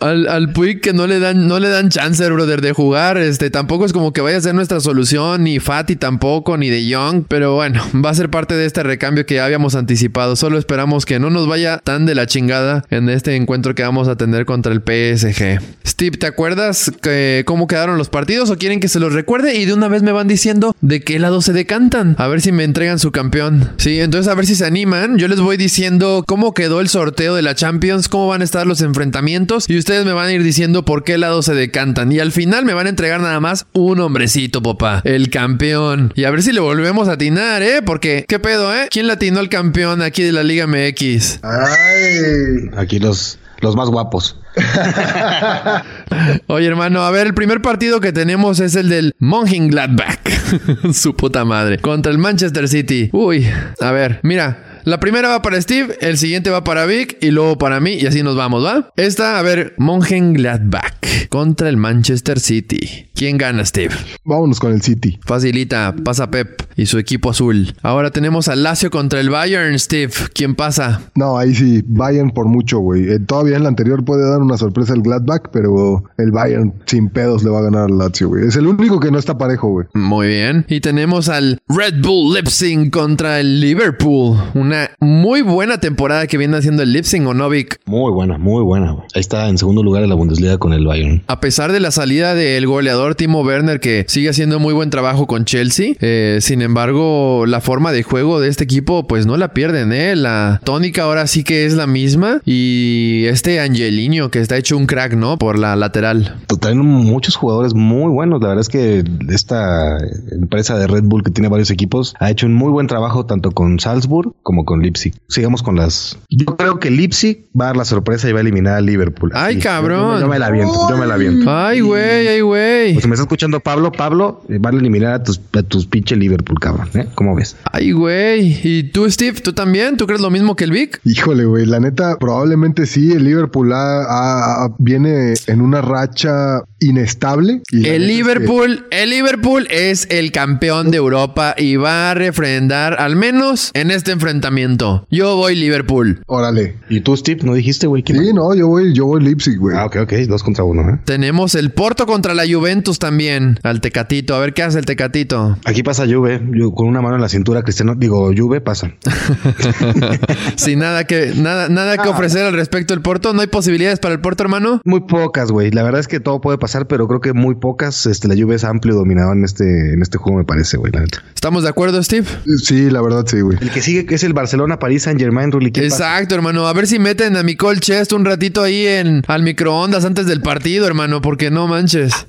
al, 0.00 0.28
al 0.28 0.52
Puy 0.52 0.80
que 0.80 0.92
no 0.92 1.06
le 1.06 1.18
dan, 1.18 1.46
no 1.48 1.58
le 1.58 1.68
dan 1.68 1.88
chance, 1.88 2.28
brother, 2.30 2.60
de 2.60 2.72
jugar. 2.72 3.18
Este, 3.18 3.50
tampoco 3.50 3.84
es 3.84 3.92
como 3.92 4.12
que 4.12 4.20
vaya 4.20 4.36
a 4.38 4.40
ser 4.40 4.54
nuestra 4.54 4.80
solución, 4.80 5.44
ni 5.44 5.58
Fati 5.58 5.96
tampoco, 5.96 6.56
ni 6.56 6.70
de 6.70 6.86
Young. 6.86 7.24
Pero 7.28 7.54
bueno, 7.54 7.82
va 8.04 8.10
a 8.10 8.14
ser 8.14 8.19
parte 8.28 8.54
de 8.54 8.66
este 8.66 8.82
recambio 8.82 9.24
que 9.24 9.36
ya 9.36 9.44
habíamos 9.44 9.74
anticipado. 9.74 10.36
Solo 10.36 10.58
esperamos 10.58 11.06
que 11.06 11.18
no 11.18 11.30
nos 11.30 11.46
vaya 11.46 11.78
tan 11.78 12.04
de 12.06 12.14
la 12.14 12.26
chingada 12.26 12.84
en 12.90 13.08
este 13.08 13.36
encuentro 13.36 13.74
que 13.74 13.82
vamos 13.82 14.08
a 14.08 14.16
tener 14.16 14.44
contra 14.44 14.72
el 14.72 14.80
PSG. 14.80 15.60
Steve, 15.86 16.18
¿te 16.18 16.26
acuerdas 16.26 16.92
que, 17.02 17.44
cómo 17.46 17.66
quedaron 17.66 17.96
los 17.96 18.08
partidos 18.08 18.50
o 18.50 18.58
quieren 18.58 18.80
que 18.80 18.88
se 18.88 19.00
los 19.00 19.12
recuerde? 19.12 19.56
Y 19.56 19.64
de 19.64 19.72
una 19.72 19.88
vez 19.88 20.02
me 20.02 20.12
van 20.12 20.28
diciendo 20.28 20.74
de 20.80 21.00
qué 21.00 21.18
lado 21.18 21.40
se 21.40 21.52
decantan. 21.52 22.16
A 22.18 22.28
ver 22.28 22.40
si 22.40 22.52
me 22.52 22.64
entregan 22.64 22.98
su 22.98 23.12
campeón. 23.12 23.70
Sí, 23.78 24.00
entonces 24.00 24.30
a 24.30 24.34
ver 24.34 24.46
si 24.46 24.54
se 24.54 24.66
animan. 24.66 25.16
Yo 25.16 25.28
les 25.28 25.40
voy 25.40 25.56
diciendo 25.56 26.24
cómo 26.26 26.52
quedó 26.54 26.80
el 26.80 26.88
sorteo 26.88 27.34
de 27.34 27.42
la 27.42 27.54
Champions, 27.54 28.08
cómo 28.08 28.28
van 28.28 28.40
a 28.40 28.44
estar 28.44 28.66
los 28.66 28.80
enfrentamientos 28.82 29.68
y 29.68 29.78
ustedes 29.78 30.04
me 30.04 30.12
van 30.12 30.28
a 30.28 30.32
ir 30.32 30.42
diciendo 30.42 30.84
por 30.84 31.04
qué 31.04 31.18
lado 31.18 31.42
se 31.42 31.54
decantan. 31.54 32.12
Y 32.12 32.18
al 32.18 32.32
final 32.32 32.64
me 32.64 32.74
van 32.74 32.86
a 32.86 32.90
entregar 32.90 33.20
nada 33.20 33.40
más 33.40 33.66
un 33.72 34.00
hombrecito, 34.00 34.62
papá. 34.62 35.02
El 35.04 35.30
campeón. 35.30 36.12
Y 36.14 36.24
a 36.24 36.30
ver 36.30 36.42
si 36.42 36.52
le 36.52 36.60
volvemos 36.60 37.08
a 37.08 37.12
atinar, 37.12 37.62
¿eh? 37.62 37.82
Porque, 37.84 38.09
¿qué 38.28 38.38
pedo, 38.38 38.74
eh? 38.74 38.88
¿Quién 38.90 39.06
latinó 39.06 39.40
al 39.40 39.48
campeón 39.48 40.02
aquí 40.02 40.22
de 40.22 40.32
la 40.32 40.42
Liga 40.42 40.66
MX? 40.66 41.40
Ay. 41.42 42.70
Aquí 42.76 42.98
los, 42.98 43.38
los 43.60 43.76
más 43.76 43.88
guapos. 43.88 44.38
Oye, 46.46 46.66
hermano, 46.66 47.02
a 47.02 47.10
ver, 47.10 47.26
el 47.26 47.34
primer 47.34 47.62
partido 47.62 48.00
que 48.00 48.12
tenemos 48.12 48.60
es 48.60 48.74
el 48.74 48.88
del 48.88 49.14
Mönchengladbach. 49.18 50.20
Su 50.92 51.14
puta 51.14 51.44
madre. 51.44 51.78
Contra 51.78 52.10
el 52.10 52.18
Manchester 52.18 52.68
City. 52.68 53.10
Uy, 53.12 53.46
a 53.80 53.90
ver, 53.92 54.20
mira. 54.22 54.66
La 54.84 54.98
primera 54.98 55.28
va 55.28 55.42
para 55.42 55.60
Steve, 55.60 55.98
el 56.00 56.16
siguiente 56.16 56.48
va 56.48 56.64
para 56.64 56.86
Vic 56.86 57.18
y 57.20 57.30
luego 57.32 57.58
para 57.58 57.80
mí 57.80 57.98
y 58.00 58.06
así 58.06 58.22
nos 58.22 58.34
vamos, 58.34 58.64
¿va? 58.64 58.90
Esta, 58.96 59.38
a 59.38 59.42
ver, 59.42 59.74
Mönchengladbach 59.76 61.28
contra 61.28 61.68
el 61.68 61.76
Manchester 61.76 62.40
City. 62.40 63.09
¿Quién 63.20 63.36
gana, 63.36 63.66
Steve? 63.66 63.94
Vámonos 64.24 64.58
con 64.58 64.72
el 64.72 64.80
City. 64.80 65.20
Facilita, 65.26 65.94
pasa 66.02 66.30
Pep 66.30 66.62
y 66.74 66.86
su 66.86 66.96
equipo 66.96 67.28
azul. 67.28 67.74
Ahora 67.82 68.10
tenemos 68.10 68.48
al 68.48 68.62
Lazio 68.62 68.90
contra 68.90 69.20
el 69.20 69.28
Bayern, 69.28 69.78
Steve. 69.78 70.10
¿Quién 70.32 70.54
pasa? 70.54 71.02
No, 71.14 71.36
ahí 71.36 71.54
sí, 71.54 71.84
Bayern 71.86 72.30
por 72.30 72.46
mucho, 72.46 72.78
güey. 72.78 73.12
Eh, 73.12 73.18
todavía 73.18 73.58
en 73.58 73.64
la 73.64 73.68
anterior 73.68 74.02
puede 74.06 74.26
dar 74.26 74.40
una 74.40 74.56
sorpresa 74.56 74.94
el 74.94 75.02
Gladbach, 75.02 75.50
pero 75.52 76.02
el 76.16 76.30
Bayern 76.30 76.72
sin 76.86 77.10
pedos 77.10 77.44
le 77.44 77.50
va 77.50 77.58
a 77.58 77.62
ganar 77.64 77.90
al 77.90 77.98
Lazio, 77.98 78.28
güey. 78.30 78.46
Es 78.46 78.56
el 78.56 78.66
único 78.66 78.98
que 79.00 79.10
no 79.10 79.18
está 79.18 79.36
parejo, 79.36 79.68
güey. 79.68 79.86
Muy 79.92 80.28
bien. 80.28 80.64
Y 80.70 80.80
tenemos 80.80 81.28
al 81.28 81.58
Red 81.68 82.00
Bull 82.00 82.32
Leipzig 82.32 82.90
contra 82.90 83.38
el 83.38 83.60
Liverpool. 83.60 84.38
Una 84.54 84.88
muy 84.98 85.42
buena 85.42 85.78
temporada 85.78 86.26
que 86.26 86.38
viene 86.38 86.56
haciendo 86.56 86.82
el 86.82 86.94
Leipzig 86.94 87.20
o 87.26 87.34
Novik. 87.34 87.80
Muy 87.84 88.12
buena, 88.12 88.38
muy 88.38 88.64
buena. 88.64 88.92
güey. 88.92 89.04
Ahí 89.14 89.20
está 89.20 89.46
en 89.50 89.58
segundo 89.58 89.82
lugar 89.82 90.02
en 90.04 90.08
la 90.08 90.14
Bundesliga 90.14 90.56
con 90.56 90.72
el 90.72 90.86
Bayern. 90.86 91.22
A 91.26 91.40
pesar 91.40 91.70
de 91.70 91.80
la 91.80 91.90
salida 91.90 92.34
del 92.34 92.66
goleador 92.66 93.09
Timo 93.14 93.42
Werner, 93.42 93.80
que 93.80 94.04
sigue 94.08 94.28
haciendo 94.28 94.58
muy 94.58 94.74
buen 94.74 94.90
trabajo 94.90 95.26
con 95.26 95.44
Chelsea, 95.44 95.94
eh, 96.00 96.38
sin 96.40 96.62
embargo, 96.62 97.44
la 97.46 97.60
forma 97.60 97.92
de 97.92 98.02
juego 98.02 98.40
de 98.40 98.48
este 98.48 98.64
equipo, 98.64 99.06
pues 99.06 99.26
no 99.26 99.36
la 99.36 99.52
pierden, 99.52 99.92
¿eh? 99.92 100.16
La 100.16 100.60
tónica 100.64 101.02
ahora 101.02 101.26
sí 101.26 101.44
que 101.44 101.66
es 101.66 101.74
la 101.74 101.86
misma. 101.86 102.40
Y 102.44 103.24
este 103.26 103.60
Angelino, 103.60 104.30
que 104.30 104.40
está 104.40 104.56
hecho 104.56 104.76
un 104.76 104.86
crack, 104.86 105.14
¿no? 105.14 105.38
Por 105.38 105.58
la 105.58 105.76
lateral. 105.76 106.36
Traen 106.60 106.78
muchos 106.78 107.36
jugadores 107.36 107.74
muy 107.74 108.10
buenos. 108.10 108.40
La 108.40 108.48
verdad 108.48 108.60
es 108.60 108.68
que 108.68 109.02
esta 109.28 109.96
empresa 110.30 110.78
de 110.78 110.86
Red 110.86 111.04
Bull 111.04 111.22
que 111.22 111.30
tiene 111.30 111.48
varios 111.48 111.70
equipos 111.70 112.14
ha 112.20 112.30
hecho 112.30 112.46
un 112.46 112.54
muy 112.54 112.70
buen 112.70 112.86
trabajo 112.86 113.26
tanto 113.26 113.52
con 113.52 113.78
Salzburg 113.80 114.34
como 114.42 114.64
con 114.64 114.82
Leipzig. 114.82 115.14
Sigamos 115.28 115.62
con 115.62 115.76
las. 115.76 116.18
Yo 116.28 116.46
creo 116.56 116.78
que 116.78 116.90
Leipzig 116.90 117.46
va 117.58 117.64
a 117.64 117.68
dar 117.68 117.76
la 117.76 117.84
sorpresa 117.84 118.28
y 118.28 118.32
va 118.32 118.38
a 118.38 118.42
eliminar 118.42 118.74
a 118.74 118.80
Liverpool. 118.80 119.30
Ay, 119.34 119.58
cabrón. 119.58 120.16
Yo, 120.16 120.20
yo 120.20 120.28
me 120.28 120.38
la 120.38 120.46
aviento, 120.46 120.88
yo 120.88 120.96
me 120.96 121.06
la 121.06 121.14
aviento. 121.14 121.50
Ay, 121.50 121.80
güey, 121.80 122.28
ay, 122.28 122.40
güey. 122.40 122.99
Si 123.00 123.08
me 123.08 123.14
está 123.14 123.22
escuchando 123.24 123.60
Pablo, 123.60 123.92
Pablo, 123.92 124.42
eh, 124.48 124.58
van 124.60 124.74
a 124.74 124.78
eliminar 124.78 125.12
a 125.14 125.22
tus, 125.22 125.40
a 125.52 125.62
tus 125.62 125.86
pinche 125.86 126.16
Liverpool, 126.16 126.58
cabrón. 126.60 126.88
¿eh? 126.94 127.06
¿Cómo 127.14 127.34
ves? 127.34 127.56
Ay, 127.72 127.92
güey. 127.92 128.58
¿Y 128.62 128.82
tú, 128.84 129.10
Steve? 129.10 129.40
¿Tú 129.40 129.52
también? 129.52 129.96
¿Tú 129.96 130.06
crees 130.06 130.20
lo 130.20 130.30
mismo 130.30 130.56
que 130.56 130.64
el 130.64 130.70
Vic? 130.72 131.00
Híjole, 131.04 131.44
güey, 131.44 131.66
la 131.66 131.80
neta, 131.80 132.18
probablemente 132.18 132.86
sí, 132.86 133.12
el 133.12 133.24
Liverpool 133.24 133.72
ha- 133.72 134.02
ha- 134.02 134.64
ha- 134.64 134.74
viene 134.78 135.34
en 135.46 135.60
una 135.60 135.80
racha 135.80 136.62
inestable. 136.78 137.62
y 137.70 137.76
El 137.76 137.82
neta 137.82 137.94
es 137.94 137.98
que- 138.00 138.06
Liverpool, 138.06 138.86
el 138.90 139.10
Liverpool 139.10 139.66
es 139.70 140.06
el 140.10 140.32
campeón 140.32 140.90
de 140.90 140.96
Europa 140.98 141.54
y 141.56 141.76
va 141.76 142.10
a 142.10 142.14
refrendar 142.14 142.96
al 143.00 143.16
menos 143.16 143.70
en 143.74 143.90
este 143.90 144.12
enfrentamiento. 144.12 145.06
Yo 145.10 145.36
voy 145.36 145.54
Liverpool. 145.56 146.22
Órale. 146.26 146.76
¿Y 146.88 147.00
tú, 147.00 147.16
Steve? 147.16 147.40
¿No 147.44 147.54
dijiste, 147.54 147.86
güey? 147.86 148.02
¿Quién 148.02 148.18
Sí, 148.24 148.32
no, 148.32 148.54
yo 148.54 148.66
voy, 148.68 148.92
yo 148.94 149.06
voy 149.06 149.22
Leipzig, 149.22 149.58
güey. 149.58 149.76
Ah, 149.76 149.86
ok, 149.86 149.96
ok. 150.02 150.12
Dos 150.28 150.42
contra 150.42 150.64
uno, 150.64 150.88
¿eh? 150.90 150.98
Tenemos 151.04 151.54
el 151.54 151.70
Porto 151.70 152.06
contra 152.06 152.34
la 152.34 152.44
Juventus 152.50 152.89
también. 152.98 153.58
Al 153.62 153.80
Tecatito. 153.80 154.34
A 154.34 154.38
ver 154.40 154.54
qué 154.54 154.62
hace 154.62 154.78
el 154.78 154.86
Tecatito. 154.86 155.58
Aquí 155.64 155.82
pasa 155.82 156.06
Juve, 156.06 156.40
yo 156.52 156.72
con 156.72 156.88
una 156.88 157.00
mano 157.00 157.16
en 157.16 157.22
la 157.22 157.28
cintura, 157.28 157.62
Cristiano, 157.62 157.94
digo, 157.94 158.30
Juve 158.36 158.60
pasa. 158.60 158.92
Sin 160.56 160.80
nada 160.80 161.04
que, 161.04 161.32
nada, 161.36 161.68
nada 161.68 161.98
que 161.98 162.08
ofrecer 162.08 162.44
al 162.44 162.54
respecto 162.54 162.94
del 162.94 163.02
Porto. 163.02 163.32
¿No 163.32 163.40
hay 163.40 163.46
posibilidades 163.46 163.98
para 163.98 164.14
el 164.14 164.20
Porto, 164.20 164.42
hermano? 164.42 164.80
Muy 164.84 165.00
pocas, 165.00 165.50
güey. 165.50 165.70
La 165.70 165.82
verdad 165.82 166.00
es 166.00 166.08
que 166.08 166.20
todo 166.20 166.40
puede 166.40 166.58
pasar, 166.58 166.86
pero 166.86 167.06
creo 167.08 167.20
que 167.20 167.32
muy 167.32 167.54
pocas. 167.54 168.06
Este, 168.06 168.28
la 168.28 168.34
Juve 168.34 168.56
es 168.56 168.64
amplio 168.64 168.94
dominador 168.94 169.36
en 169.36 169.44
este, 169.44 169.94
en 169.94 170.02
este 170.02 170.18
juego, 170.18 170.38
me 170.38 170.44
parece, 170.44 170.76
güey, 170.76 170.92
la 170.92 171.00
neta. 171.00 171.22
¿Estamos 171.34 171.62
de 171.62 171.68
acuerdo, 171.68 172.02
Steve? 172.02 172.26
Sí, 172.62 172.90
la 172.90 173.02
verdad 173.02 173.24
sí, 173.26 173.40
güey. 173.40 173.58
El 173.60 173.70
que 173.70 173.82
sigue 173.82 174.06
es 174.08 174.24
el 174.24 174.32
Barcelona, 174.32 174.78
París, 174.78 175.02
Saint 175.04 175.20
Germain, 175.20 175.52
Ruli. 175.52 175.72
¿quién 175.72 175.88
pasa? 175.88 176.10
Exacto, 176.10 176.34
hermano. 176.34 176.66
A 176.66 176.72
ver 176.72 176.86
si 176.86 176.98
meten 176.98 177.36
a 177.36 177.42
Nicole 177.42 177.80
Chest 177.80 178.12
un 178.12 178.24
ratito 178.24 178.62
ahí 178.62 178.86
en 178.86 179.22
al 179.26 179.42
microondas 179.42 180.04
antes 180.04 180.26
del 180.26 180.40
partido, 180.42 180.86
hermano, 180.86 181.20
porque 181.20 181.50
no 181.50 181.66
manches. 181.66 182.26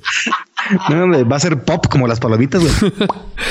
No, 0.90 1.04
hombre, 1.04 1.24
va 1.24 1.36
a 1.36 1.40
ser 1.40 1.58
pop 1.60 1.86
como 1.88 2.06
las 2.06 2.20
palomitas, 2.20 2.60
güey. 2.62 2.92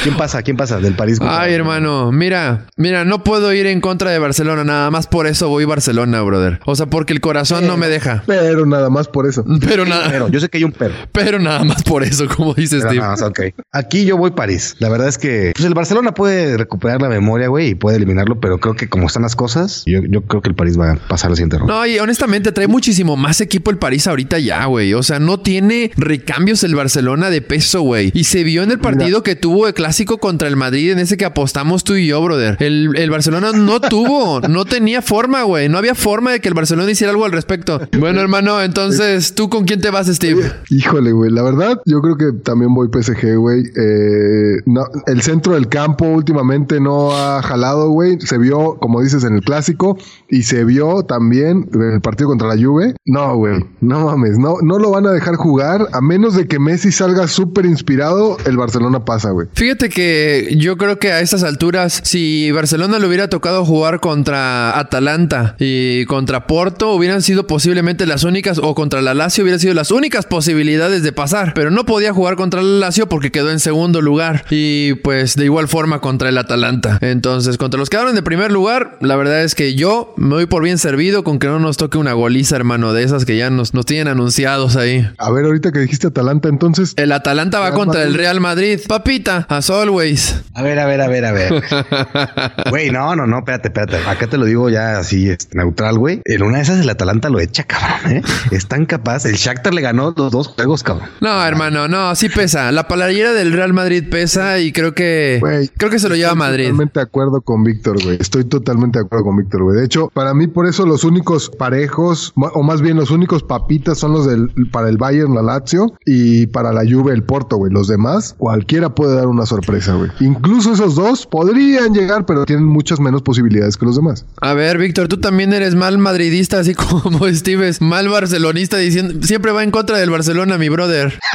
¿Quién 0.03 0.15
pasa? 0.17 0.41
¿Quién 0.41 0.57
pasa? 0.57 0.79
Del 0.79 0.93
París. 0.95 1.19
Ay, 1.21 1.53
hermano, 1.53 2.12
mira, 2.12 2.65
mira, 2.77 3.05
no 3.05 3.23
puedo 3.23 3.53
ir 3.53 3.67
en 3.67 3.81
contra 3.81 4.10
de 4.12 4.19
Barcelona, 4.19 4.63
nada 4.63 4.89
más 4.91 5.07
por 5.07 5.27
eso 5.27 5.49
voy 5.49 5.63
a 5.65 5.67
Barcelona, 5.67 6.21
brother. 6.21 6.60
O 6.65 6.75
sea, 6.75 6.86
porque 6.88 7.13
el 7.13 7.21
corazón 7.21 7.67
no 7.67 7.77
me 7.77 7.88
deja. 7.88 8.23
Pero 8.25 8.65
nada 8.65 8.89
más 8.89 9.07
por 9.07 9.27
eso. 9.27 9.43
Pero 9.62 9.86
nada, 9.86 10.07
Pero 10.10 10.27
yo 10.29 10.39
sé 10.39 10.49
que 10.49 10.57
hay 10.57 10.63
un 10.63 10.71
pero. 10.71 10.93
pero 11.12 11.39
nada 11.39 11.63
más 11.63 11.84
por 11.84 12.03
eso, 12.03 12.28
como 12.28 12.53
dice 12.53 12.78
Pero 12.78 12.89
Steve. 12.89 13.01
nada 13.01 13.11
más, 13.11 13.22
ok. 13.22 13.39
Aquí 13.72 14.05
yo 14.05 14.17
voy 14.17 14.32
París. 14.32 14.76
La 14.80 14.89
verdad 14.89 15.07
es 15.07 15.17
que 15.17 15.51
pues 15.55 15.65
el 15.65 15.74
Barcelona 15.74 16.13
puede 16.13 16.57
recuperar 16.57 17.01
la 17.01 17.09
memoria, 17.09 17.47
güey, 17.47 17.69
y 17.69 17.76
puede 17.76 17.97
eliminarlo, 17.97 18.39
pero 18.39 18.59
creo 18.59 18.76
que 18.76 18.89
como 18.89 19.07
están 19.07 19.24
las 19.24 19.36
cosas, 19.36 19.84
yo, 19.86 19.99
yo 20.07 20.22
creo 20.24 20.41
que 20.41 20.49
el 20.49 20.55
París 20.55 20.80
va 20.80 20.91
a 20.93 20.95
pasar 20.95 21.30
al 21.32 21.36
siguiente 21.38 21.57
ronda. 21.57 21.74
No, 21.74 21.86
y 21.86 21.99
honestamente 21.99 22.51
trae 22.51 22.67
muchísimo 22.67 23.17
más 23.17 23.41
equipo 23.41 23.72
el 23.72 23.78
París 23.78 24.07
ahorita 24.07 24.39
ya, 24.39 24.65
güey. 24.65 24.93
O 24.93 25.03
sea, 25.03 25.19
no 25.19 25.39
tiene 25.39 25.91
recambios 25.97 26.63
el 26.63 26.76
Barcelona 26.76 27.11
de 27.20 27.41
peso, 27.41 27.82
güey. 27.82 28.12
Y 28.14 28.24
se 28.26 28.43
vio 28.43 28.64
en 28.64 28.72
el 28.72 28.80
partido 28.80 29.24
que 29.24 29.36
tuvo 29.36 29.68
el 29.68 29.74
clásico 29.74 30.18
contra 30.18 30.47
el 30.47 30.55
Madrid, 30.55 30.91
en 30.91 30.99
ese 30.99 31.18
que 31.18 31.26
apostamos 31.26 31.84
tú 31.84 31.95
y 31.95 32.07
yo, 32.07 32.22
brother. 32.24 32.57
El, 32.59 32.91
el 32.95 33.09
Barcelona 33.09 33.51
no 33.53 33.80
tuvo, 33.80 34.41
no 34.49 34.66
tenía 34.66 35.01
forma, 35.01 35.43
güey. 35.43 35.70
No 35.70 35.78
había 35.78 35.95
forma 35.95 36.32
de 36.32 36.39
que 36.39 36.47
el 36.47 36.53
Barcelona 36.53 36.89
hiciera 36.89 37.12
algo 37.12 37.26
al 37.26 37.32
respecto. 37.32 37.82
Bueno, 37.99 38.22
hermano, 38.22 38.62
entonces, 38.62 39.36
¿tú 39.36 39.49
con 39.49 39.66
quién 39.66 39.82
te 39.82 39.89
vas, 39.89 40.07
Steve? 40.07 40.41
Híjole, 40.70 41.12
güey. 41.12 41.32
La 41.32 41.43
verdad, 41.43 41.82
yo 41.86 42.01
creo 42.01 42.18
que 42.18 42.39
también 42.43 42.74
voy 42.74 42.88
PSG, 42.88 43.36
güey. 43.36 43.64
Eh, 43.76 44.62
no, 44.66 44.86
el 45.05 45.22
centro 45.22 45.53
del 45.53 45.68
campo 45.68 46.05
últimamente 46.05 46.80
no 46.80 47.12
ha 47.14 47.41
jalado, 47.41 47.89
güey. 47.89 48.20
Se 48.22 48.38
vio, 48.38 48.78
como 48.80 49.01
dices, 49.01 49.24
en 49.24 49.36
el 49.36 49.41
clásico 49.41 49.97
y 50.30 50.43
se 50.43 50.64
vio 50.64 51.03
también 51.03 51.70
en 51.74 51.93
el 51.93 52.01
partido 52.01 52.30
contra 52.30 52.47
la 52.47 52.62
Juve. 52.62 52.95
No, 53.05 53.36
güey. 53.36 53.64
No 53.82 54.05
mames. 54.05 54.38
No, 54.38 54.55
no 54.62 54.80
lo 54.80 54.91
van 54.91 55.05
a 55.07 55.12
dejar 55.12 55.36
jugar 55.36 55.88
a 55.91 56.01
menos 56.01 56.36
de 56.36 56.47
que 56.47 56.59
Messi 56.59 56.90
salga 56.91 57.27
súper 57.27 57.65
inspirado. 57.65 58.37
El 58.45 58.57
Barcelona 58.57 59.05
pasa, 59.05 59.31
güey. 59.31 59.47
Fíjate 59.53 59.89
que 59.89 60.55
yo 60.57 60.77
creo 60.77 60.99
que 60.99 61.11
a 61.11 61.21
estas 61.21 61.43
alturas, 61.43 62.01
si 62.03 62.51
Barcelona 62.51 62.99
le 62.99 63.07
hubiera 63.07 63.29
tocado 63.29 63.65
jugar 63.65 63.99
contra 63.99 64.77
Atalanta 64.77 65.55
y 65.59 66.05
contra 66.05 66.47
Porto, 66.47 66.93
hubieran 66.93 67.21
sido 67.21 67.47
posiblemente 67.47 68.05
las 68.05 68.23
únicas, 68.23 68.59
o 68.61 68.75
contra 68.75 69.01
la 69.01 69.13
Lazio 69.13 69.43
hubieran 69.43 69.59
sido 69.59 69.73
las 69.73 69.91
únicas 69.91 70.25
posibilidades 70.25 71.03
de 71.03 71.11
pasar. 71.11 71.53
Pero 71.53 71.71
no 71.71 71.85
podía 71.85 72.13
jugar 72.13 72.35
contra 72.35 72.61
la 72.61 72.87
Lazio 72.87 73.07
porque 73.07 73.31
quedó 73.31 73.51
en 73.51 73.59
segundo 73.59 74.01
lugar. 74.01 74.45
Y 74.49 74.95
pues 74.95 75.35
de 75.35 75.45
igual 75.45 75.67
forma 75.67 76.01
contra 76.01 76.29
el 76.29 76.37
Atalanta. 76.37 76.97
Entonces, 77.01 77.57
contra 77.57 77.79
los 77.79 77.89
que 77.89 77.97
quedaron 77.97 78.15
de 78.15 78.23
primer 78.23 78.51
lugar, 78.51 78.97
la 79.01 79.15
verdad 79.17 79.43
es 79.43 79.53
que 79.53 79.75
yo 79.75 80.13
me 80.17 80.35
voy 80.35 80.45
por 80.45 80.63
bien 80.63 80.77
servido 80.77 81.23
con 81.23 81.39
que 81.39 81.47
no 81.47 81.59
nos 81.59 81.77
toque 81.77 81.97
una 81.97 82.13
goliza, 82.13 82.55
hermano, 82.55 82.93
de 82.93 83.03
esas 83.03 83.25
que 83.25 83.37
ya 83.37 83.49
nos, 83.49 83.73
nos 83.73 83.85
tienen 83.85 84.07
anunciados 84.07 84.77
ahí. 84.77 85.07
A 85.17 85.29
ver, 85.29 85.45
ahorita 85.45 85.71
que 85.71 85.79
dijiste 85.79 86.07
Atalanta, 86.07 86.49
entonces. 86.49 86.80
El 86.95 87.11
Atalanta 87.11 87.59
va 87.59 87.67
Real 87.67 87.77
contra 87.77 88.03
el. 88.03 88.13
Real 88.13 88.39
Madrid. 88.39 88.79
Papita, 88.88 89.45
as 89.49 89.69
always. 89.69 90.41
A 90.53 90.61
ver, 90.61 90.79
a 90.79 90.86
ver, 90.86 91.01
a 91.01 91.07
ver, 91.07 91.25
a 91.25 91.32
ver. 91.32 91.63
Güey, 92.69 92.89
no, 92.91 93.15
no, 93.15 93.27
no, 93.27 93.39
espérate, 93.39 93.69
espérate. 93.69 93.97
Acá 94.07 94.27
te 94.27 94.38
lo 94.38 94.45
digo 94.45 94.69
ya 94.69 94.97
así, 94.99 95.29
este, 95.29 95.57
neutral, 95.57 95.97
güey. 95.97 96.21
En 96.25 96.43
una 96.43 96.57
de 96.57 96.63
esas 96.63 96.79
el 96.79 96.89
Atalanta 96.89 97.29
lo 97.29 97.39
echa, 97.39 97.63
cabrón, 97.63 98.17
¿eh? 98.17 98.21
Es 98.51 98.67
tan 98.67 98.86
capaz. 98.86 99.25
El 99.25 99.36
Shakhtar 99.36 99.73
le 99.73 99.82
ganó 99.82 100.13
los 100.15 100.32
dos 100.32 100.47
juegos, 100.47 100.84
cabrón. 100.84 101.09
No, 101.19 101.43
hermano, 101.45 101.88
no, 101.88 102.15
sí 102.15 102.29
pesa. 102.29 102.71
La 102.71 102.88
playera 102.88 103.34
del 103.34 103.53
Real 103.53 103.73
Madrid 103.73 104.03
pesa 104.09 104.59
y 104.59 104.71
creo 104.71 104.93
que 104.93 105.38
Güey, 105.41 105.67
creo 105.69 105.89
que 105.89 105.99
se 105.99 106.09
lo 106.09 106.15
lleva 106.15 106.29
a 106.29 106.34
Estoy 106.34 106.47
Madrid. 106.47 106.63
Totalmente 106.65 106.99
de 106.99 107.03
acuerdo 107.03 107.41
con 107.41 107.63
Víctor, 107.63 108.03
güey. 108.03 108.17
Estoy 108.19 108.45
totalmente 108.45 108.99
de 108.99 109.05
acuerdo 109.05 109.25
con 109.25 109.38
Víctor, 109.38 109.63
güey. 109.63 109.77
De 109.77 109.86
hecho, 109.86 110.09
para 110.13 110.34
mí, 110.34 110.47
por 110.47 110.67
eso 110.67 110.86
los 110.86 111.03
únicos 111.03 111.49
parejos, 111.49 112.34
o 112.36 112.63
más 112.63 112.82
bien 112.82 112.97
los 112.97 113.11
únicos 113.11 113.43
papitas 113.43 113.97
son 113.97 114.13
los 114.13 114.27
del, 114.27 114.51
para 114.71 114.89
el 114.89 114.97
Bayern, 114.97 115.34
la 115.36 115.41
Lazio, 115.41 115.93
y 116.05 116.47
para 116.47 116.70
la 116.74 116.82
Juve, 116.89 117.13
el 117.13 117.24
Porto, 117.24 117.57
güey. 117.57 117.72
Los 117.72 117.88
demás, 117.88 118.36
cualquiera 118.38 118.89
puede 118.95 119.15
dar 119.15 119.28
una 119.28 119.45
sorpresa, 119.45 119.93
güey. 119.93 120.09
Incluso 120.19 120.74
esos 120.74 120.95
dos 120.95 121.26
podrían 121.26 121.93
llegar, 121.93 122.26
pero 122.26 122.45
tienen 122.45 122.65
muchas 122.65 122.99
menos 122.99 123.22
posibilidades 123.22 123.78
que 123.78 123.86
los 123.86 123.95
demás. 123.95 124.26
A 124.41 124.53
ver, 124.53 124.78
Víctor, 124.78 125.07
tú 125.07 125.17
también 125.19 125.53
eres 125.53 125.76
mal 125.76 125.97
madridista, 125.97 126.59
así 126.59 126.74
como 127.01 127.28
Steve 127.30 127.67
es 127.67 127.82
mal 127.82 128.07
barcelonista, 128.09 128.78
diciendo 128.78 129.26
siempre 129.26 129.51
va 129.51 129.63
en 129.63 129.72
contra 129.72 129.97
del 129.97 130.09
Barcelona, 130.09 130.57
mi 130.57 130.69
brother. 130.69 131.17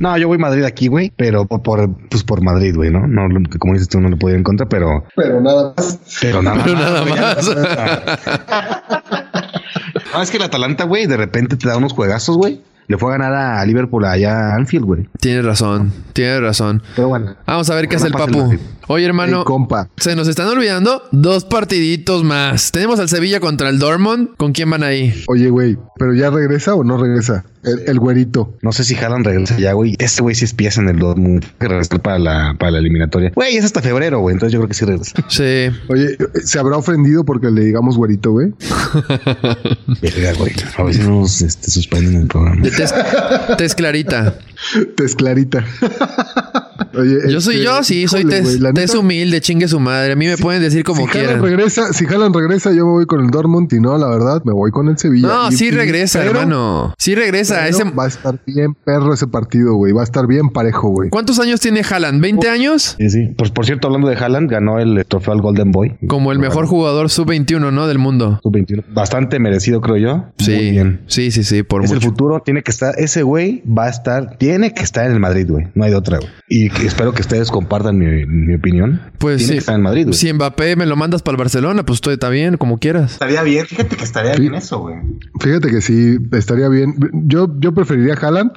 No, 0.00 0.18
yo 0.18 0.26
voy 0.26 0.34
a 0.36 0.40
Madrid 0.40 0.64
aquí, 0.64 0.88
güey, 0.88 1.12
pero 1.16 1.46
por, 1.46 1.88
pues 2.10 2.24
por 2.24 2.42
Madrid, 2.42 2.74
güey, 2.74 2.90
¿no? 2.90 3.06
No, 3.06 3.28
lo- 3.28 3.48
como 3.60 3.72
dices 3.74 3.88
tú, 3.88 4.00
no 4.00 4.08
le 4.08 4.16
puedo 4.16 4.32
ir 4.34 4.38
en 4.38 4.42
contra, 4.42 4.68
pero, 4.68 5.04
Pero 5.14 5.40
nada 5.40 5.74
más. 5.76 6.00
pero 6.20 6.42
nada 6.42 6.64
Pero 6.64 6.76
más, 6.76 6.82
nada 6.82 7.04
más. 7.04 8.76
No, 10.12 10.22
es 10.22 10.30
que 10.30 10.36
el 10.38 10.42
Atalanta, 10.42 10.84
güey, 10.84 11.06
de 11.06 11.16
repente 11.16 11.56
te 11.56 11.68
da 11.68 11.76
unos 11.76 11.92
juegazos, 11.92 12.36
güey. 12.36 12.62
Le 12.88 12.98
fue 12.98 13.10
a 13.14 13.18
ganar 13.18 13.32
a 13.34 13.64
Liverpool 13.66 14.04
allá 14.04 14.52
a 14.52 14.54
Anfield, 14.56 14.84
güey. 14.84 15.08
Tienes 15.20 15.44
razón, 15.44 15.92
tienes 16.12 16.40
razón. 16.40 16.82
Pero 16.94 17.08
bueno. 17.08 17.34
Vamos 17.46 17.68
a 17.68 17.74
ver 17.74 17.88
qué 17.88 17.96
hace 17.96 18.06
el 18.06 18.12
papu. 18.12 18.56
Oye, 18.88 19.04
hermano, 19.04 19.44
compa. 19.44 19.88
se 19.96 20.14
nos 20.14 20.28
están 20.28 20.46
olvidando 20.48 21.02
dos 21.10 21.44
partiditos 21.44 22.22
más. 22.22 22.70
Tenemos 22.70 23.00
al 23.00 23.08
Sevilla 23.08 23.40
contra 23.40 23.68
el 23.68 23.78
Dortmund. 23.78 24.30
¿Con 24.36 24.52
quién 24.52 24.70
van 24.70 24.82
ahí? 24.84 25.24
Oye, 25.28 25.50
güey, 25.50 25.76
¿pero 25.98 26.14
ya 26.14 26.30
regresa 26.30 26.74
o 26.74 26.84
no 26.84 26.96
regresa? 26.96 27.44
El, 27.64 27.82
el 27.88 27.98
güerito. 27.98 28.54
No 28.62 28.70
sé 28.70 28.84
si 28.84 28.94
Haaland 28.94 29.26
regresa 29.26 29.58
ya, 29.58 29.72
güey. 29.72 29.96
Este 29.98 30.22
güey 30.22 30.36
sí 30.36 30.44
es 30.44 30.54
pieza 30.54 30.80
en 30.80 30.88
el 30.88 31.00
Dortmund. 31.00 31.44
Que 31.58 31.66
regresar 31.66 32.00
para 32.00 32.18
la, 32.20 32.54
para 32.56 32.70
la 32.70 32.78
eliminatoria. 32.78 33.32
Güey, 33.34 33.56
es 33.56 33.64
hasta 33.64 33.82
febrero, 33.82 34.20
güey. 34.20 34.34
Entonces 34.34 34.52
yo 34.52 34.60
creo 34.60 34.68
que 34.68 34.74
sí 34.74 34.84
regresa. 34.84 35.12
Sí. 35.28 35.68
Oye, 35.88 36.16
¿se 36.44 36.58
habrá 36.60 36.76
ofendido 36.76 37.24
porque 37.24 37.50
le 37.50 37.64
digamos 37.64 37.96
güerito, 37.96 38.30
güey? 38.30 38.52
Verga, 40.00 40.32
güey. 40.38 40.52
A 40.78 40.82
ver 40.84 40.94
si 40.94 41.00
nos 41.02 41.42
este, 41.42 41.70
suspenden 41.70 42.22
el 42.22 42.26
programa. 42.28 42.62
Tez 43.58 43.74
clarita. 43.74 44.38
Tez 44.96 45.16
clarita. 45.16 45.64
Oye, 46.96 47.18
Yo 47.30 47.40
soy 47.40 47.54
este, 47.56 47.64
yo, 47.64 47.82
sí, 47.82 48.08
soy 48.08 48.20
híjole, 48.22 48.40
tez 48.42 48.60
neta, 48.60 48.98
humilde, 48.98 49.40
chingue 49.40 49.68
su 49.68 49.78
madre. 49.80 50.12
A 50.12 50.16
mí 50.16 50.26
me 50.26 50.36
pueden 50.36 50.62
decir 50.62 50.84
como 50.84 51.02
si 51.02 51.18
Haaland 51.18 51.40
quieran. 51.40 51.42
regresa, 51.42 51.92
si 51.92 52.06
Haaland 52.06 52.34
regresa, 52.34 52.70
yo 52.72 52.86
me 52.86 52.92
voy 52.92 53.06
con 53.06 53.24
el 53.24 53.30
Dortmund 53.30 53.72
y 53.72 53.80
no, 53.80 53.96
la 53.98 54.08
verdad, 54.08 54.42
me 54.44 54.52
voy 54.52 54.70
con 54.70 54.88
el 54.88 54.98
Sevilla. 54.98 55.28
No, 55.28 55.48
Y- 55.50 55.52
sí 55.56 55.70
regresa, 55.70 56.20
pero- 56.20 56.30
hermano. 56.32 56.94
Sí 56.98 57.14
regresa. 57.14 57.66
Ese... 57.68 57.84
Va 57.84 58.04
a 58.04 58.08
estar 58.08 58.38
bien 58.46 58.74
perro 58.74 59.12
ese 59.14 59.26
partido, 59.26 59.74
güey. 59.74 59.92
Va 59.92 60.00
a 60.02 60.04
estar 60.04 60.26
bien 60.26 60.48
parejo, 60.50 60.88
güey. 60.90 61.10
¿Cuántos 61.10 61.38
años 61.38 61.60
tiene 61.60 61.82
Haaland? 61.88 62.22
¿20 62.22 62.48
años? 62.48 62.96
Sí, 62.98 63.10
sí. 63.10 63.28
Pues 63.36 63.50
por 63.50 63.66
cierto, 63.66 63.88
hablando 63.88 64.08
de 64.08 64.16
Haaland, 64.16 64.50
ganó 64.50 64.78
el 64.78 65.04
trofeo 65.06 65.34
al 65.34 65.40
Golden 65.42 65.70
Boy. 65.72 65.96
Como 66.08 66.32
el 66.32 66.38
mejor 66.38 66.66
jugador 66.66 67.10
sub-21, 67.10 67.72
¿no? 67.72 67.86
Del 67.86 67.98
mundo. 67.98 68.40
Sub-21. 68.42 68.84
Bastante 68.94 69.38
merecido, 69.38 69.80
creo 69.80 69.96
yo. 69.96 70.24
Sí. 70.38 70.52
Muy 70.52 70.70
bien. 70.70 71.00
Sí, 71.06 71.30
sí, 71.30 71.42
sí, 71.44 71.62
por 71.62 71.84
Es 71.84 71.90
el 71.90 72.00
futuro, 72.00 72.40
tiene 72.44 72.62
que 72.62 72.70
estar, 72.70 72.94
ese 72.98 73.22
güey 73.22 73.62
va 73.66 73.84
a 73.86 73.88
estar, 73.90 74.36
tiene 74.38 74.72
que 74.74 74.82
estar 74.82 75.06
en 75.06 75.12
el 75.12 75.20
Madrid, 75.20 75.46
güey. 75.48 75.66
No 75.74 75.84
hay 75.84 75.90
de 75.90 75.96
otra, 75.96 76.18
güey. 76.18 76.30
Y 76.48 76.68
que 76.86 76.88
espero 76.88 77.12
que 77.12 77.20
ustedes 77.20 77.50
compartan 77.50 77.98
mi, 77.98 78.26
mi 78.26 78.54
opinión. 78.54 79.00
Pues 79.18 79.38
tiene 79.38 79.48
sí. 79.48 79.52
que 79.54 79.58
estar 79.58 79.74
en 79.74 79.82
Madrid, 79.82 80.04
güey. 80.04 80.14
Si 80.14 80.32
Mbappé 80.32 80.76
me 80.76 80.86
lo 80.86 80.94
mandas 80.94 81.20
para 81.20 81.34
el 81.34 81.38
Barcelona, 81.38 81.84
pues 81.84 81.96
estoy 81.96 82.14
está 82.14 82.28
bien, 82.28 82.58
como 82.58 82.78
quieras. 82.78 83.14
Estaría 83.14 83.42
bien, 83.42 83.66
fíjate 83.66 83.96
que 83.96 84.04
estaría 84.04 84.34
bien 84.36 84.54
eso, 84.54 84.78
güey. 84.78 84.94
Fíjate 85.40 85.68
que 85.68 85.80
sí, 85.80 86.16
estaría 86.30 86.68
bien. 86.68 86.94
Yo, 87.12 87.52
yo 87.58 87.74
preferiría 87.74 88.14
Haaland, 88.14 88.52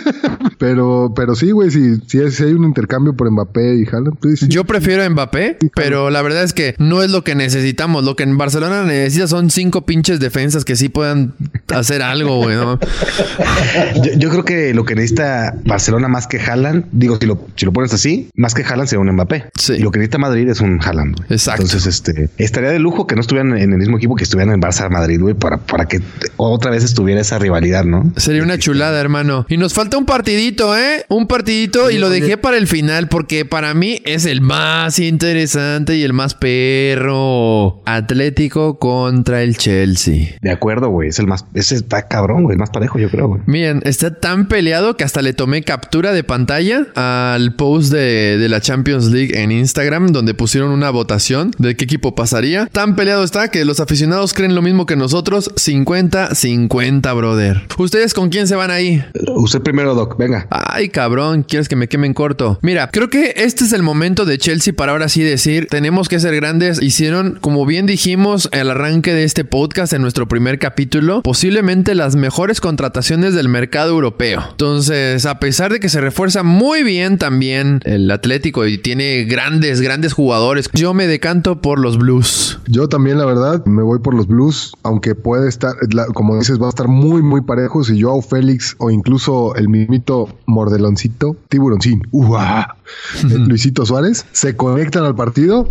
pero, 0.58 1.12
pero 1.14 1.34
sí, 1.34 1.50
güey, 1.50 1.70
si, 1.70 2.00
si, 2.06 2.18
hay 2.18 2.52
un 2.54 2.64
intercambio 2.64 3.14
por 3.14 3.30
Mbappé 3.30 3.74
y 3.74 3.84
Haaland, 3.86 4.16
pues 4.20 4.40
sí. 4.40 4.48
Yo 4.48 4.64
prefiero 4.64 5.02
a 5.02 5.10
Mbappé, 5.10 5.58
pero 5.74 6.08
la 6.08 6.22
verdad 6.22 6.44
es 6.44 6.54
que 6.54 6.76
no 6.78 7.02
es 7.02 7.10
lo 7.10 7.24
que 7.24 7.34
necesitamos. 7.34 8.04
Lo 8.04 8.16
que 8.16 8.22
en 8.22 8.38
Barcelona 8.38 8.84
necesita 8.84 9.28
son 9.28 9.50
cinco 9.50 9.84
pinches 9.84 10.18
defensas 10.18 10.64
que 10.64 10.76
sí 10.76 10.88
puedan 10.88 11.34
hacer 11.74 12.00
algo, 12.00 12.38
güey. 12.38 12.56
¿no? 12.56 12.78
Yo, 14.02 14.12
yo 14.16 14.30
creo 14.30 14.44
que 14.44 14.72
lo 14.72 14.84
que 14.84 14.94
necesita 14.94 15.54
Barcelona 15.64 16.08
más 16.08 16.26
que 16.26 16.40
Haaland, 16.40 16.86
digo, 16.92 17.18
si 17.20 17.26
lo, 17.26 17.46
si 17.54 17.65
lo 17.66 17.72
pones 17.72 17.92
así, 17.92 18.30
más 18.34 18.54
que 18.54 18.62
Haaland 18.62 18.88
sería 18.88 19.00
un 19.00 19.12
Mbappé. 19.12 19.50
Sí. 19.58 19.74
Y 19.74 19.78
lo 19.80 19.90
que 19.90 19.98
necesita 19.98 20.18
Madrid 20.18 20.48
es 20.48 20.60
un 20.60 20.80
Haaland. 20.82 21.16
güey. 21.16 21.26
Exacto. 21.30 21.62
Entonces, 21.62 21.86
este, 21.86 22.30
estaría 22.38 22.70
de 22.70 22.78
lujo 22.78 23.06
que 23.06 23.14
no 23.14 23.20
estuvieran 23.20 23.56
en 23.58 23.72
el 23.72 23.78
mismo 23.78 23.98
equipo 23.98 24.14
que 24.16 24.24
estuvieran 24.24 24.54
en 24.54 24.60
Barça 24.60 24.88
Madrid, 24.90 25.20
güey, 25.20 25.34
para, 25.34 25.58
para 25.58 25.86
que 25.86 26.00
otra 26.36 26.70
vez 26.70 26.84
estuviera 26.84 27.20
esa 27.20 27.38
rivalidad, 27.38 27.84
¿no? 27.84 28.12
Sería 28.16 28.42
una 28.42 28.58
chulada, 28.58 29.00
hermano. 29.00 29.44
Y 29.48 29.56
nos 29.56 29.74
falta 29.74 29.98
un 29.98 30.06
partidito, 30.06 30.76
¿eh? 30.76 31.04
Un 31.08 31.26
partidito 31.26 31.90
y 31.90 31.98
lo 31.98 32.08
dejé 32.08 32.36
para 32.38 32.56
el 32.56 32.66
final 32.66 33.08
porque 33.08 33.44
para 33.44 33.74
mí 33.74 34.00
es 34.04 34.24
el 34.26 34.40
más 34.40 34.98
interesante 34.98 35.96
y 35.96 36.02
el 36.04 36.12
más 36.12 36.34
perro. 36.34 37.82
Atlético 37.86 38.78
contra 38.78 39.42
el 39.42 39.56
Chelsea. 39.56 40.36
De 40.40 40.50
acuerdo, 40.50 40.88
güey. 40.88 41.08
Es 41.08 41.18
el 41.18 41.26
más, 41.26 41.44
ese 41.54 41.74
está 41.74 42.06
cabrón, 42.08 42.44
güey. 42.44 42.54
El 42.54 42.58
más 42.60 42.70
parejo, 42.70 42.98
yo 42.98 43.10
creo, 43.10 43.28
güey. 43.28 43.40
Miren, 43.46 43.80
está 43.84 44.14
tan 44.14 44.48
peleado 44.48 44.96
que 44.96 45.04
hasta 45.04 45.22
le 45.22 45.32
tomé 45.32 45.62
captura 45.62 46.12
de 46.12 46.24
pantalla 46.24 46.86
al 46.94 47.55
post 47.56 47.92
de, 47.92 48.38
de 48.38 48.48
la 48.48 48.60
Champions 48.60 49.06
League 49.06 49.32
en 49.40 49.52
Instagram, 49.52 50.12
donde 50.12 50.34
pusieron 50.34 50.70
una 50.70 50.90
votación 50.90 51.52
de 51.58 51.76
qué 51.76 51.84
equipo 51.84 52.14
pasaría. 52.14 52.66
Tan 52.66 52.96
peleado 52.96 53.24
está 53.24 53.48
que 53.48 53.64
los 53.64 53.80
aficionados 53.80 54.34
creen 54.34 54.54
lo 54.54 54.62
mismo 54.62 54.86
que 54.86 54.96
nosotros. 54.96 55.50
50-50, 55.54 57.16
brother. 57.16 57.62
¿Ustedes 57.78 58.14
con 58.14 58.28
quién 58.28 58.46
se 58.46 58.56
van 58.56 58.70
ahí? 58.70 59.04
Usted 59.36 59.62
primero, 59.62 59.94
Doc. 59.94 60.16
Venga. 60.18 60.46
Ay, 60.50 60.88
cabrón, 60.88 61.42
quieres 61.42 61.68
que 61.68 61.76
me 61.76 61.88
quemen 61.88 62.14
corto. 62.14 62.58
Mira, 62.62 62.90
creo 62.90 63.08
que 63.10 63.34
este 63.36 63.64
es 63.64 63.72
el 63.72 63.82
momento 63.82 64.24
de 64.24 64.38
Chelsea 64.38 64.74
para 64.74 64.92
ahora 64.92 65.08
sí 65.08 65.22
decir, 65.22 65.68
tenemos 65.70 66.08
que 66.08 66.20
ser 66.20 66.34
grandes. 66.36 66.82
Hicieron, 66.82 67.38
como 67.40 67.64
bien 67.66 67.86
dijimos 67.86 68.48
al 68.52 68.70
arranque 68.70 69.12
de 69.12 69.24
este 69.24 69.44
podcast 69.44 69.92
en 69.92 70.02
nuestro 70.02 70.26
primer 70.28 70.58
capítulo, 70.58 71.22
posiblemente 71.22 71.94
las 71.94 72.16
mejores 72.16 72.60
contrataciones 72.60 73.34
del 73.34 73.48
mercado 73.48 73.90
europeo. 73.90 74.44
Entonces, 74.50 75.26
a 75.26 75.38
pesar 75.38 75.72
de 75.72 75.80
que 75.80 75.88
se 75.88 76.00
refuerza 76.00 76.42
muy 76.42 76.82
bien 76.82 77.18
también 77.18 77.35
el 77.84 78.10
Atlético 78.10 78.66
y 78.66 78.78
tiene 78.78 79.24
grandes, 79.24 79.80
grandes 79.80 80.12
jugadores, 80.12 80.68
yo 80.72 80.94
me 80.94 81.06
decanto 81.06 81.60
por 81.60 81.78
los 81.78 81.98
Blues. 81.98 82.58
Yo 82.68 82.88
también, 82.88 83.18
la 83.18 83.24
verdad, 83.26 83.64
me 83.66 83.82
voy 83.82 83.98
por 84.00 84.14
los 84.14 84.26
Blues, 84.26 84.72
aunque 84.82 85.14
puede 85.14 85.48
estar, 85.48 85.74
la- 85.92 86.06
como 86.06 86.38
dices, 86.38 86.60
va 86.60 86.66
a 86.66 86.70
estar 86.70 86.88
muy, 86.88 87.22
muy 87.22 87.40
parejo. 87.42 87.84
Si 87.84 88.00
Joao 88.00 88.22
Félix 88.22 88.74
o 88.78 88.90
incluso 88.90 89.54
el 89.56 89.68
mismito 89.68 90.28
Mordeloncito, 90.46 91.36
Tiburoncín, 91.48 92.02
eh, 92.12 93.38
Luisito 93.46 93.86
Suárez, 93.86 94.26
se 94.32 94.56
conectan 94.56 95.04
al 95.04 95.14
partido, 95.14 95.68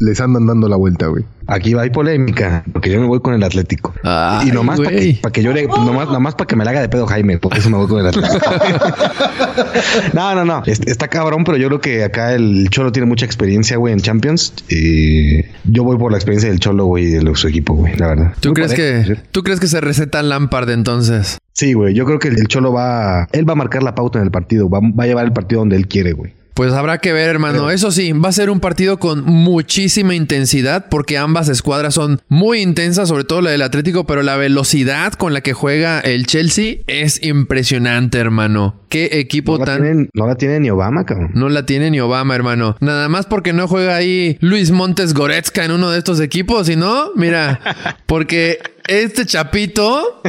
les 0.00 0.20
andan 0.20 0.46
dando 0.46 0.68
la 0.68 0.76
vuelta, 0.76 1.06
güey. 1.06 1.24
Aquí 1.46 1.72
va 1.74 1.82
hay 1.82 1.90
polémica, 1.90 2.62
porque 2.72 2.90
yo 2.90 3.00
me 3.00 3.06
voy 3.06 3.20
con 3.20 3.34
el 3.34 3.42
Atlético. 3.42 3.94
Ay, 4.04 4.48
y 4.48 4.52
nomás 4.52 4.78
para 4.78 4.90
que, 4.90 5.18
pa' 5.22 5.30
que 5.32 5.42
llore, 5.42 5.66
nomás, 5.66 6.08
nomás 6.08 6.34
para 6.34 6.46
que 6.46 6.56
me 6.56 6.64
la 6.64 6.70
haga 6.72 6.80
de 6.82 6.88
pedo 6.88 7.06
Jaime, 7.06 7.38
por 7.38 7.56
eso 7.56 7.70
me 7.70 7.78
voy 7.78 7.88
con 7.88 8.00
el 8.00 8.06
Atlético. 8.06 8.38
no, 10.12 10.34
no, 10.34 10.44
no. 10.44 10.62
Est- 10.66 10.86
Está 10.88 11.08
cabrón, 11.08 11.44
pero 11.44 11.56
yo 11.56 11.68
creo 11.68 11.80
que 11.80 12.04
acá 12.04 12.34
el 12.34 12.68
Cholo 12.70 12.92
tiene 12.92 13.06
mucha 13.06 13.24
experiencia, 13.24 13.76
güey, 13.76 13.92
en 13.94 14.00
Champions. 14.00 14.52
Y 14.68 15.42
yo 15.64 15.84
voy 15.84 15.96
por 15.96 16.12
la 16.12 16.18
experiencia 16.18 16.50
del 16.50 16.60
Cholo, 16.60 16.84
güey, 16.86 17.04
y 17.04 17.10
de 17.10 17.34
su 17.34 17.48
equipo, 17.48 17.74
güey, 17.74 17.96
la 17.96 18.08
verdad. 18.08 18.32
¿Tú 18.40 18.50
Muy 18.50 18.54
crees 18.56 18.74
que 18.74 19.16
tú 19.32 19.42
crees 19.42 19.60
que 19.60 19.66
se 19.68 19.80
receta 19.80 20.22
Lampard 20.22 20.68
entonces? 20.70 21.38
Sí, 21.52 21.72
güey. 21.72 21.94
Yo 21.94 22.04
creo 22.04 22.18
que 22.18 22.28
el 22.28 22.46
Cholo 22.46 22.72
va. 22.72 23.26
Él 23.32 23.48
va 23.48 23.52
a 23.52 23.56
marcar 23.56 23.82
la 23.82 23.94
pauta 23.94 24.18
en 24.18 24.24
el 24.26 24.30
partido. 24.30 24.68
Va, 24.68 24.80
va 24.80 25.04
a 25.04 25.06
llevar 25.06 25.24
el 25.24 25.32
partido 25.32 25.60
donde 25.60 25.76
él 25.76 25.88
quiere, 25.88 26.12
güey. 26.12 26.32
Pues 26.58 26.72
habrá 26.72 26.98
que 26.98 27.12
ver, 27.12 27.28
hermano. 27.28 27.70
Eso 27.70 27.92
sí, 27.92 28.10
va 28.10 28.30
a 28.30 28.32
ser 28.32 28.50
un 28.50 28.58
partido 28.58 28.98
con 28.98 29.22
muchísima 29.22 30.16
intensidad 30.16 30.86
porque 30.90 31.16
ambas 31.16 31.48
escuadras 31.48 31.94
son 31.94 32.20
muy 32.26 32.62
intensas, 32.62 33.08
sobre 33.08 33.22
todo 33.22 33.42
la 33.42 33.50
del 33.52 33.62
Atlético, 33.62 34.08
pero 34.08 34.24
la 34.24 34.36
velocidad 34.36 35.12
con 35.12 35.32
la 35.32 35.40
que 35.40 35.52
juega 35.52 36.00
el 36.00 36.26
Chelsea 36.26 36.78
es 36.88 37.22
impresionante, 37.22 38.18
hermano. 38.18 38.74
Qué 38.88 39.20
equipo 39.20 39.52
No 39.52 39.58
la, 39.58 39.64
tan... 39.66 40.08
no 40.12 40.26
la 40.26 40.34
tiene 40.34 40.58
ni 40.58 40.68
Obama, 40.68 41.04
cabrón. 41.04 41.30
No 41.32 41.48
la 41.48 41.64
tiene 41.64 41.92
ni 41.92 42.00
Obama, 42.00 42.34
hermano. 42.34 42.76
Nada 42.80 43.08
más 43.08 43.26
porque 43.26 43.52
no 43.52 43.68
juega 43.68 43.94
ahí 43.94 44.36
Luis 44.40 44.72
Montes 44.72 45.14
Goretzka 45.14 45.64
en 45.64 45.70
uno 45.70 45.92
de 45.92 45.98
estos 45.98 46.18
equipos, 46.18 46.66
si 46.66 46.74
no, 46.74 47.12
mira, 47.14 47.60
porque 48.06 48.58
este 48.88 49.26
chapito 49.26 50.20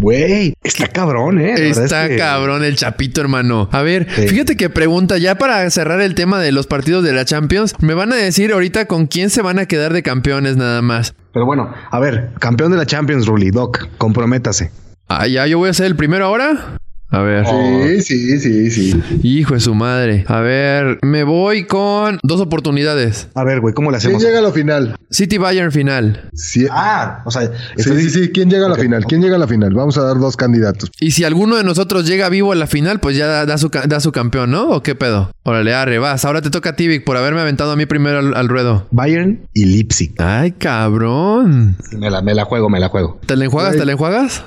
Güey, 0.00 0.54
está 0.62 0.86
cabrón, 0.88 1.38
eh. 1.40 1.52
La 1.58 1.64
Está 1.84 2.04
es 2.04 2.10
que- 2.12 2.16
cabrón 2.16 2.64
el 2.64 2.74
chapito, 2.76 3.20
hermano. 3.20 3.68
A 3.70 3.82
ver, 3.82 4.06
Sí. 4.16 4.28
fíjate 4.28 4.56
que 4.56 4.70
pregunta, 4.70 5.18
ya 5.18 5.34
para 5.34 5.68
cerrar 5.68 6.00
el 6.00 6.14
tema 6.14 6.40
de 6.40 6.52
los 6.52 6.66
partidos 6.66 7.04
de 7.04 7.12
la 7.12 7.26
Champions, 7.26 7.74
me 7.80 7.92
van 7.92 8.10
a 8.14 8.16
decir 8.16 8.50
ahorita 8.52 8.86
con 8.86 9.06
quién 9.06 9.28
se 9.28 9.42
van 9.42 9.58
a 9.58 9.66
quedar 9.66 9.92
de 9.92 10.02
campeones 10.02 10.56
nada 10.56 10.80
más. 10.80 11.14
Pero 11.34 11.44
bueno, 11.44 11.70
a 11.90 12.00
ver, 12.00 12.30
campeón 12.40 12.72
de 12.72 12.78
la 12.78 12.86
Champions, 12.86 13.26
Rully, 13.26 13.50
Doc, 13.50 13.88
comprométase. 13.98 14.70
Ah, 15.06 15.26
ya, 15.26 15.46
yo 15.46 15.58
voy 15.58 15.68
a 15.68 15.74
ser 15.74 15.84
el 15.86 15.96
primero 15.96 16.24
ahora. 16.24 16.78
A 17.12 17.22
ver. 17.22 17.44
Sí, 17.46 18.00
sí, 18.02 18.38
sí, 18.38 18.70
sí. 18.70 19.02
Hijo 19.22 19.54
de 19.54 19.60
su 19.60 19.74
madre. 19.74 20.24
A 20.28 20.40
ver, 20.40 20.98
me 21.02 21.24
voy 21.24 21.64
con 21.64 22.20
dos 22.22 22.40
oportunidades. 22.40 23.28
A 23.34 23.42
ver, 23.44 23.60
güey, 23.60 23.74
¿cómo 23.74 23.90
le 23.90 23.98
¿Quién 23.98 24.10
hacemos? 24.14 24.22
llega 24.22 24.38
a 24.38 24.42
la 24.42 24.52
final? 24.52 24.96
City 25.10 25.36
Bayern 25.38 25.72
final. 25.72 26.28
Sí, 26.34 26.66
Ah, 26.70 27.22
o 27.24 27.30
sea, 27.30 27.50
sí, 27.76 27.82
sí, 28.00 28.10
sí. 28.10 28.28
¿Quién 28.30 28.48
llega 28.48 28.66
a 28.66 28.68
la 28.68 28.76
final? 28.76 29.04
¿Quién 29.06 29.20
llega 29.22 29.36
a 29.36 29.38
la 29.38 29.48
final? 29.48 29.74
Vamos 29.74 29.98
a 29.98 30.02
dar 30.02 30.18
dos 30.18 30.36
candidatos. 30.36 30.90
Y 31.00 31.10
si 31.10 31.24
alguno 31.24 31.56
de 31.56 31.64
nosotros 31.64 32.06
llega 32.06 32.28
vivo 32.28 32.52
a 32.52 32.54
la 32.54 32.66
final, 32.68 33.00
pues 33.00 33.16
ya 33.16 33.26
da, 33.26 33.44
da 33.46 33.58
su, 33.58 33.68
da 33.70 33.98
su 34.00 34.12
campeón, 34.12 34.52
¿no? 34.52 34.68
¿O 34.70 34.82
qué 34.82 34.94
pedo? 34.94 35.32
Órale, 35.42 35.74
arre, 35.74 35.98
vas. 35.98 36.24
Ahora 36.24 36.42
te 36.42 36.50
toca 36.50 36.70
a 36.70 36.76
ti, 36.76 36.86
Vic, 36.86 37.02
por 37.04 37.16
haberme 37.16 37.40
aventado 37.40 37.72
a 37.72 37.76
mí 37.76 37.86
primero 37.86 38.20
al, 38.20 38.34
al 38.36 38.48
ruedo. 38.48 38.86
Bayern 38.92 39.40
y 39.52 39.64
Leipzig. 39.64 40.14
Ay, 40.18 40.52
cabrón. 40.52 41.76
Me 41.92 42.08
la, 42.10 42.22
me 42.22 42.34
la 42.34 42.44
juego, 42.44 42.68
me 42.70 42.78
la 42.78 42.88
juego. 42.88 43.18
¿Te 43.26 43.34
la 43.36 43.46
enjuagas? 43.46 43.76
¿Te 43.76 43.84
la 43.84 43.92
enjuagas? 43.92 44.44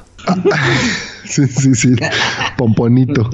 Sí, 1.26 1.48
sí, 1.48 1.76
sí. 1.76 1.96
Pomponito. 2.58 3.30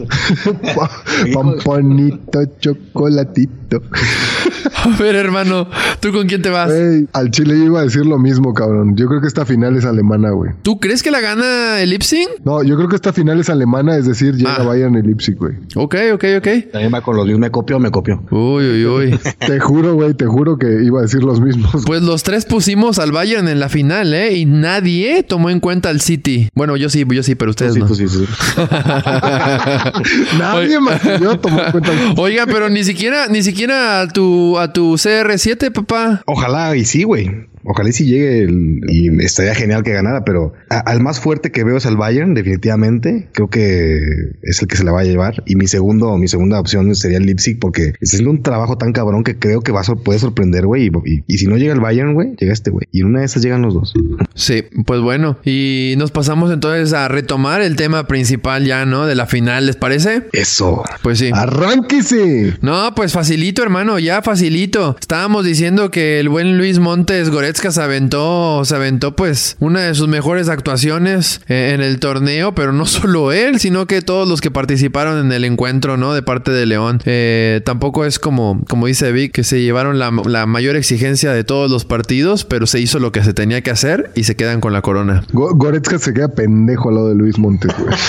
Pomponito, 1.33 2.45
chocolatito. 2.59 3.58
A 4.83 4.87
ver, 4.97 5.15
hermano, 5.15 5.67
¿tú 5.99 6.11
con 6.11 6.27
quién 6.27 6.41
te 6.41 6.49
vas? 6.49 6.71
Al 7.13 7.31
Chile 7.31 7.57
yo 7.57 7.65
iba 7.65 7.79
a 7.81 7.83
decir 7.83 8.05
lo 8.05 8.17
mismo, 8.17 8.53
cabrón. 8.53 8.95
Yo 8.95 9.07
creo 9.07 9.19
que 9.21 9.27
esta 9.27 9.45
final 9.45 9.75
es 9.75 9.83
alemana, 9.85 10.31
güey. 10.31 10.51
¿Tú 10.61 10.79
crees 10.79 11.03
que 11.03 11.11
la 11.11 11.19
gana 11.19 11.81
el 11.81 11.91
Ipsing? 11.93 12.27
No, 12.45 12.63
yo 12.63 12.75
creo 12.77 12.87
que 12.87 12.95
esta 12.95 13.11
final 13.11 13.39
es 13.39 13.49
alemana, 13.49 13.97
es 13.97 14.05
decir, 14.05 14.35
llega 14.35 14.55
Ah. 14.59 14.63
Bayern 14.63 14.95
y 14.97 15.01
Leipzig, 15.01 15.35
güey. 15.35 15.55
Ok, 15.75 15.95
ok, 16.13 16.23
ok. 16.37 16.47
También 16.71 16.93
va 16.93 17.01
con 17.01 17.15
los 17.17 17.25
Dios, 17.25 17.37
me 17.39 17.51
copió, 17.51 17.79
me 17.79 17.91
copió. 17.91 18.23
Uy, 18.31 18.63
uy, 18.69 18.85
uy. 18.85 19.19
Te 19.39 19.59
juro, 19.59 19.93
güey, 19.95 20.13
te 20.13 20.25
juro 20.25 20.57
que 20.57 20.67
iba 20.83 20.99
a 20.99 21.01
decir 21.03 21.23
los 21.23 21.41
mismos. 21.41 21.83
Pues 21.85 22.01
los 22.01 22.23
tres 22.23 22.45
pusimos 22.45 22.99
al 22.99 23.11
Bayern 23.11 23.47
en 23.47 23.59
la 23.59 23.67
final, 23.69 24.13
¿eh? 24.13 24.33
Y 24.37 24.45
nadie 24.45 25.23
tomó 25.23 25.49
en 25.49 25.59
cuenta 25.59 25.89
al 25.89 25.99
City. 26.01 26.49
Bueno, 26.55 26.77
yo 26.77 26.89
sí, 26.89 27.05
yo 27.09 27.23
sí, 27.23 27.35
pero 27.35 27.51
ustedes 27.51 27.73
Sí, 27.73 27.79
no. 27.79 27.85
tú 27.87 27.95
sí, 27.95 28.07
sí. 28.07 28.25
Nadie 30.39 30.79
más 30.79 31.01
que 31.01 31.19
yo 31.21 31.37
tomó 31.39 31.61
en 31.61 31.71
cuenta. 31.71 31.91
Oiga, 32.17 32.45
pero 32.45 32.69
ni 32.69 32.83
siquiera, 32.83 33.27
ni 33.27 33.43
siquiera 33.43 33.58
a 33.69 34.07
tu, 34.13 34.57
a 34.57 34.71
tu 34.71 34.93
CR7, 34.93 35.71
papá. 35.71 36.21
Ojalá 36.25 36.75
y 36.75 36.85
sí, 36.85 37.03
güey. 37.03 37.47
Ojalá 37.63 37.89
y 37.89 37.93
sí 37.93 38.05
llegue 38.05 38.43
el- 38.43 38.81
y 38.87 39.23
estaría 39.23 39.53
genial 39.55 39.83
que 39.83 39.91
ganara, 39.93 40.23
pero 40.25 40.53
a- 40.69 40.79
al 40.79 41.01
más 41.01 41.19
fuerte 41.19 41.51
que 41.51 41.63
veo 41.63 41.77
es 41.77 41.85
el 41.85 41.97
Bayern, 41.97 42.33
definitivamente. 42.33 43.27
Creo 43.33 43.49
que 43.49 43.99
es 44.43 44.61
el 44.61 44.67
que 44.67 44.75
se 44.77 44.83
la 44.83 44.91
va 44.91 45.01
a 45.01 45.03
llevar. 45.03 45.43
Y 45.45 45.55
mi 45.55 45.67
segundo, 45.67 46.17
mi 46.17 46.27
segunda 46.27 46.59
opción 46.59 46.93
sería 46.95 47.17
el 47.17 47.25
Leipzig, 47.25 47.59
porque 47.59 47.93
haciendo 48.01 48.29
un 48.31 48.43
trabajo 48.43 48.77
tan 48.77 48.93
cabrón 48.93 49.23
que 49.23 49.37
creo 49.37 49.61
que 49.61 49.71
va 49.71 49.81
a 49.81 49.83
sor- 49.83 50.01
puede 50.03 50.19
sorprender, 50.19 50.65
güey. 50.65 50.87
Y, 50.87 50.91
y- 51.05 51.23
y 51.27 51.37
si 51.37 51.47
no 51.47 51.57
llega 51.57 51.73
el 51.73 51.79
Bayern, 51.79 52.13
güey, 52.13 52.35
llega 52.37 52.53
este, 52.53 52.71
güey. 52.71 52.87
Y 52.91 53.01
en 53.01 53.07
una 53.07 53.19
de 53.19 53.25
esas 53.25 53.43
llegan 53.43 53.61
los 53.61 53.73
dos. 53.73 53.93
Sí, 54.35 54.63
pues 54.85 55.01
bueno. 55.01 55.37
Y 55.43 55.95
nos 55.97 56.11
pasamos 56.11 56.51
entonces 56.51 56.93
a 56.93 57.07
retomar 57.07 57.61
el 57.61 57.75
tema 57.75 58.07
principal 58.07 58.65
ya, 58.65 58.85
¿no? 58.85 59.05
De 59.05 59.15
la 59.15 59.25
final, 59.25 59.65
¿les 59.65 59.75
parece? 59.75 60.23
Eso. 60.33 60.83
Pues 61.03 61.19
sí. 61.19 61.29
¡Arránquese! 61.33 62.53
No, 62.61 62.93
pues 62.95 63.13
facilito, 63.13 63.63
hermano, 63.63 63.99
ya 63.99 64.21
facilito. 64.21 64.95
Estábamos 64.99 65.45
diciendo 65.45 65.91
que 65.91 66.19
el 66.19 66.29
buen 66.29 66.57
Luis 66.57 66.79
Montes 66.79 67.29
Goretzka 67.49 67.71
se 67.71 67.81
aventó, 67.81 68.63
se 68.63 68.75
aventó 68.75 69.15
pues 69.15 69.57
una 69.59 69.81
de 69.81 69.95
sus 69.95 70.07
mejores 70.07 70.49
actuaciones 70.49 71.41
eh, 71.47 71.71
en 71.73 71.81
el 71.81 71.99
torneo, 71.99 72.53
pero 72.53 72.73
no 72.73 72.85
solo 72.85 73.31
él, 73.31 73.59
sino 73.59 73.87
que 73.87 74.03
todos 74.03 74.29
los 74.29 74.39
que 74.39 74.51
participaron 74.51 75.17
en 75.25 75.31
el 75.31 75.43
encuentro, 75.45 75.97
¿no? 75.97 76.13
De 76.13 76.21
parte 76.21 76.51
de 76.51 76.67
León. 76.67 77.01
Eh, 77.05 77.61
tampoco 77.65 78.05
es 78.05 78.19
como, 78.19 78.61
como 78.69 78.85
dice 78.85 79.11
Vic, 79.11 79.31
que 79.31 79.43
se 79.43 79.63
llevaron 79.63 79.97
la, 79.97 80.11
la 80.27 80.45
mayor 80.45 80.75
exigencia 80.75 81.31
de 81.33 81.43
todos 81.43 81.71
los 81.71 81.85
partidos, 81.85 82.45
pero 82.45 82.67
se 82.67 82.79
hizo 82.81 82.99
lo 82.99 83.11
que 83.11 83.23
se 83.23 83.33
tenía 83.33 83.63
que 83.63 83.71
hacer 83.71 84.11
y 84.13 84.25
se 84.25 84.35
quedan 84.35 84.61
con 84.61 84.71
la 84.71 84.83
corona. 84.83 85.23
Go- 85.33 85.55
Goretzka 85.55 85.97
se 85.97 86.13
queda 86.13 86.27
pendejo 86.27 86.89
al 86.89 86.95
lado 86.95 87.09
de 87.09 87.15
Luis 87.15 87.39
Montes, 87.39 87.71
güey. 87.79 87.95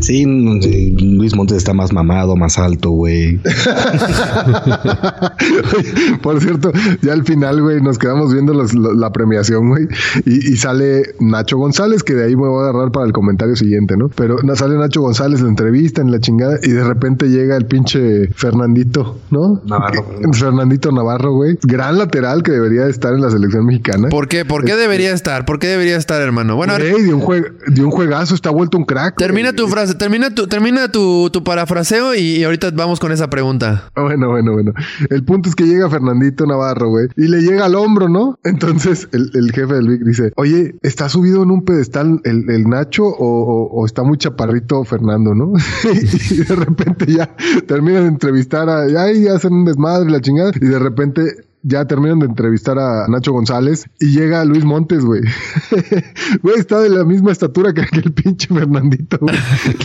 Sí, 0.00 0.26
mm, 0.26 0.60
Luis 1.18 1.34
Montes 1.36 1.58
está 1.58 1.72
más 1.72 1.92
mamado, 1.92 2.34
más 2.36 2.58
alto, 2.58 2.90
güey. 2.90 3.38
Por 6.22 6.40
cierto, 6.40 6.72
ya 7.02 7.12
al 7.12 7.24
final, 7.24 7.60
güey, 7.62 7.80
nos 7.84 7.98
quedamos 7.98 8.32
viendo 8.32 8.52
los- 8.54 8.74
la 8.74 9.12
premiación, 9.12 9.68
güey, 9.68 9.86
y, 10.24 10.52
y 10.52 10.56
sale 10.56 11.14
Nacho 11.20 11.56
González, 11.58 12.02
que 12.02 12.14
de 12.14 12.24
ahí 12.24 12.34
me 12.36 12.48
voy 12.48 12.64
a 12.64 12.68
agarrar 12.70 12.90
para 12.90 13.06
el 13.06 13.12
comentario 13.12 13.54
siguiente, 13.56 13.96
¿no? 13.96 14.08
Pero 14.08 14.38
sale 14.54 14.76
Nacho 14.76 15.00
González, 15.02 15.40
la 15.40 15.48
entrevista 15.48 16.00
en 16.00 16.10
la 16.10 16.18
chingada, 16.20 16.58
y 16.62 16.70
de 16.70 16.82
repente 16.84 17.28
llega 17.28 17.56
el 17.56 17.66
pinche 17.66 18.28
Fernandito, 18.34 19.18
¿no? 19.30 19.60
Navarro. 19.66 20.04
Fernandito 20.32 20.90
Navarro, 20.92 21.32
güey. 21.32 21.58
Gran 21.62 21.98
lateral 21.98 22.42
que 22.42 22.52
debería 22.52 22.86
estar 22.86 23.12
en 23.14 23.20
la 23.20 23.30
selección 23.30 23.66
mexicana. 23.66 24.08
¿Por 24.08 24.28
qué? 24.28 24.44
¿Por 24.44 24.64
qué 24.64 24.76
debería 24.76 25.12
estar? 25.12 25.44
¿Por 25.44 25.58
qué 25.58 25.66
debería 25.68 25.96
estar, 25.96 26.20
hermano? 26.22 26.56
Bueno, 26.56 26.72
a 26.74 26.78
ver, 26.78 26.92
Güey, 26.92 27.04
de 27.04 27.14
un, 27.14 27.20
jue- 27.22 27.52
de 27.66 27.82
un 27.84 27.90
juegazo, 27.90 28.34
está 28.34 28.50
vuelto 28.50 28.78
un 28.78 28.84
crack. 28.84 29.16
Termina 29.16 29.50
güey. 29.50 29.56
tu 29.56 29.68
frase, 29.68 29.94
termina 29.94 30.34
tu, 30.34 30.46
termina 30.46 30.90
tu, 30.90 31.28
tu 31.30 31.42
parafraseo 31.44 32.14
y, 32.14 32.20
y 32.20 32.44
ahorita 32.44 32.70
vamos 32.74 33.00
con 33.00 33.12
esa 33.12 33.28
pregunta. 33.30 33.90
Bueno, 33.94 34.28
bueno, 34.30 34.52
bueno. 34.52 34.72
El 35.10 35.24
punto 35.24 35.48
es 35.48 35.54
que 35.54 35.64
llega 35.64 35.88
Fernandito 35.90 36.46
Navarro, 36.46 36.88
güey, 36.88 37.08
y 37.16 37.28
le 37.28 37.40
llega 37.42 37.64
al 37.66 37.73
hombro, 37.74 38.08
¿no? 38.08 38.38
Entonces 38.44 39.08
el, 39.12 39.30
el 39.34 39.52
jefe 39.52 39.74
del 39.74 39.88
Vic 39.88 40.02
dice, 40.04 40.32
oye, 40.36 40.74
¿está 40.82 41.08
subido 41.08 41.42
en 41.42 41.50
un 41.50 41.64
pedestal 41.64 42.20
el, 42.24 42.48
el 42.50 42.64
Nacho 42.64 43.04
o, 43.04 43.14
o- 43.44 43.68
o 43.80 43.86
está 43.86 44.02
muy 44.02 44.18
chaparrito 44.18 44.84
Fernando, 44.84 45.34
no? 45.34 45.52
y 46.30 46.36
de 46.44 46.54
repente 46.56 47.06
ya 47.12 47.34
terminan 47.66 48.02
de 48.02 48.08
entrevistar 48.08 48.68
a, 48.68 48.82
ay, 48.82 49.26
hacen 49.28 49.52
un 49.52 49.64
desmadre, 49.64 50.10
la 50.10 50.20
chingada, 50.20 50.52
y 50.54 50.66
de 50.66 50.78
repente 50.78 51.22
ya 51.64 51.86
terminan 51.86 52.18
de 52.18 52.26
entrevistar 52.26 52.78
a 52.78 53.06
Nacho 53.08 53.32
González 53.32 53.86
y 53.98 54.12
llega 54.12 54.44
Luis 54.44 54.64
Montes, 54.64 55.04
güey. 55.04 55.22
Güey, 56.42 56.56
está 56.58 56.80
de 56.80 56.90
la 56.90 57.04
misma 57.04 57.32
estatura 57.32 57.72
que 57.72 57.82
aquel 57.82 58.12
pinche 58.12 58.48
Fernandito, 58.48 59.18
güey. 59.20 59.34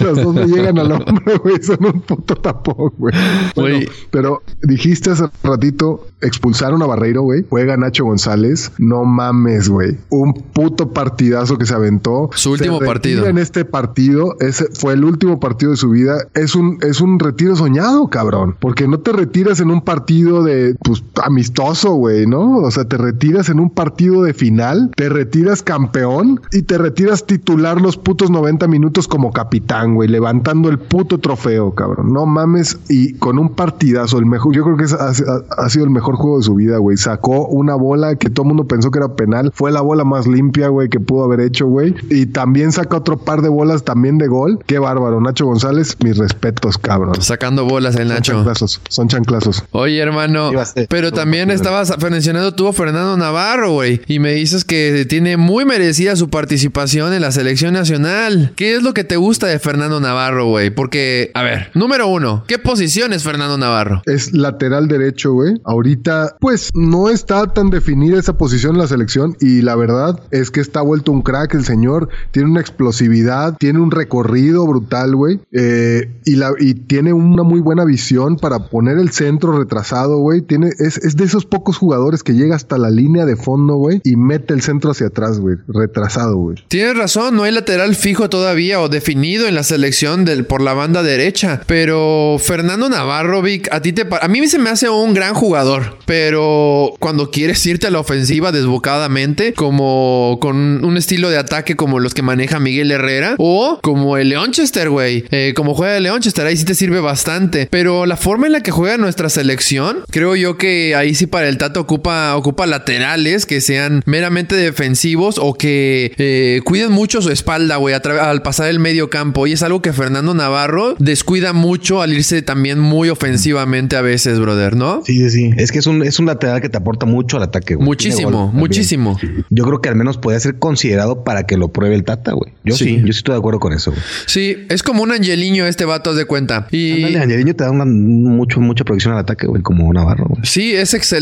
Los 0.01 0.23
dos 0.23 0.34
me 0.34 0.45
llegan 0.45 0.77
al 0.77 0.91
hombro, 0.91 1.39
güey. 1.41 1.61
Son 1.61 1.84
un 1.86 2.01
puto 2.01 2.36
tapón, 2.36 2.91
güey. 2.97 3.15
Bueno, 3.55 3.86
pero 4.11 4.41
dijiste 4.61 5.11
hace 5.11 5.25
ratito, 5.43 6.07
expulsaron 6.21 6.82
a 6.82 6.86
Barreiro, 6.86 7.21
güey. 7.21 7.45
Juega 7.49 7.77
Nacho 7.77 8.05
González. 8.05 8.71
No 8.77 9.05
mames, 9.05 9.69
güey. 9.69 9.97
Un 10.09 10.34
puto 10.34 10.91
partidazo 10.91 11.57
que 11.57 11.65
se 11.65 11.73
aventó. 11.73 12.30
Su 12.34 12.51
último 12.51 12.80
partido. 12.80 13.25
En 13.27 13.38
este 13.38 13.63
partido, 13.65 14.36
ese 14.39 14.67
fue 14.73 14.93
el 14.93 15.03
último 15.03 15.39
partido 15.39 15.71
de 15.71 15.77
su 15.77 15.89
vida. 15.91 16.17
Es 16.34 16.55
un, 16.55 16.80
es 16.82 16.99
un 17.01 17.19
retiro 17.19 17.55
soñado, 17.55 18.07
cabrón. 18.09 18.55
Porque 18.59 18.88
no 18.88 18.99
te 18.99 19.11
retiras 19.11 19.59
en 19.59 19.71
un 19.71 19.82
partido 19.82 20.43
de, 20.43 20.75
pues, 20.84 21.03
amistoso, 21.23 21.68
güey, 21.74 22.26
¿no? 22.26 22.57
O 22.57 22.72
sea, 22.72 22.86
te 22.86 22.97
retiras 22.97 23.49
en 23.49 23.59
un 23.59 23.70
partido 23.70 24.24
de 24.24 24.34
final, 24.34 24.91
te 24.95 25.07
retiras 25.09 25.61
campeón 25.61 26.41
y 26.51 26.63
te 26.63 26.78
retiras 26.78 27.26
titular 27.26 27.80
los 27.80 27.95
putos 27.97 28.30
90 28.32 28.67
minutos 28.67 29.07
como 29.07 29.32
capitán, 29.32 29.95
güey, 29.95 30.09
levantando 30.09 30.70
el 30.70 30.80
puto 30.80 31.20
trofeo, 31.20 31.74
cabrón. 31.76 32.11
No 32.11 32.26
mames. 32.26 32.78
Y 32.89 33.13
con 33.13 33.38
un 33.39 33.49
partidazo, 33.55 34.17
el 34.17 34.26
mejor, 34.26 34.55
yo 34.55 34.63
creo 34.63 34.78
que 34.78 34.86
es- 34.86 34.93
ha, 34.93 35.11
ha- 35.57 35.70
sido 35.70 35.86
el 35.86 35.91
mejor 35.91 36.15
juego 36.15 36.38
de 36.38 36.43
su 36.43 36.55
vida, 36.55 36.78
güey. 36.78 36.97
Sacó 36.97 37.45
una 37.47 37.76
bola 37.76 38.15
que 38.15 38.30
todo 38.30 38.43
el 38.43 38.47
mundo 38.49 38.65
pensó 38.67 38.89
que 38.91 38.99
era 38.99 39.15
penal. 39.15 39.51
Fue 39.53 39.72
la 39.72 39.82
bola 39.82 40.03
más 40.03 40.26
limpia, 40.28 40.70
güey, 40.70 40.89
que 40.89 40.99
pudo 40.99 41.24
haber 41.26 41.39
hecho, 41.41 41.67
güey. 41.67 41.93
Y 42.09 42.26
también 42.26 42.72
saca 42.72 42.97
otro 42.97 43.17
par 43.20 43.41
de 43.41 43.49
bolas 43.49 43.84
también 43.84 44.17
de 44.17 44.28
gol. 44.28 44.59
Qué 44.65 44.80
bárbaro. 44.80 45.22
Nacho 45.22 45.45
González, 45.45 45.95
mis 46.03 46.17
respetos, 46.17 46.78
cabrón. 46.78 47.22
Sacando 47.22 47.65
bolas 47.65 47.95
el 47.95 48.07
Son 48.07 48.15
Nacho. 48.15 48.34
chanclazos. 48.34 48.82
Son 48.89 49.07
chanclazos. 49.07 49.63
Oye, 49.72 49.99
hermano, 49.99 50.49
pero 50.89 51.11
también 51.11 51.51
estabas 51.62 51.93
mencionando 52.10 52.53
tú 52.53 52.68
a 52.68 52.74
Fernando 52.74 53.18
Navarro, 53.18 53.74
güey, 53.74 54.01
y 54.07 54.20
me 54.20 54.34
dices 54.34 54.66
que 54.66 55.05
tiene 55.07 55.38
muy 55.38 55.66
merecida 55.66 56.16
su 56.16 56.30
participación 56.30 57.14
en 57.14 57.22
la 57.22 57.32
selección 57.32 57.74
nacional. 57.74 58.53
¿Qué 58.55 58.76
es 58.76 58.84
lo 58.84 58.93
que 58.93 59.03
te 59.03 59.18
gusta 59.18 59.47
de 59.47 59.60
Fernando 59.60 59.99
Navarro, 59.99 60.47
güey? 60.47 60.70
Porque, 60.70 61.32
a 61.34 61.43
ver, 61.43 61.72
número 61.74 62.07
uno, 62.07 62.43
¿qué 62.47 62.57
posición 62.57 63.14
es 63.14 63.24
Fernando 63.24 63.57
Navarro? 63.57 64.01
Es 64.05 64.34
lateral 64.34 64.88
derecho, 64.88 65.34
güey. 65.34 65.62
Ahorita, 65.64 66.36
pues, 66.39 66.70
no 66.74 67.10
está 67.10 67.47
tan 67.53 67.70
definida 67.70 68.20
esa 68.20 68.38
posición 68.38 68.76
en 68.76 68.82
la 68.82 68.88
selección. 68.88 69.36
Y 69.39 69.62
la 69.62 69.76
verdad 69.76 70.20
es 70.32 70.51
que 70.51 70.62
está 70.62 70.82
vuelto 70.82 71.12
un 71.12 71.22
crack 71.22 71.53
el 71.53 71.66
señor. 71.66 72.10
Tiene 72.32 72.49
una 72.49 72.62
explosividad, 72.62 73.57
tiene 73.57 73.80
un 73.80 73.91
recorrido 73.91 74.66
brutal, 74.66 75.16
güey. 75.16 75.39
Eh, 75.51 76.12
y, 76.26 76.39
y 76.60 76.74
tiene 76.74 77.14
una 77.14 77.43
muy 77.43 77.60
buena 77.60 77.86
visión 77.86 78.38
para 78.38 78.68
poner 78.70 78.97
el 78.97 79.12
centro 79.12 79.57
retrasado, 79.57 80.18
güey. 80.18 80.45
Es, 80.80 80.97
es 80.97 81.16
de 81.16 81.24
esos 81.24 81.45
pocos 81.50 81.78
jugadores 81.78 82.24
que 82.24 82.34
llega 82.34 82.56
hasta 82.56 82.78
la 82.78 82.89
línea 82.89 83.26
de 83.26 83.36
fondo, 83.36 83.76
güey. 83.76 84.02
Y 84.04 84.16
mete 84.16 84.54
el 84.54 84.62
centro 84.62 84.91
hacia 84.91 85.08
atrás, 85.08 85.39
güey. 85.39 85.58
Retrasado, 85.68 86.38
güey. 86.38 86.58
Tienes 86.68 86.97
razón, 86.97 87.36
no 87.36 87.43
hay 87.43 87.52
lateral 87.52 87.95
fijo 87.95 88.30
todavía 88.30 88.80
o 88.82 88.89
definido 88.89 89.47
en 89.47 89.56
la 89.56 89.64
selección 89.64 90.26
por 90.47 90.62
la 90.62 90.74
banda 90.74 91.04
derecha. 91.04 91.62
Pero 91.66 92.38
Fernando 92.39 92.89
Navarro, 92.89 93.41
Vic, 93.41 93.68
a 93.72 93.82
ti 93.82 93.93
te 93.93 94.08
a 94.22 94.28
mí 94.28 94.47
se 94.47 94.60
me 94.60 94.70
hace 94.70 94.89
un 94.89 95.14
gran 95.14 95.34
jugador. 95.34 95.97
Pero 96.06 96.93
cuando 97.00 97.32
quieres 97.32 97.66
irte 97.66 97.88
a 97.88 97.91
la 97.91 98.00
ofensiva 98.00 98.52
desbocadamente, 98.52 99.54
como 99.54 100.38
con 100.41 100.84
un 100.84 100.97
estilo 100.97 101.30
de 101.30 101.38
ataque 101.38 101.76
como 101.76 102.00
los 102.00 102.14
que 102.14 102.22
maneja 102.22 102.60
Miguel 102.60 102.91
Herrera, 102.91 103.36
o 103.38 103.80
como 103.82 104.18
el 104.18 104.30
Leonchester, 104.30 104.89
güey, 104.89 105.26
eh, 105.32 105.54
como 105.56 105.74
juega 105.74 105.97
el 105.97 106.04
Leonchester, 106.04 106.45
ahí 106.45 106.58
sí 106.58 106.66
te 106.66 106.76
sirve 106.76 107.00
bastante. 107.00 107.68
Pero 107.72 108.06
la 108.06 108.18
forma 108.18 108.47
en 108.47 108.54
la 108.54 108.62
que 108.62 108.72
juega 108.72 108.97
nuestra 108.97 109.30
selección, 109.30 110.00
creo 110.12 110.36
yo 110.36 110.58
que 110.58 110.95
ahí 110.95 111.16
sí 111.16 111.28
para 111.30 111.47
el 111.47 111.57
Tato 111.57 111.80
ocupa, 111.82 112.36
ocupa 112.36 112.65
laterales 112.67 113.45
que 113.45 113.61
sean 113.61 114.01
meramente 114.05 114.55
defensivos 114.55 115.38
o 115.39 115.53
que 115.53 116.13
eh, 116.17 116.61
cuiden 116.63 116.91
mucho 116.91 117.21
su 117.21 117.32
espalda, 117.32 117.77
güey, 117.77 117.95
al 117.95 118.41
pasar 118.41 118.69
el 118.69 118.80
medio 118.80 119.09
campo. 119.09 119.47
Y 119.47 119.53
es 119.53 119.63
algo 119.63 119.82
que 119.82 119.93
Fernando 119.93 120.34
Navarro 120.34 120.95
descuida 120.99 121.53
mucho 121.53 122.01
al 122.01 122.13
irse 122.13 122.41
también 122.41 122.80
muy 122.80 123.09
ofensivamente 123.09 123.95
a 123.95 124.01
veces, 124.01 124.39
brother, 124.39 124.75
¿no? 124.75 125.01
Sí, 125.05 125.17
sí, 125.17 125.30
sí. 125.30 125.51
Es 125.57 125.71
que 125.71 125.80
es 125.80 125.88
un, 125.88 126.03
es 126.03 126.19
un 126.19 126.25
lateral 126.25 126.61
que 126.61 126.69
te 126.69 126.77
aporta 126.77 127.05
mucho 127.05 127.38
al 127.38 127.43
ataque, 127.43 127.75
güey. 127.75 127.86
Muchísimo, 127.86 128.32
gol 128.47 128.53
muchísimo. 128.53 129.19
Yo 129.49 129.63
creo 129.65 129.82
que 129.82 129.89
al 129.89 129.95
menos 129.95 130.17
podría 130.17 130.39
ser 130.39 130.59
considerado 130.59 131.23
para 131.23 131.43
que 131.43 131.57
lo 131.57 131.69
pruebe 131.69 131.95
el 131.95 132.03
Tata, 132.03 132.32
güey. 132.34 132.53
Yo 132.63 132.75
Sí. 132.75 132.86
sí. 132.86 132.97
yo 132.97 133.03
sí 133.13 133.19
estoy 133.19 133.34
de 133.34 133.39
acuerdo 133.39 133.59
con 133.59 133.73
eso, 133.73 133.91
güey. 133.91 134.03
Sí, 134.25 134.65
es 134.69 134.84
como 134.84 135.03
un 135.03 135.11
angeliño 135.11 135.65
este 135.65 135.86
vato, 135.86 136.09
haz 136.11 136.15
de 136.15 136.25
cuenta. 136.25 136.67
Y 136.71 136.93
Ándale, 136.93 137.19
Angeliño 137.19 137.55
te 137.55 137.63
da 137.63 137.71
una, 137.71 137.86
mucho, 137.86 138.59
mucha 138.59 138.84
proyección 138.84 139.13
al 139.13 139.19
ataque, 139.19 139.47
güey, 139.47 139.61
como 139.61 139.91
Navarro, 139.93 140.25
güey. 140.30 140.41
sí, 140.43 140.73
es 140.75 140.93
excelente. 140.93 141.18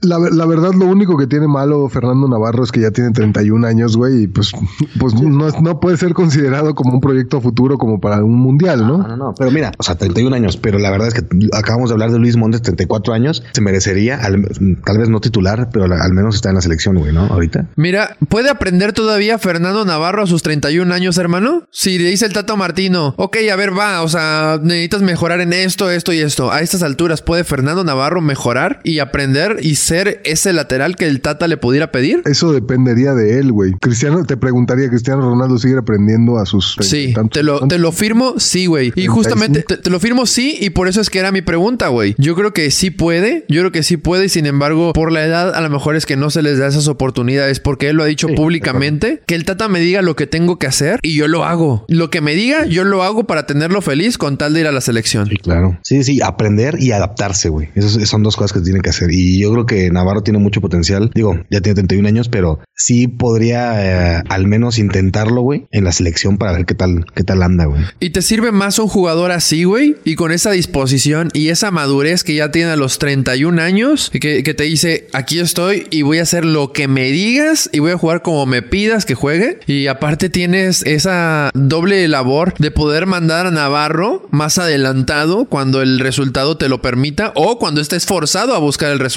La, 0.00 0.18
ver- 0.18 0.32
la 0.34 0.46
verdad, 0.46 0.72
lo 0.74 0.86
único 0.86 1.16
que 1.16 1.26
tiene 1.26 1.46
malo 1.48 1.88
Fernando 1.88 2.28
Navarro 2.28 2.64
es 2.64 2.72
que 2.72 2.80
ya 2.80 2.90
tiene 2.90 3.10
31 3.10 3.66
años, 3.66 3.96
güey, 3.96 4.22
y 4.24 4.26
pues, 4.26 4.52
pues 4.98 5.14
no, 5.14 5.48
no 5.60 5.80
puede 5.80 5.96
ser 5.96 6.12
considerado 6.12 6.74
como 6.74 6.94
un 6.94 7.00
proyecto 7.00 7.40
futuro 7.40 7.78
como 7.78 8.00
para 8.00 8.24
un 8.24 8.34
mundial, 8.38 8.80
No, 8.86 8.98
¿no? 8.98 9.08
no, 9.08 9.16
no. 9.16 9.34
Pero 9.38 9.50
mira, 9.50 9.72
o 9.78 9.82
sea, 9.82 9.94
31 9.96 10.34
años, 10.34 10.56
pero 10.56 10.78
la 10.78 10.90
verdad 10.90 11.08
es 11.08 11.14
que 11.14 11.22
acabamos 11.52 11.90
de 11.90 11.94
hablar 11.94 12.10
de 12.10 12.18
Luis 12.18 12.36
Montes, 12.36 12.62
34 12.62 13.12
años. 13.14 13.42
Se 13.52 13.60
merecería, 13.60 14.16
al- 14.24 14.48
tal 14.84 14.98
vez 14.98 15.08
no 15.08 15.20
titular, 15.20 15.70
pero 15.72 15.84
al 15.84 16.12
menos 16.12 16.34
está 16.36 16.48
en 16.50 16.56
la 16.56 16.60
selección, 16.60 16.96
güey, 16.96 17.12
¿no? 17.12 17.22
Ahorita. 17.26 17.66
Mira, 17.76 18.16
¿puede 18.28 18.50
aprender 18.50 18.92
todavía 18.92 19.38
Fernando 19.38 19.84
Navarro 19.84 20.22
a 20.22 20.26
sus 20.26 20.42
31 20.42 20.92
años, 20.92 21.16
hermano? 21.18 21.64
Si 21.70 21.98
le 21.98 22.10
dice 22.10 22.26
el 22.26 22.32
Tato 22.32 22.56
Martino, 22.56 23.14
ok, 23.18 23.36
a 23.52 23.56
ver, 23.56 23.76
va, 23.76 24.02
o 24.02 24.08
sea, 24.08 24.58
necesitas 24.62 25.02
mejorar 25.02 25.40
en 25.40 25.52
esto, 25.52 25.90
esto 25.90 26.12
y 26.12 26.18
esto. 26.20 26.50
A 26.52 26.60
estas 26.60 26.82
alturas, 26.82 27.22
¿puede 27.22 27.44
Fernando 27.44 27.84
Navarro 27.84 28.20
mejorar 28.20 28.80
y 28.84 28.98
aprender 28.98 29.31
y 29.60 29.76
ser 29.76 30.20
ese 30.24 30.52
lateral 30.52 30.96
que 30.96 31.06
el 31.06 31.20
Tata 31.20 31.48
le 31.48 31.56
pudiera 31.56 31.92
pedir? 31.92 32.22
Eso 32.24 32.52
dependería 32.52 33.14
de 33.14 33.38
él, 33.38 33.52
güey. 33.52 33.72
Cristiano, 33.80 34.24
te 34.24 34.36
preguntaría, 34.36 34.88
¿Cristiano 34.88 35.22
Ronaldo 35.22 35.58
sigue 35.58 35.78
aprendiendo 35.78 36.38
a 36.38 36.46
sus... 36.46 36.76
Sí, 36.80 37.12
tantos 37.14 37.32
te 37.32 37.42
lo, 37.42 37.66
te 37.66 37.78
lo 37.78 37.92
firmo, 37.92 38.34
sí, 38.38 38.66
güey. 38.66 38.88
Y 38.88 39.06
35. 39.06 39.14
justamente 39.14 39.62
te, 39.62 39.76
te 39.76 39.90
lo 39.90 40.00
firmo, 40.00 40.26
sí, 40.26 40.56
y 40.60 40.70
por 40.70 40.88
eso 40.88 41.00
es 41.00 41.10
que 41.10 41.18
era 41.18 41.32
mi 41.32 41.42
pregunta, 41.42 41.88
güey. 41.88 42.14
Yo 42.18 42.34
creo 42.34 42.52
que 42.52 42.70
sí 42.70 42.90
puede, 42.90 43.44
yo 43.48 43.60
creo 43.62 43.72
que 43.72 43.82
sí 43.82 43.96
puede, 43.96 44.26
y 44.26 44.28
sin 44.28 44.46
embargo, 44.46 44.92
por 44.92 45.12
la 45.12 45.24
edad, 45.24 45.54
a 45.54 45.60
lo 45.60 45.70
mejor 45.70 45.96
es 45.96 46.06
que 46.06 46.16
no 46.16 46.30
se 46.30 46.42
les 46.42 46.58
da 46.58 46.66
esas 46.66 46.88
oportunidades, 46.88 47.60
porque 47.60 47.88
él 47.88 47.96
lo 47.96 48.02
ha 48.02 48.06
dicho 48.06 48.28
públicamente, 48.28 49.22
que 49.26 49.34
el 49.34 49.44
Tata 49.44 49.68
me 49.68 49.80
diga 49.80 50.02
lo 50.02 50.16
que 50.16 50.26
tengo 50.26 50.58
que 50.58 50.66
hacer 50.66 50.98
y 51.02 51.14
yo 51.14 51.28
lo 51.28 51.44
hago. 51.44 51.84
Lo 51.88 52.10
que 52.10 52.20
me 52.20 52.34
diga, 52.34 52.66
yo 52.66 52.84
lo 52.84 53.02
hago 53.02 53.26
para 53.26 53.46
tenerlo 53.46 53.80
feliz 53.80 54.18
con 54.18 54.38
tal 54.38 54.54
de 54.54 54.60
ir 54.60 54.66
a 54.66 54.72
la 54.72 54.80
selección. 54.80 55.28
Sí, 55.28 55.36
claro. 55.36 55.78
Sí, 55.82 56.02
sí, 56.04 56.20
aprender 56.22 56.76
y 56.78 56.92
adaptarse, 56.92 57.48
güey. 57.48 57.68
Esas 57.74 58.08
son 58.08 58.22
dos 58.22 58.36
cosas 58.36 58.52
que 58.52 58.60
tienen 58.60 58.82
que 58.82 58.90
hacer. 58.90 59.10
Y 59.12 59.21
yo 59.40 59.52
creo 59.52 59.66
que 59.66 59.90
Navarro 59.90 60.22
tiene 60.22 60.38
mucho 60.38 60.60
potencial. 60.60 61.10
Digo, 61.14 61.38
ya 61.50 61.60
tiene 61.60 61.74
31 61.74 62.08
años, 62.08 62.28
pero 62.28 62.60
sí 62.74 63.08
podría 63.08 64.18
eh, 64.18 64.22
al 64.28 64.46
menos 64.46 64.78
intentarlo, 64.78 65.42
güey, 65.42 65.66
en 65.70 65.84
la 65.84 65.92
selección 65.92 66.38
para 66.38 66.52
ver 66.52 66.66
qué 66.66 66.74
tal, 66.74 67.06
qué 67.14 67.24
tal 67.24 67.42
anda, 67.42 67.66
güey. 67.66 67.82
Y 68.00 68.10
te 68.10 68.22
sirve 68.22 68.52
más 68.52 68.78
un 68.78 68.88
jugador 68.88 69.30
así, 69.30 69.64
güey, 69.64 69.96
y 70.04 70.14
con 70.14 70.32
esa 70.32 70.50
disposición 70.50 71.28
y 71.32 71.48
esa 71.48 71.70
madurez 71.70 72.24
que 72.24 72.34
ya 72.34 72.50
tiene 72.50 72.70
a 72.70 72.76
los 72.76 72.98
31 72.98 73.60
años, 73.60 74.10
y 74.12 74.20
que, 74.20 74.42
que 74.42 74.54
te 74.54 74.64
dice, 74.64 75.06
aquí 75.12 75.38
estoy 75.38 75.86
y 75.90 76.02
voy 76.02 76.18
a 76.18 76.22
hacer 76.22 76.44
lo 76.44 76.72
que 76.72 76.88
me 76.88 77.10
digas 77.10 77.70
y 77.72 77.78
voy 77.78 77.92
a 77.92 77.98
jugar 77.98 78.22
como 78.22 78.46
me 78.46 78.62
pidas 78.62 79.04
que 79.04 79.14
juegue. 79.14 79.60
Y 79.66 79.86
aparte 79.86 80.28
tienes 80.28 80.82
esa 80.86 81.50
doble 81.54 82.06
labor 82.08 82.54
de 82.58 82.70
poder 82.70 83.06
mandar 83.06 83.46
a 83.46 83.50
Navarro 83.50 84.26
más 84.30 84.58
adelantado 84.58 85.44
cuando 85.44 85.82
el 85.82 85.98
resultado 85.98 86.56
te 86.56 86.68
lo 86.68 86.82
permita 86.82 87.32
o 87.34 87.58
cuando 87.58 87.80
estés 87.80 88.06
forzado 88.06 88.54
a 88.54 88.58
buscar 88.58 88.90
el 88.90 88.98
resultado. 88.98 89.11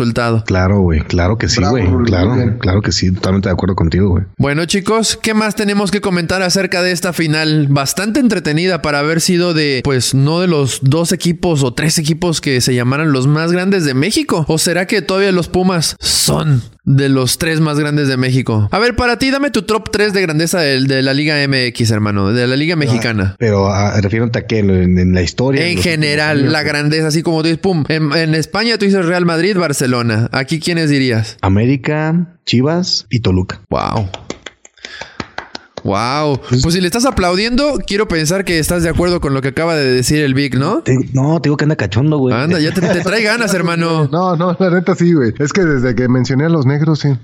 Claro, 0.45 0.79
güey. 0.79 1.01
Claro 1.01 1.37
que 1.37 1.47
sí, 1.47 1.61
güey. 1.63 1.85
Claro, 2.05 2.35
bien. 2.35 2.57
claro 2.59 2.81
que 2.81 2.91
sí. 2.91 3.11
Totalmente 3.11 3.49
de 3.49 3.53
acuerdo 3.53 3.75
contigo, 3.75 4.09
güey. 4.09 4.23
Bueno 4.37 4.65
chicos, 4.65 5.17
¿qué 5.21 5.33
más 5.33 5.55
tenemos 5.55 5.91
que 5.91 6.01
comentar 6.01 6.41
acerca 6.41 6.81
de 6.81 6.91
esta 6.91 7.13
final? 7.13 7.67
Bastante 7.69 8.19
entretenida 8.19 8.81
para 8.81 8.99
haber 8.99 9.21
sido 9.21 9.53
de, 9.53 9.81
pues 9.83 10.13
no 10.13 10.39
de 10.39 10.47
los 10.47 10.79
dos 10.81 11.11
equipos 11.11 11.63
o 11.63 11.73
tres 11.73 11.97
equipos 11.97 12.41
que 12.41 12.61
se 12.61 12.75
llamaran 12.75 13.11
los 13.11 13.27
más 13.27 13.51
grandes 13.51 13.85
de 13.85 13.93
México. 13.93 14.45
¿O 14.47 14.57
será 14.57 14.87
que 14.87 15.01
todavía 15.01 15.31
los 15.31 15.47
Pumas 15.47 15.95
son 15.99 16.61
de 16.85 17.09
los 17.09 17.37
tres 17.37 17.59
más 17.59 17.79
grandes 17.79 18.07
de 18.07 18.17
México? 18.17 18.69
A 18.71 18.79
ver, 18.79 18.95
para 18.95 19.17
ti 19.19 19.31
dame 19.31 19.51
tu 19.51 19.63
top 19.63 19.91
3 19.91 20.13
de 20.13 20.21
grandeza 20.21 20.59
del- 20.59 20.87
de, 20.87 21.01
la 21.01 21.13
Liga 21.13 21.35
MX, 21.47 21.91
hermano, 21.91 22.31
de 22.31 22.47
la 22.47 22.55
Liga 22.55 22.75
Mexicana. 22.75 23.35
Pero 23.39 23.67
ah, 23.67 23.95
a 24.39 24.47
qué, 24.47 24.59
en, 24.59 24.97
en 24.97 25.13
la 25.13 25.21
historia. 25.21 25.67
En 25.67 25.77
general, 25.79 26.51
la 26.51 26.59
años? 26.59 26.69
grandeza, 26.71 27.07
así 27.07 27.23
como 27.23 27.37
tú 27.41 27.47
dices, 27.47 27.59
pum. 27.59 27.83
En, 27.89 28.11
en 28.13 28.35
España 28.35 28.77
tú 28.77 28.85
dices 28.85 29.05
Real 29.05 29.25
Madrid, 29.25 29.57
Barcelona. 29.57 30.29
¿Aquí 30.31 30.59
quiénes 30.59 30.89
dirías? 30.89 31.37
América, 31.41 32.37
Chivas 32.45 33.07
y 33.09 33.19
Toluca. 33.21 33.61
Wow. 33.69 34.09
Wow. 35.85 36.41
Pues 36.63 36.73
si 36.73 36.81
le 36.81 36.87
estás 36.87 37.05
aplaudiendo, 37.05 37.77
quiero 37.85 38.07
pensar 38.07 38.43
que 38.43 38.57
estás 38.57 38.81
de 38.81 38.89
acuerdo 38.89 39.21
con 39.21 39.35
lo 39.35 39.41
que 39.43 39.49
acaba 39.49 39.75
de 39.75 39.85
decir 39.85 40.23
el 40.23 40.33
Vic, 40.33 40.55
¿no? 40.55 40.79
Te- 40.81 40.97
no, 41.13 41.39
te 41.39 41.49
digo 41.49 41.57
que 41.57 41.65
anda 41.65 41.75
cachondo, 41.75 42.17
güey. 42.17 42.33
Anda, 42.35 42.59
ya 42.59 42.73
te, 42.73 42.81
te 42.81 43.01
trae 43.01 43.21
ganas, 43.23 43.53
hermano. 43.53 44.09
No, 44.11 44.35
no, 44.35 44.57
la 44.59 44.69
neta 44.71 44.95
sí, 44.95 45.13
güey. 45.13 45.35
Es 45.37 45.53
que 45.53 45.61
desde 45.63 45.93
que 45.93 46.07
mencioné 46.09 46.45
a 46.45 46.49
los 46.49 46.65
negros, 46.65 47.01
sí. 47.01 47.09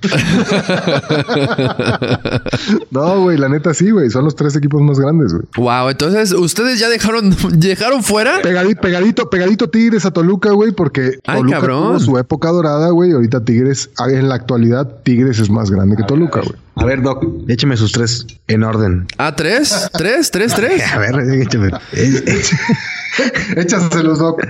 no, 2.91 3.22
güey, 3.24 3.38
la 3.38 3.49
neta 3.49 3.74
sí, 3.74 3.91
güey. 3.91 4.09
Son 4.09 4.24
los 4.26 4.36
tres 4.36 4.55
equipos 4.55 4.82
más 4.82 4.99
grandes, 4.99 5.34
güey. 5.34 5.45
Wow, 5.57 5.89
entonces 5.89 6.34
ustedes 6.34 6.80
ya 6.80 6.89
dejaron, 6.89 7.36
dejaron 7.53 8.03
fuera. 8.03 8.41
Pegadito, 8.41 8.82
pegadito, 8.82 9.30
pegadito 9.30 9.70
Tigres 9.70 10.05
a 10.05 10.12
Toluca, 10.12 10.51
güey, 10.51 10.72
porque 10.72 11.20
Ay, 11.26 11.38
Toluca 11.39 11.55
cabrón. 11.57 11.84
tuvo 11.88 11.99
su 11.99 12.18
época 12.18 12.49
dorada, 12.49 12.89
güey. 12.91 13.12
Ahorita 13.12 13.43
Tigres, 13.43 13.89
en 14.07 14.30
la 14.30 14.36
actualidad, 14.36 14.88
Tigres 15.03 15.39
es 15.39 15.49
más 15.49 15.70
grande 15.72 15.95
que 15.95 16.03
Toluca, 16.03 16.41
güey. 16.41 16.55
A 16.76 16.86
ver, 16.86 17.01
Doc, 17.01 17.26
écheme 17.47 17.78
sus 17.78 17.91
tres 17.91 18.26
en 18.47 18.63
orden. 18.63 19.07
Ah, 19.17 19.36
tres, 19.36 19.89
tres, 19.93 20.32
tres, 20.32 20.53
tres. 20.53 20.82
A 20.93 20.99
ver, 20.99 21.15
écheme. 21.41 21.69
Échaselos, 23.55 24.19
Doc. 24.19 24.41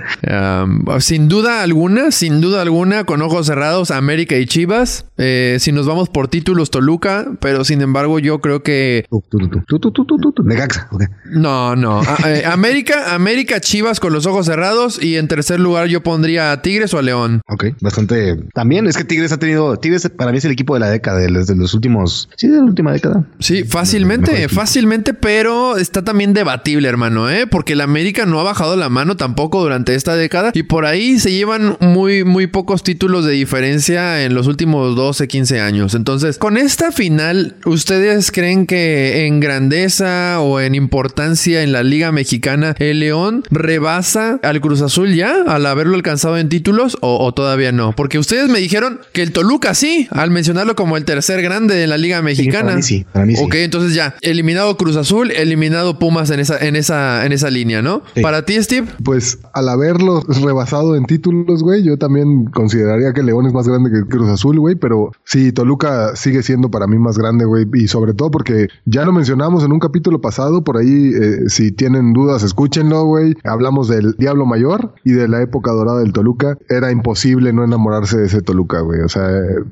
Sin 1.00 1.28
duda 1.28 1.62
alguna, 1.62 2.10
sin 2.10 2.40
duda 2.40 2.62
alguna, 2.62 3.04
con 3.04 3.22
ojos 3.22 3.46
cerrados, 3.46 3.90
América 3.90 4.36
y 4.36 4.46
Chivas. 4.46 5.06
Eh, 5.18 5.56
si 5.60 5.72
nos 5.72 5.86
vamos 5.86 6.08
por 6.08 6.28
títulos, 6.28 6.70
Toluca, 6.70 7.32
pero 7.40 7.64
sin 7.64 7.80
embargo, 7.80 8.18
yo 8.18 8.40
creo 8.40 8.62
que. 8.62 9.06
Okay. 9.10 11.08
No, 11.24 11.76
no. 11.76 12.02
Eh, 12.26 12.44
América, 12.46 13.14
América, 13.14 13.60
Chivas 13.60 14.00
con 14.00 14.12
los 14.12 14.26
ojos 14.26 14.46
cerrados. 14.46 15.02
Y 15.02 15.16
en 15.16 15.28
tercer 15.28 15.60
lugar, 15.60 15.88
yo 15.88 16.02
pondría 16.02 16.52
a 16.52 16.62
Tigres 16.62 16.94
o 16.94 16.98
a 16.98 17.02
León. 17.02 17.42
Ok, 17.48 17.66
bastante. 17.80 18.36
También 18.54 18.86
es 18.86 18.96
que 18.96 19.04
Tigres 19.04 19.32
ha 19.32 19.38
tenido. 19.38 19.76
Tigres 19.76 20.08
para 20.16 20.30
mí 20.32 20.38
es 20.38 20.44
el 20.44 20.52
equipo 20.52 20.74
de 20.74 20.80
la 20.80 20.90
década, 20.90 21.18
desde 21.18 21.56
los 21.56 21.74
últimos 21.74 22.21
últimos. 22.24 22.40
Sí, 22.40 22.48
de 22.48 22.56
la 22.56 22.64
última 22.64 22.92
década. 22.92 23.24
Sí, 23.38 23.64
fácilmente, 23.64 24.48
fácilmente, 24.48 25.14
pero 25.14 25.76
está 25.76 26.02
también 26.02 26.32
debatible, 26.32 26.88
hermano, 26.88 27.30
¿eh? 27.30 27.46
Porque 27.46 27.74
el 27.74 27.80
América 27.80 28.26
no 28.26 28.40
ha 28.40 28.42
bajado 28.42 28.76
la 28.76 28.88
mano 28.88 29.16
tampoco 29.16 29.62
durante 29.62 29.94
esta 29.94 30.16
década 30.16 30.50
y 30.54 30.64
por 30.64 30.86
ahí 30.86 31.18
se 31.18 31.32
llevan 31.32 31.76
muy, 31.80 32.24
muy 32.24 32.46
pocos 32.46 32.82
títulos 32.82 33.24
de 33.24 33.32
diferencia 33.32 34.24
en 34.24 34.34
los 34.34 34.46
últimos 34.46 34.96
12, 34.96 35.28
15 35.28 35.60
años. 35.60 35.94
Entonces, 35.94 36.38
con 36.38 36.56
esta 36.56 36.92
final, 36.92 37.56
¿ustedes 37.64 38.30
creen 38.32 38.66
que 38.66 39.26
en 39.26 39.40
grandeza 39.40 40.40
o 40.40 40.60
en 40.60 40.74
importancia 40.74 41.62
en 41.62 41.72
la 41.72 41.82
Liga 41.82 42.12
Mexicana 42.12 42.74
el 42.78 43.00
León 43.00 43.44
rebasa 43.50 44.38
al 44.42 44.60
Cruz 44.60 44.82
Azul 44.82 45.14
ya 45.14 45.42
al 45.46 45.66
haberlo 45.66 45.94
alcanzado 45.94 46.38
en 46.38 46.48
títulos 46.48 46.96
o, 47.00 47.24
o 47.24 47.32
todavía 47.32 47.72
no? 47.72 47.92
Porque 47.92 48.18
ustedes 48.18 48.48
me 48.48 48.58
dijeron 48.58 49.00
que 49.12 49.22
el 49.22 49.32
Toluca 49.32 49.74
sí, 49.74 50.08
al 50.10 50.30
mencionarlo 50.30 50.76
como 50.76 50.96
el 50.96 51.04
tercer 51.04 51.42
grande 51.42 51.74
de 51.74 51.86
la 51.86 51.98
Liga 52.02 52.22
Mexicana. 52.22 52.64
para 52.64 52.76
mí 52.76 52.82
sí, 52.82 53.06
para 53.12 53.26
mí 53.26 53.36
sí. 53.36 53.42
Ok, 53.44 53.54
entonces 53.56 53.94
ya, 53.94 54.14
eliminado 54.20 54.76
Cruz 54.76 54.96
Azul, 54.96 55.30
eliminado 55.30 55.98
Pumas 55.98 56.30
en 56.30 56.40
esa, 56.40 56.58
en 56.58 56.76
esa, 56.76 57.24
en 57.24 57.32
esa 57.32 57.50
línea, 57.50 57.82
¿no? 57.82 58.02
Sí. 58.14 58.20
Para 58.20 58.44
ti, 58.44 58.62
Steve. 58.62 58.88
Pues 59.04 59.38
al 59.54 59.68
haberlo 59.68 60.22
rebasado 60.22 60.96
en 60.96 61.04
títulos, 61.06 61.62
güey, 61.62 61.82
yo 61.82 61.96
también 61.96 62.46
consideraría 62.46 63.12
que 63.12 63.22
León 63.22 63.46
es 63.46 63.52
más 63.52 63.68
grande 63.68 63.90
que 63.90 64.08
Cruz 64.08 64.28
Azul, 64.28 64.58
güey, 64.58 64.74
pero 64.74 65.12
sí, 65.24 65.52
Toluca 65.52 66.16
sigue 66.16 66.42
siendo 66.42 66.70
para 66.70 66.86
mí 66.86 66.98
más 66.98 67.18
grande, 67.18 67.44
güey, 67.44 67.66
y 67.74 67.88
sobre 67.88 68.14
todo 68.14 68.30
porque 68.30 68.68
ya 68.84 69.04
lo 69.04 69.12
mencionamos 69.12 69.64
en 69.64 69.72
un 69.72 69.78
capítulo 69.78 70.20
pasado, 70.20 70.64
por 70.64 70.76
ahí, 70.76 71.12
eh, 71.14 71.48
si 71.48 71.72
tienen 71.72 72.12
dudas, 72.12 72.42
escúchenlo, 72.42 73.04
güey. 73.04 73.34
Hablamos 73.44 73.88
del 73.88 74.14
Diablo 74.18 74.46
Mayor 74.46 74.94
y 75.04 75.12
de 75.12 75.28
la 75.28 75.42
época 75.42 75.70
dorada 75.72 76.00
del 76.00 76.12
Toluca. 76.12 76.58
Era 76.68 76.90
imposible 76.90 77.52
no 77.52 77.64
enamorarse 77.64 78.18
de 78.18 78.26
ese 78.26 78.42
Toluca, 78.42 78.80
güey. 78.80 79.00
O 79.00 79.08
sea, 79.08 79.28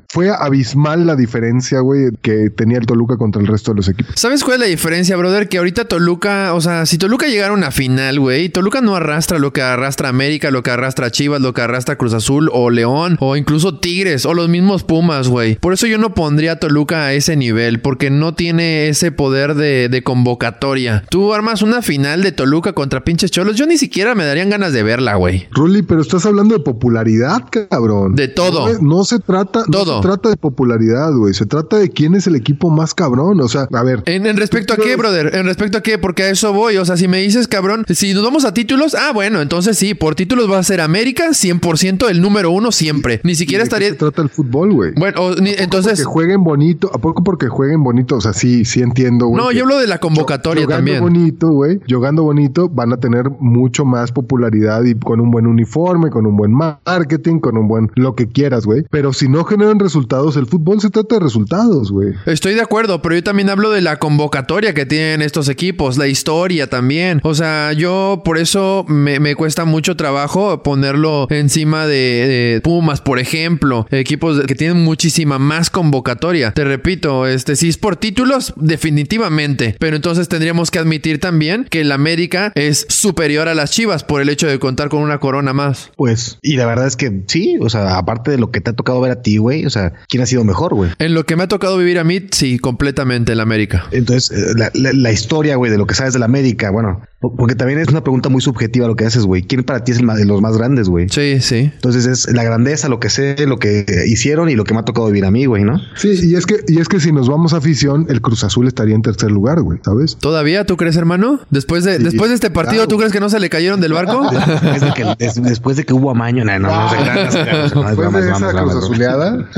fue 0.09 0.29
abismal 0.29 1.05
la 1.05 1.15
diferencia, 1.15 1.79
güey, 1.81 2.11
que 2.21 2.49
tenía 2.49 2.77
el 2.77 2.85
Toluca 2.85 3.17
contra 3.17 3.41
el 3.41 3.47
resto 3.47 3.71
de 3.71 3.77
los 3.77 3.87
equipos. 3.89 4.13
¿Sabes 4.15 4.43
cuál 4.43 4.55
es 4.55 4.59
la 4.61 4.65
diferencia, 4.67 5.15
brother? 5.17 5.49
Que 5.49 5.57
ahorita 5.57 5.85
Toluca, 5.85 6.53
o 6.53 6.61
sea, 6.61 6.85
si 6.85 6.97
Toluca 6.97 7.27
llegara 7.27 7.51
a 7.53 7.57
una 7.57 7.71
final, 7.71 8.19
güey, 8.19 8.49
Toluca 8.49 8.81
no 8.81 8.95
arrastra 8.95 9.39
lo 9.39 9.53
que 9.53 9.61
arrastra 9.61 10.09
América, 10.09 10.51
lo 10.51 10.63
que 10.63 10.71
arrastra 10.71 11.11
Chivas, 11.11 11.41
lo 11.41 11.53
que 11.53 11.61
arrastra 11.61 11.97
Cruz 11.97 12.13
Azul 12.13 12.49
o 12.53 12.69
León 12.69 13.17
o 13.19 13.35
incluso 13.35 13.79
Tigres 13.79 14.25
o 14.25 14.33
los 14.33 14.49
mismos 14.49 14.83
Pumas, 14.83 15.27
güey. 15.27 15.55
Por 15.55 15.73
eso 15.73 15.87
yo 15.87 15.97
no 15.97 16.13
pondría 16.13 16.53
a 16.53 16.55
Toluca 16.57 17.05
a 17.05 17.13
ese 17.13 17.35
nivel, 17.35 17.81
porque 17.81 18.09
no 18.09 18.33
tiene 18.33 18.89
ese 18.89 19.11
poder 19.11 19.55
de, 19.55 19.89
de 19.89 20.03
convocatoria. 20.03 21.03
Tú 21.09 21.33
armas 21.33 21.61
una 21.61 21.81
final 21.81 22.21
de 22.23 22.31
Toluca 22.31 22.73
contra 22.73 23.03
pinches 23.03 23.31
cholos, 23.31 23.55
yo 23.55 23.65
ni 23.65 23.77
siquiera 23.77 24.15
me 24.15 24.25
darían 24.25 24.49
ganas 24.49 24.73
de 24.73 24.83
verla, 24.83 25.15
güey. 25.15 25.47
Ruli, 25.51 25.81
pero 25.81 26.01
estás 26.01 26.25
hablando 26.25 26.55
de 26.57 26.63
popularidad, 26.63 27.43
cabrón. 27.49 28.15
De 28.15 28.27
todo. 28.27 28.67
No 28.81 29.03
se 29.03 29.19
trata, 29.19 29.63
Todo. 29.71 29.97
no 29.97 30.01
se 30.01 30.07
trata 30.07 30.29
de 30.29 30.37
popularidad, 30.37 31.11
güey. 31.13 31.33
Se 31.33 31.45
trata 31.45 31.77
de 31.77 31.89
quién 31.89 32.10
es 32.15 32.27
el 32.27 32.35
equipo 32.35 32.69
más 32.69 32.93
cabrón. 32.93 33.39
O 33.41 33.47
sea, 33.47 33.67
a 33.71 33.83
ver. 33.83 34.03
¿En, 34.05 34.25
en 34.25 34.37
respecto 34.37 34.73
a 34.73 34.77
qué, 34.77 34.95
brother? 34.95 35.35
¿En 35.35 35.45
respecto 35.45 35.77
a 35.77 35.81
qué? 35.81 35.97
Porque 35.97 36.23
a 36.23 36.29
eso 36.29 36.53
voy. 36.53 36.77
O 36.77 36.85
sea, 36.85 36.97
si 36.97 37.07
me 37.07 37.19
dices, 37.19 37.47
cabrón, 37.47 37.85
si 37.89 38.13
nos 38.13 38.23
vamos 38.23 38.45
a 38.45 38.53
títulos, 38.53 38.95
ah, 38.95 39.11
bueno, 39.13 39.41
entonces 39.41 39.77
sí, 39.77 39.93
por 39.93 40.15
títulos 40.15 40.49
va 40.51 40.59
a 40.59 40.63
ser 40.63 40.81
América 40.81 41.29
100% 41.29 42.09
el 42.09 42.21
número 42.21 42.51
uno 42.51 42.71
siempre. 42.71 43.21
Ni 43.23 43.35
siquiera 43.35 43.63
¿de 43.63 43.69
qué 43.69 43.75
estaría... 43.75 43.89
se 43.89 43.95
trata 43.95 44.21
el 44.21 44.29
fútbol, 44.29 44.73
güey. 44.73 44.91
Bueno, 44.97 45.21
o 45.21 45.35
ni- 45.35 45.53
entonces... 45.57 45.99
Que 45.99 46.05
jueguen 46.05 46.43
bonito. 46.43 46.89
¿A 46.93 46.97
poco 46.97 47.23
porque 47.23 47.47
jueguen 47.47 47.83
bonito? 47.83 48.15
O 48.17 48.21
sea, 48.21 48.33
sí, 48.33 48.65
sí 48.65 48.81
entiendo, 48.81 49.27
güey. 49.27 49.43
No, 49.43 49.51
yo 49.51 49.63
hablo 49.63 49.77
de 49.79 49.87
la 49.87 49.99
convocatoria 49.99 50.63
jugando 50.65 50.77
también. 50.91 51.01
bonito, 51.01 51.49
güey. 51.51 51.79
Jugando 51.89 52.23
bonito, 52.23 52.69
van 52.69 52.93
a 52.93 52.97
tener 52.97 53.29
mucho 53.39 53.85
más 53.85 54.11
popularidad 54.11 54.83
y 54.83 54.95
con 54.95 55.19
un 55.19 55.31
buen 55.31 55.47
uniforme, 55.47 56.09
con 56.09 56.25
un 56.25 56.35
buen 56.37 56.51
marketing, 56.51 57.39
con 57.39 57.57
un 57.57 57.67
buen 57.67 57.91
lo 57.95 58.15
que 58.15 58.27
quieras, 58.27 58.65
güey. 58.65 58.83
Pero 58.89 59.13
si 59.13 59.27
no 59.29 59.43
generan 59.43 59.79
resultados, 59.79 60.37
el 60.37 60.45
fútbol 60.47 60.81
se 60.81 60.89
trata 60.89 61.15
de 61.15 61.21
resultados, 61.21 61.91
güey. 61.91 62.00
Estoy 62.25 62.53
de 62.53 62.61
acuerdo, 62.61 63.01
pero 63.01 63.15
yo 63.15 63.23
también 63.23 63.49
hablo 63.49 63.71
de 63.71 63.81
la 63.81 63.97
convocatoria 63.97 64.73
que 64.73 64.85
tienen 64.85 65.21
estos 65.21 65.49
equipos, 65.49 65.97
la 65.97 66.07
historia 66.07 66.67
también. 66.67 67.19
O 67.23 67.35
sea, 67.35 67.73
yo 67.73 68.21
por 68.23 68.37
eso 68.37 68.85
me, 68.87 69.19
me 69.19 69.35
cuesta 69.35 69.65
mucho 69.65 69.95
trabajo 69.95 70.63
ponerlo 70.63 71.27
encima 71.29 71.87
de, 71.87 71.93
de 71.93 72.61
Pumas, 72.63 73.01
por 73.01 73.19
ejemplo. 73.19 73.87
Equipos 73.91 74.41
que 74.45 74.55
tienen 74.55 74.83
muchísima 74.83 75.39
más 75.39 75.69
convocatoria. 75.69 76.51
Te 76.51 76.63
repito, 76.63 77.27
este, 77.27 77.55
si 77.55 77.69
es 77.69 77.77
por 77.77 77.95
títulos, 77.95 78.53
definitivamente. 78.55 79.75
Pero 79.79 79.95
entonces 79.95 80.27
tendríamos 80.29 80.71
que 80.71 80.79
admitir 80.79 81.19
también 81.19 81.65
que 81.69 81.81
el 81.81 81.91
América 81.91 82.51
es 82.55 82.85
superior 82.89 83.47
a 83.47 83.55
las 83.55 83.71
Chivas 83.71 84.03
por 84.03 84.21
el 84.21 84.29
hecho 84.29 84.47
de 84.47 84.59
contar 84.59 84.89
con 84.89 85.01
una 85.01 85.19
corona 85.19 85.53
más. 85.53 85.91
Pues, 85.95 86.37
y 86.41 86.55
la 86.55 86.65
verdad 86.65 86.87
es 86.87 86.95
que 86.95 87.23
sí, 87.27 87.57
o 87.61 87.69
sea, 87.69 87.97
aparte 87.97 88.31
de 88.31 88.37
lo 88.37 88.51
que 88.51 88.61
te 88.61 88.71
ha 88.71 88.73
tocado 88.73 89.01
ver 89.01 89.11
a 89.11 89.21
ti, 89.21 89.37
güey, 89.37 89.65
o 89.65 89.69
sea, 89.69 89.93
¿quién 90.07 90.23
ha 90.23 90.25
sido 90.25 90.43
mejor, 90.43 90.73
güey? 90.73 90.91
En 90.99 91.13
lo 91.13 91.25
que 91.25 91.35
me 91.35 91.43
ha 91.43 91.47
tocado 91.47 91.77
vivir 91.77 91.90
a 91.99 92.03
mí, 92.03 92.19
sí, 92.31 92.59
completamente 92.59 93.33
el 93.33 93.39
América. 93.39 93.85
Entonces, 93.91 94.31
eh, 94.31 94.53
la, 94.57 94.71
la- 94.73 94.93
la 94.93 95.11
historia, 95.11 95.55
güey, 95.55 95.71
de 95.71 95.77
lo 95.77 95.85
que 95.87 95.95
sabes 95.95 96.13
de 96.13 96.19
la 96.19 96.25
América, 96.25 96.69
bueno, 96.71 97.01
po- 97.19 97.35
porque 97.35 97.55
también 97.55 97.79
es 97.79 97.87
una 97.89 98.01
pregunta 98.03 98.29
muy 98.29 98.41
subjetiva 98.41 98.87
lo 98.87 98.95
que 98.95 99.05
haces, 99.05 99.25
güey. 99.25 99.43
¿Quién 99.43 99.63
para 99.63 99.83
ti 99.83 99.91
es 99.91 99.99
el 99.99 100.05
más, 100.05 100.17
de 100.17 100.25
los 100.25 100.41
más 100.41 100.57
grandes, 100.57 100.87
güey? 100.89 101.09
Sí, 101.09 101.39
sí. 101.41 101.71
Entonces 101.75 102.05
es 102.05 102.31
la 102.33 102.43
grandeza, 102.43 102.89
lo 102.89 102.99
que 102.99 103.09
sé, 103.09 103.35
lo 103.47 103.57
que 103.59 103.85
hicieron 104.07 104.49
y 104.49 104.55
lo 104.55 104.63
que 104.63 104.73
me 104.73 104.79
ha 104.79 104.83
tocado 104.83 105.07
vivir 105.07 105.25
a 105.25 105.31
mí, 105.31 105.45
güey, 105.45 105.63
¿no? 105.63 105.79
Sí, 105.95 106.13
y 106.23 106.35
es 106.35 106.45
que, 106.45 106.57
y 106.67 106.79
es 106.79 106.87
que 106.87 106.99
si 106.99 107.11
nos 107.11 107.27
vamos 107.29 107.53
a 107.53 107.57
afición, 107.57 108.05
el 108.09 108.21
Cruz 108.21 108.43
Azul 108.43 108.67
estaría 108.67 108.95
en 108.95 109.01
tercer 109.01 109.31
lugar, 109.31 109.61
güey, 109.61 109.79
¿sabes? 109.83 110.17
¿Todavía 110.19 110.65
tú 110.65 110.77
crees, 110.77 110.95
hermano? 110.97 111.39
Después 111.49 111.83
de, 111.83 111.97
Sí, 111.97 112.03
después 112.03 112.29
de 112.29 112.35
este 112.35 112.49
partido, 112.49 112.83
claro. 112.83 112.87
¿tú 112.87 112.97
crees 112.97 113.11
que 113.13 113.19
no 113.19 113.29
se 113.29 113.39
le 113.39 113.49
cayeron 113.49 113.81
del 113.81 113.93
barco? 113.93 114.29
Después 114.31 114.81
de 114.81 114.93
que, 114.93 115.05
des- 115.19 115.41
después 115.43 115.77
de 115.77 115.83
que 115.85 115.93
hubo 115.93 116.11
amaño, 116.11 116.43
no, 116.45 116.57
no, 116.59 116.69
no, 116.69 116.83
no 116.85 117.31
se 117.31 117.39
Después 117.43 118.13
de 118.13 118.29
esa 118.31 118.51
Cruz. 118.51 118.75
Azuleada, 118.75 119.49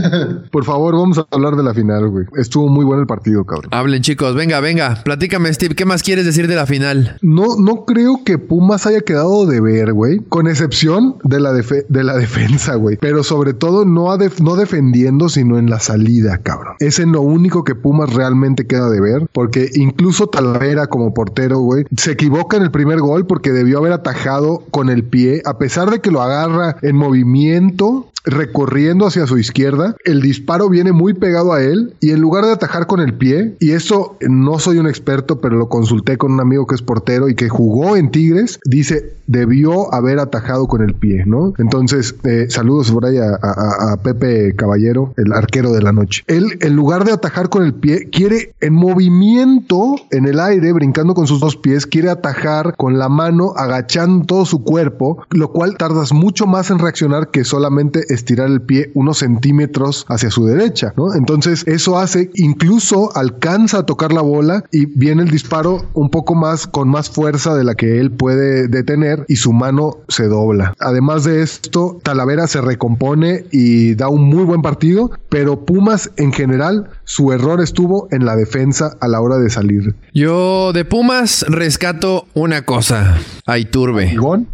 por 0.51 0.65
favor, 0.65 0.95
vamos 0.95 1.17
a 1.17 1.25
hablar 1.31 1.55
de 1.55 1.63
la 1.63 1.73
final, 1.73 2.07
güey. 2.09 2.22
Estuvo 2.35 2.67
muy 2.69 2.85
bueno 2.85 3.01
el 3.01 3.07
partido, 3.07 3.43
cabrón. 3.45 3.69
Hablen, 3.71 4.01
chicos. 4.01 4.35
Venga, 4.35 4.59
venga. 4.59 5.01
Platícame, 5.03 5.53
Steve. 5.53 5.75
¿Qué 5.75 5.85
más 5.85 6.03
quieres 6.03 6.25
decir 6.25 6.47
de 6.47 6.55
la 6.55 6.65
final? 6.65 7.17
No, 7.21 7.55
no 7.57 7.85
creo 7.85 8.23
que 8.23 8.37
Pumas 8.37 8.85
haya 8.85 9.01
quedado 9.01 9.45
de 9.45 9.61
ver, 9.61 9.93
güey. 9.93 10.19
Con 10.29 10.47
excepción 10.47 11.15
de 11.23 11.39
la, 11.39 11.53
de 11.53 12.03
la 12.03 12.17
defensa, 12.17 12.75
güey. 12.75 12.97
Pero 12.97 13.23
sobre 13.23 13.53
todo 13.53 13.85
no, 13.85 14.11
a 14.11 14.17
def- 14.17 14.41
no 14.41 14.55
defendiendo, 14.55 15.29
sino 15.29 15.57
en 15.57 15.69
la 15.69 15.79
salida, 15.79 16.37
cabrón. 16.39 16.75
Es 16.79 16.99
en 16.99 17.11
lo 17.11 17.21
único 17.21 17.63
que 17.63 17.75
Pumas 17.75 18.13
realmente 18.13 18.65
queda 18.67 18.89
de 18.89 19.01
ver. 19.01 19.27
Porque 19.31 19.69
incluso 19.73 20.27
Talavera 20.27 20.87
como 20.87 21.13
portero, 21.13 21.59
güey, 21.59 21.85
se 21.97 22.11
equivoca 22.11 22.57
en 22.57 22.63
el 22.63 22.71
primer 22.71 22.99
gol 22.99 23.25
porque 23.27 23.51
debió 23.51 23.79
haber 23.79 23.93
atajado 23.93 24.63
con 24.71 24.89
el 24.89 25.03
pie. 25.03 25.41
A 25.45 25.57
pesar 25.57 25.89
de 25.89 25.99
que 26.01 26.11
lo 26.11 26.21
agarra 26.21 26.77
en 26.81 26.95
movimiento, 26.95 28.09
recorriendo 28.23 29.07
hacia 29.07 29.27
su 29.27 29.37
izquierda, 29.37 29.95
el 30.05 30.21
disparo 30.21 30.69
viene 30.69 30.91
muy 30.91 31.13
pegado 31.13 31.53
a 31.53 31.61
él 31.61 31.93
y 31.99 32.11
en 32.11 32.21
lugar 32.21 32.45
de 32.45 32.51
atajar 32.51 32.87
con 32.87 32.99
el 32.99 33.13
pie, 33.15 33.55
y 33.59 33.71
eso 33.71 34.17
no 34.21 34.59
soy 34.59 34.77
un 34.77 34.87
experto, 34.87 35.39
pero 35.41 35.57
lo 35.57 35.69
consulté 35.69 36.17
con 36.17 36.31
un 36.33 36.39
amigo 36.41 36.65
que 36.67 36.75
es 36.75 36.81
portero 36.81 37.29
y 37.29 37.35
que 37.35 37.49
jugó 37.49 37.95
en 37.95 38.11
Tigres, 38.11 38.59
dice, 38.65 39.13
debió 39.27 39.93
haber 39.93 40.19
atajado 40.19 40.67
con 40.67 40.81
el 40.81 40.93
pie, 40.95 41.23
¿no? 41.25 41.53
Entonces, 41.57 42.15
eh, 42.23 42.47
saludos 42.49 42.91
por 42.91 43.05
ahí 43.05 43.17
a, 43.17 43.35
a- 43.41 43.97
Pepe 44.03 44.53
Caballero, 44.55 45.13
el 45.17 45.31
arquero 45.33 45.71
de 45.71 45.81
la 45.81 45.91
noche. 45.93 46.23
Él, 46.27 46.57
en 46.61 46.75
lugar 46.75 47.05
de 47.05 47.13
atajar 47.13 47.49
con 47.49 47.63
el 47.63 47.73
pie, 47.73 48.09
quiere 48.11 48.53
en 48.59 48.73
movimiento, 48.73 49.95
en 50.11 50.25
el 50.27 50.39
aire, 50.39 50.73
brincando 50.73 51.13
con 51.13 51.27
sus 51.27 51.39
dos 51.39 51.55
pies, 51.55 51.85
quiere 51.85 52.09
atajar 52.09 52.75
con 52.75 52.97
la 52.97 53.07
mano, 53.09 53.53
agachando 53.55 54.25
todo 54.25 54.45
su 54.45 54.63
cuerpo, 54.63 55.23
lo 55.29 55.51
cual 55.51 55.77
tardas 55.77 56.11
mucho 56.11 56.45
más 56.45 56.69
en 56.71 56.79
reaccionar 56.79 57.29
que 57.29 57.43
solamente 57.43 58.12
estirar 58.13 58.47
el 58.47 58.61
pie 58.61 58.91
unos 58.93 59.19
centímetros 59.19 60.05
hacia 60.07 60.29
su 60.29 60.45
derecha, 60.45 60.93
¿no? 60.97 61.13
Entonces 61.13 61.63
eso 61.67 61.97
hace, 61.97 62.29
incluso 62.35 63.15
alcanza 63.15 63.79
a 63.79 63.85
tocar 63.85 64.13
la 64.13 64.21
bola 64.21 64.63
y 64.71 64.85
viene 64.85 65.23
el 65.23 65.29
disparo 65.29 65.85
un 65.93 66.09
poco 66.09 66.35
más 66.35 66.67
con 66.67 66.89
más 66.89 67.09
fuerza 67.09 67.55
de 67.55 67.63
la 67.63 67.75
que 67.75 67.99
él 67.99 68.11
puede 68.11 68.67
detener 68.67 69.25
y 69.27 69.37
su 69.37 69.53
mano 69.53 69.97
se 70.07 70.27
dobla. 70.27 70.73
Además 70.79 71.23
de 71.23 71.41
esto, 71.41 71.99
Talavera 72.03 72.47
se 72.47 72.61
recompone 72.61 73.45
y 73.51 73.95
da 73.95 74.07
un 74.09 74.23
muy 74.23 74.43
buen 74.43 74.61
partido, 74.61 75.11
pero 75.29 75.65
Pumas 75.65 76.11
en 76.17 76.31
general 76.31 76.89
su 77.05 77.31
error 77.33 77.61
estuvo 77.61 78.07
en 78.11 78.25
la 78.25 78.35
defensa 78.35 78.95
a 79.01 79.07
la 79.07 79.19
hora 79.21 79.37
de 79.37 79.49
salir. 79.49 79.95
Yo 80.13 80.71
de 80.73 80.85
Pumas 80.85 81.45
rescato 81.49 82.27
una 82.33 82.63
cosa. 82.63 83.17
A 83.45 83.57
Iturbe. 83.59 84.05
Bigón 84.05 84.47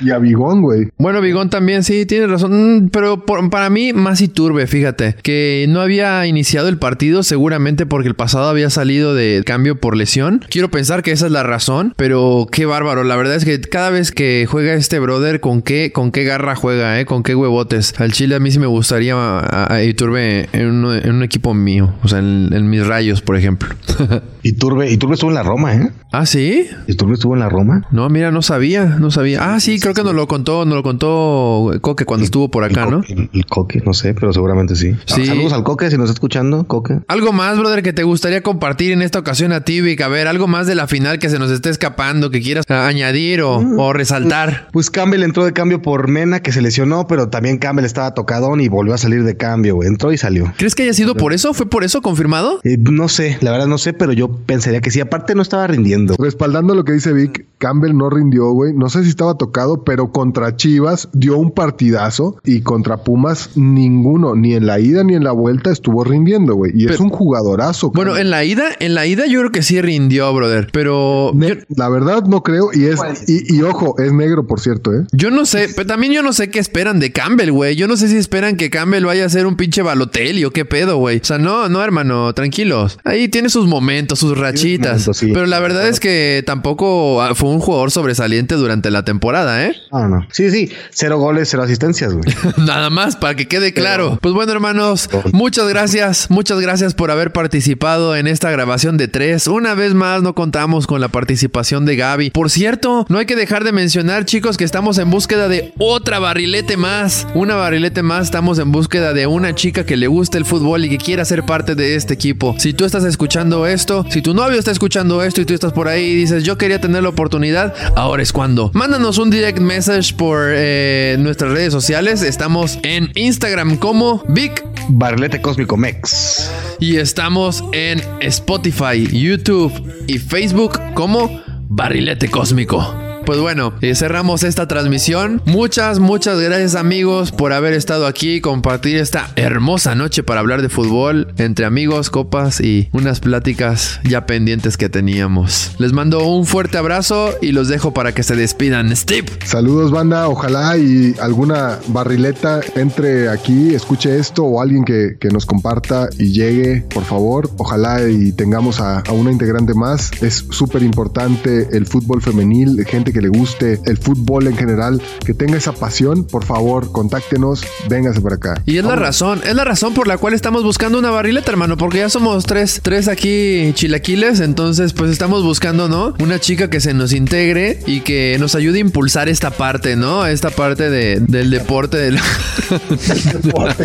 y 0.00 0.10
a 0.12 0.18
Bigón, 0.18 0.62
güey. 0.62 0.88
Bueno, 0.96 1.20
Bigón 1.20 1.50
también, 1.50 1.82
sí, 1.82 2.06
tiene 2.06 2.28
razón. 2.28 2.84
Mm, 2.84 2.88
Pero 2.90 3.24
por- 3.26 3.50
para 3.50 3.68
mí, 3.70 3.92
más 3.92 4.20
Iturbe, 4.20 4.68
fíjate. 4.68 5.16
Que 5.22 5.66
no 5.68 5.80
había 5.80 6.24
iniciado 6.26 6.68
el 6.68 6.78
partido, 6.78 7.24
seguramente 7.24 7.86
porque 7.86 8.06
el 8.08 8.14
pasado 8.14 8.48
había 8.48 8.70
salido 8.70 9.14
de 9.16 9.42
cambio 9.44 9.80
por 9.80 9.96
lesión. 9.96 10.44
Quiero 10.48 10.70
pensar 10.70 11.02
que 11.02 11.10
esa 11.10 11.26
es 11.26 11.32
la 11.32 11.42
razón, 11.42 11.92
pero 11.96 12.46
qué 12.52 12.66
bárbaro. 12.66 13.02
La 13.02 13.16
verdad 13.16 13.34
es 13.34 13.44
que 13.44 13.60
cada 13.60 13.90
vez 13.90 14.12
que 14.12 14.46
juega 14.48 14.74
este 14.74 15.00
brother, 15.00 15.40
con 15.40 15.62
qué, 15.62 15.90
con 15.92 16.12
qué 16.12 16.22
garra 16.22 16.54
juega, 16.54 17.00
¿eh? 17.00 17.06
Con 17.06 17.24
qué 17.24 17.34
huevotes. 17.34 17.94
Al 18.00 18.12
Chile 18.12 18.36
a 18.36 18.40
mí 18.40 18.52
sí 18.52 18.60
me 18.60 18.66
gustaría 18.68 19.14
a, 19.16 19.74
a 19.74 19.82
Iturbe 19.82 20.48
en 20.52 20.84
un 20.84 21.22
equipo 21.24 21.52
mío. 21.54 21.79
O 22.02 22.08
sea, 22.08 22.18
en, 22.20 22.52
en 22.52 22.68
mis 22.70 22.86
rayos, 22.86 23.22
por 23.22 23.36
ejemplo. 23.36 23.68
Y 24.42 24.54
Turbe, 24.54 24.90
y 24.90 24.96
Turbe 24.96 25.14
estuvo 25.16 25.30
en 25.30 25.34
la 25.34 25.42
Roma, 25.42 25.74
¿eh? 25.74 25.90
¿Ah, 26.12 26.24
sí? 26.24 26.66
Y 26.86 26.94
Turbe 26.94 27.12
estuvo 27.12 27.34
en 27.34 27.40
la 27.40 27.50
Roma. 27.50 27.86
No, 27.90 28.08
mira, 28.08 28.30
no 28.30 28.40
sabía, 28.40 28.86
no 28.86 29.10
sabía. 29.10 29.52
Ah, 29.54 29.60
sí, 29.60 29.78
creo 29.78 29.92
que 29.92 30.02
nos 30.02 30.14
lo 30.14 30.26
contó, 30.28 30.64
nos 30.64 30.76
lo 30.76 30.82
contó 30.82 31.70
Coque 31.82 32.06
cuando 32.06 32.24
estuvo 32.24 32.50
por 32.50 32.64
acá, 32.64 32.84
el, 32.84 32.90
¿no? 32.90 33.02
El- 33.06 33.28
el 33.34 33.44
Coque, 33.46 33.82
no 33.84 33.92
sé, 33.92 34.14
pero 34.14 34.32
seguramente 34.32 34.76
sí. 34.76 34.96
Sí. 35.04 35.26
Saludos 35.26 35.52
al 35.52 35.62
Coque 35.62 35.90
si 35.90 35.96
nos 35.98 36.04
está 36.06 36.14
escuchando, 36.14 36.64
Coque. 36.66 37.00
Algo 37.06 37.32
más, 37.34 37.58
brother, 37.58 37.82
que 37.82 37.92
te 37.92 38.02
gustaría 38.02 38.40
compartir 38.42 38.92
en 38.92 39.02
esta 39.02 39.18
ocasión 39.18 39.52
a 39.52 39.60
ti, 39.60 39.82
Vic. 39.82 40.00
A 40.00 40.08
ver, 40.08 40.26
algo 40.26 40.46
más 40.46 40.66
de 40.66 40.74
la 40.74 40.86
final 40.86 41.18
que 41.18 41.28
se 41.28 41.38
nos 41.38 41.50
esté 41.50 41.68
escapando, 41.68 42.30
que 42.30 42.40
quieras 42.40 42.64
ah, 42.70 42.86
añadir 42.86 43.42
o, 43.42 43.58
o 43.58 43.92
resaltar. 43.92 44.68
Pues 44.72 44.88
Campbell 44.90 45.22
entró 45.22 45.44
de 45.44 45.52
cambio 45.52 45.82
por 45.82 46.08
Mena, 46.08 46.40
que 46.40 46.50
se 46.52 46.62
lesionó, 46.62 47.06
pero 47.06 47.28
también 47.28 47.58
Campbell 47.58 47.84
estaba 47.84 48.14
tocadón 48.14 48.62
y 48.62 48.68
volvió 48.68 48.94
a 48.94 48.98
salir 48.98 49.22
de 49.24 49.36
cambio, 49.36 49.74
güey. 49.74 49.88
Entró 49.88 50.12
y 50.12 50.16
salió. 50.16 50.50
¿Crees 50.56 50.74
que 50.74 50.84
haya 50.84 50.94
sido 50.94 51.14
por 51.14 51.34
eso? 51.34 51.52
¿Fue 51.52 51.68
por 51.70 51.84
eso 51.84 52.02
confirmado? 52.02 52.60
Eh, 52.64 52.76
no 52.78 53.08
sé, 53.08 53.38
la 53.40 53.52
verdad 53.52 53.66
no 53.66 53.78
sé, 53.78 53.92
pero 53.92 54.12
yo 54.12 54.28
pensaría 54.28 54.80
que 54.80 54.90
sí. 54.90 55.00
Aparte 55.00 55.34
no 55.34 55.42
estaba 55.42 55.66
rindiendo. 55.66 56.14
Respaldando 56.18 56.74
lo 56.74 56.84
que 56.84 56.92
dice 56.92 57.12
Vic, 57.12 57.46
Campbell 57.58 57.96
no 57.96 58.10
rindió, 58.10 58.50
güey. 58.50 58.72
No 58.74 58.88
sé 58.88 59.02
si 59.04 59.10
estaba 59.10 59.36
tocado, 59.36 59.84
pero 59.84 60.12
contra 60.12 60.56
Chivas 60.56 61.08
dio 61.12 61.36
un 61.36 61.52
partidazo 61.52 62.36
y 62.44 62.62
contra 62.62 62.98
Pumas 63.04 63.56
ninguno, 63.56 64.34
ni 64.34 64.54
en 64.54 64.66
la 64.66 64.80
ida 64.80 65.04
ni 65.04 65.14
en 65.14 65.24
la 65.24 65.32
vuelta 65.32 65.70
estuvo 65.70 66.04
rindiendo, 66.04 66.54
güey. 66.54 66.72
Y 66.74 66.86
es 66.86 67.00
un 67.00 67.10
jugadorazo. 67.10 67.90
Bueno, 67.90 68.12
Campbell. 68.12 68.26
en 68.26 68.30
la 68.30 68.44
ida, 68.44 68.64
en 68.80 68.94
la 68.94 69.06
ida 69.06 69.26
yo 69.26 69.40
creo 69.40 69.52
que 69.52 69.62
sí 69.62 69.80
rindió, 69.80 70.32
brother. 70.34 70.68
Pero 70.72 71.32
yo, 71.34 71.54
La 71.76 71.88
verdad 71.88 72.24
no 72.24 72.42
creo 72.42 72.70
y 72.72 72.86
es 72.86 73.00
y, 73.26 73.56
y 73.56 73.62
ojo, 73.62 73.94
es 73.98 74.12
negro 74.12 74.46
por 74.46 74.60
cierto, 74.60 74.92
¿eh? 74.92 75.04
yo 75.12 75.30
no 75.30 75.46
sé, 75.46 75.68
pero 75.74 75.86
también 75.86 76.12
yo 76.12 76.22
no 76.22 76.32
sé 76.32 76.50
qué 76.50 76.58
esperan 76.58 76.98
de 76.98 77.12
Campbell, 77.12 77.50
güey. 77.52 77.76
Yo 77.76 77.86
no 77.88 77.96
sé 77.96 78.08
si 78.08 78.16
esperan 78.16 78.56
que 78.56 78.70
Campbell 78.70 79.04
vaya 79.04 79.24
a 79.24 79.28
ser 79.28 79.46
un 79.46 79.56
pinche 79.56 79.82
balotelli 79.82 80.44
o 80.44 80.50
qué 80.50 80.64
pedo, 80.64 80.96
güey. 80.96 81.18
O 81.18 81.24
sea, 81.24 81.38
no, 81.38 81.59
no, 81.68 81.82
hermano, 81.82 82.32
tranquilos. 82.34 82.98
Ahí 83.04 83.28
tiene 83.28 83.48
sus 83.48 83.66
momentos, 83.66 84.18
sus 84.18 84.36
rachitas. 84.36 85.08
sí. 85.12 85.30
Pero 85.32 85.46
la 85.46 85.60
verdad 85.60 85.88
es 85.88 86.00
que 86.00 86.42
tampoco 86.46 87.22
ah, 87.22 87.34
fue 87.34 87.50
un 87.50 87.60
jugador 87.60 87.90
sobresaliente 87.90 88.54
durante 88.54 88.90
la 88.90 89.04
temporada, 89.04 89.66
¿eh? 89.66 89.74
Ah, 89.92 90.08
no. 90.08 90.26
Sí, 90.30 90.50
sí. 90.50 90.70
Cero 90.90 91.18
goles, 91.18 91.48
cero 91.50 91.62
asistencias, 91.62 92.14
güey. 92.14 92.24
Nada 92.56 92.90
más 92.90 93.16
para 93.16 93.34
que 93.34 93.48
quede 93.48 93.72
claro. 93.72 94.18
Pues 94.20 94.34
bueno, 94.34 94.52
hermanos, 94.52 95.08
muchas 95.32 95.68
gracias, 95.68 96.30
muchas 96.30 96.60
gracias 96.60 96.94
por 96.94 97.10
haber 97.10 97.32
participado 97.32 98.16
en 98.16 98.26
esta 98.26 98.50
grabación 98.50 98.96
de 98.96 99.08
tres. 99.08 99.46
Una 99.46 99.74
vez 99.74 99.94
más, 99.94 100.22
no 100.22 100.34
contamos 100.34 100.86
con 100.86 101.00
la 101.00 101.08
participación 101.08 101.84
de 101.84 101.96
Gaby. 101.96 102.30
Por 102.30 102.50
cierto, 102.50 103.06
no 103.08 103.18
hay 103.18 103.26
que 103.26 103.36
dejar 103.36 103.64
de 103.64 103.72
mencionar, 103.72 104.24
chicos, 104.24 104.56
que 104.56 104.64
estamos 104.64 104.98
en 104.98 105.10
búsqueda 105.10 105.48
de 105.48 105.72
otra 105.78 106.18
barrilete 106.18 106.76
más. 106.76 107.26
Una 107.34 107.56
barrilete 107.56 108.02
más, 108.02 108.24
estamos 108.24 108.58
en 108.58 108.72
búsqueda 108.72 109.12
de 109.12 109.26
una 109.26 109.54
chica 109.54 109.84
que 109.84 109.96
le 109.96 110.06
guste 110.06 110.38
el 110.38 110.44
fútbol 110.44 110.84
y 110.84 110.90
que 110.90 110.98
quiera 110.98 111.24
ser 111.24 111.44
parte 111.50 111.74
de 111.74 111.96
este 111.96 112.14
equipo. 112.14 112.54
Si 112.58 112.72
tú 112.74 112.84
estás 112.84 113.02
escuchando 113.02 113.66
esto, 113.66 114.06
si 114.08 114.22
tu 114.22 114.34
novio 114.34 114.56
está 114.56 114.70
escuchando 114.70 115.20
esto 115.20 115.40
y 115.40 115.44
tú 115.44 115.52
estás 115.52 115.72
por 115.72 115.88
ahí 115.88 116.04
y 116.04 116.14
dices, 116.14 116.44
yo 116.44 116.56
quería 116.56 116.80
tener 116.80 117.02
la 117.02 117.08
oportunidad, 117.08 117.74
ahora 117.96 118.22
es 118.22 118.32
cuando. 118.32 118.70
Mándanos 118.72 119.18
un 119.18 119.30
direct 119.30 119.58
message 119.58 120.14
por 120.14 120.38
eh, 120.44 121.16
nuestras 121.18 121.50
redes 121.50 121.72
sociales. 121.72 122.22
Estamos 122.22 122.78
en 122.84 123.10
Instagram 123.16 123.78
como 123.78 124.22
Vic 124.28 124.64
Barlete 124.90 125.42
Cósmico 125.42 125.76
Mex. 125.76 126.48
y 126.78 126.98
estamos 126.98 127.64
en 127.72 128.00
Spotify, 128.20 129.08
YouTube 129.10 129.72
y 130.06 130.18
Facebook 130.18 130.78
como 130.94 131.42
Barrilete 131.68 132.30
Cósmico. 132.30 133.09
Pues 133.26 133.38
bueno, 133.38 133.74
eh, 133.80 133.94
cerramos 133.94 134.42
esta 134.42 134.66
transmisión. 134.66 135.42
Muchas, 135.44 135.98
muchas 135.98 136.40
gracias 136.40 136.74
amigos 136.74 137.32
por 137.32 137.52
haber 137.52 137.74
estado 137.74 138.06
aquí 138.06 138.40
compartir 138.40 138.96
esta 138.96 139.30
hermosa 139.36 139.94
noche 139.94 140.22
para 140.22 140.40
hablar 140.40 140.62
de 140.62 140.68
fútbol 140.68 141.32
entre 141.38 141.66
amigos, 141.66 142.10
copas 142.10 142.60
y 142.60 142.88
unas 142.92 143.20
pláticas 143.20 144.00
ya 144.04 144.26
pendientes 144.26 144.76
que 144.76 144.88
teníamos. 144.88 145.72
Les 145.78 145.92
mando 145.92 146.24
un 146.26 146.46
fuerte 146.46 146.78
abrazo 146.78 147.34
y 147.40 147.52
los 147.52 147.68
dejo 147.68 147.92
para 147.92 148.12
que 148.12 148.22
se 148.22 148.36
despidan. 148.36 148.94
Steve. 148.96 149.26
Saludos, 149.44 149.90
banda. 149.90 150.28
Ojalá 150.28 150.76
y 150.76 151.14
alguna 151.20 151.78
barrileta 151.88 152.60
entre 152.74 153.28
aquí, 153.28 153.74
escuche 153.74 154.18
esto 154.18 154.44
o 154.44 154.60
alguien 154.60 154.84
que, 154.84 155.16
que 155.20 155.28
nos 155.28 155.46
comparta 155.46 156.08
y 156.18 156.32
llegue, 156.32 156.82
por 156.92 157.04
favor. 157.04 157.50
Ojalá 157.58 158.08
y 158.08 158.32
tengamos 158.32 158.80
a, 158.80 159.00
a 159.00 159.12
una 159.12 159.30
integrante 159.30 159.74
más. 159.74 160.10
Es 160.22 160.46
súper 160.50 160.82
importante 160.82 161.68
el 161.72 161.86
fútbol 161.86 162.22
femenil, 162.22 162.84
gente 162.86 163.09
que 163.12 163.20
le 163.20 163.28
guste 163.28 163.78
el 163.86 163.96
fútbol 163.98 164.46
en 164.46 164.56
general, 164.56 165.00
que 165.24 165.34
tenga 165.34 165.56
esa 165.56 165.72
pasión. 165.72 166.24
Por 166.24 166.44
favor, 166.44 166.92
contáctenos, 166.92 167.62
véngase 167.88 168.20
para 168.20 168.36
acá. 168.36 168.62
Y 168.66 168.78
es 168.78 168.84
la 168.84 168.96
razón, 168.96 169.40
es 169.46 169.54
la 169.54 169.64
razón 169.64 169.94
por 169.94 170.06
la 170.08 170.18
cual 170.18 170.34
estamos 170.34 170.62
buscando 170.62 170.98
una 170.98 171.10
barrileta, 171.10 171.50
hermano, 171.50 171.76
porque 171.76 171.98
ya 171.98 172.08
somos 172.08 172.44
tres, 172.46 172.80
tres 172.82 173.08
aquí 173.08 173.72
chilaquiles, 173.74 174.40
entonces 174.40 174.92
pues 174.92 175.10
estamos 175.10 175.42
buscando, 175.42 175.88
¿no? 175.88 176.14
Una 176.20 176.38
chica 176.38 176.70
que 176.70 176.80
se 176.80 176.94
nos 176.94 177.12
integre 177.12 177.80
y 177.86 178.00
que 178.00 178.36
nos 178.40 178.54
ayude 178.54 178.78
a 178.78 178.80
impulsar 178.80 179.28
esta 179.28 179.50
parte, 179.50 179.96
¿no? 179.96 180.26
Esta 180.26 180.50
parte 180.50 180.90
de- 180.90 181.20
del 181.20 181.50
deporte, 181.50 181.96
del... 181.96 182.16
esta 182.90 183.38
parte... 183.52 183.84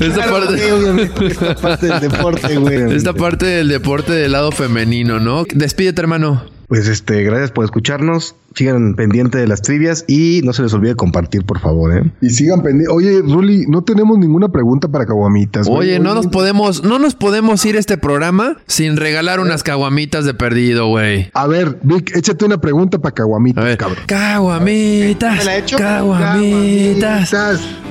esta 0.00 1.56
parte 1.60 1.86
del 1.86 2.00
deporte, 2.00 2.56
güey. 2.56 2.96
Esta 2.96 3.12
parte 3.12 3.46
del 3.46 3.68
deporte 3.68 4.12
del 4.12 4.32
lado 4.32 4.52
femenino, 4.52 5.20
¿no? 5.20 5.44
Despídete, 5.54 6.00
hermano. 6.00 6.44
Pues 6.68 6.88
este, 6.88 7.22
gracias 7.22 7.52
por 7.52 7.64
escucharnos. 7.64 8.34
Sigan 8.56 8.94
pendiente 8.94 9.36
de 9.36 9.46
las 9.46 9.60
trivias 9.60 10.04
y 10.08 10.40
no 10.42 10.54
se 10.54 10.62
les 10.62 10.72
olvide 10.72 10.94
compartir, 10.94 11.44
por 11.44 11.60
favor, 11.60 11.94
¿eh? 11.94 12.10
Y 12.22 12.30
sigan 12.30 12.62
pendientes. 12.62 12.88
Oye, 12.94 13.20
Ruli, 13.20 13.66
no 13.68 13.82
tenemos 13.84 14.18
ninguna 14.18 14.48
pregunta 14.48 14.88
para 14.88 15.04
caguamitas. 15.04 15.68
güey. 15.68 15.90
Oye, 15.90 15.98
no 16.00 16.14
nos 16.14 16.26
podemos, 16.28 16.82
no 16.82 16.98
nos 16.98 17.14
podemos 17.14 17.62
ir 17.66 17.76
a 17.76 17.78
este 17.78 17.98
programa 17.98 18.56
sin 18.66 18.96
regalar 18.96 19.40
unas 19.40 19.62
caguamitas 19.62 20.24
de 20.24 20.32
perdido, 20.32 20.88
güey. 20.88 21.30
A 21.34 21.46
ver, 21.46 21.78
Vic, 21.82 22.16
échate 22.16 22.46
una 22.46 22.58
pregunta 22.58 22.98
para 22.98 23.14
caguamitas, 23.14 23.76
cabrón. 23.76 23.98
caguamitas, 24.06 25.36
¿Me 25.38 25.44
la 25.44 25.56
echo? 25.58 25.76
caguamitas. 25.76 27.30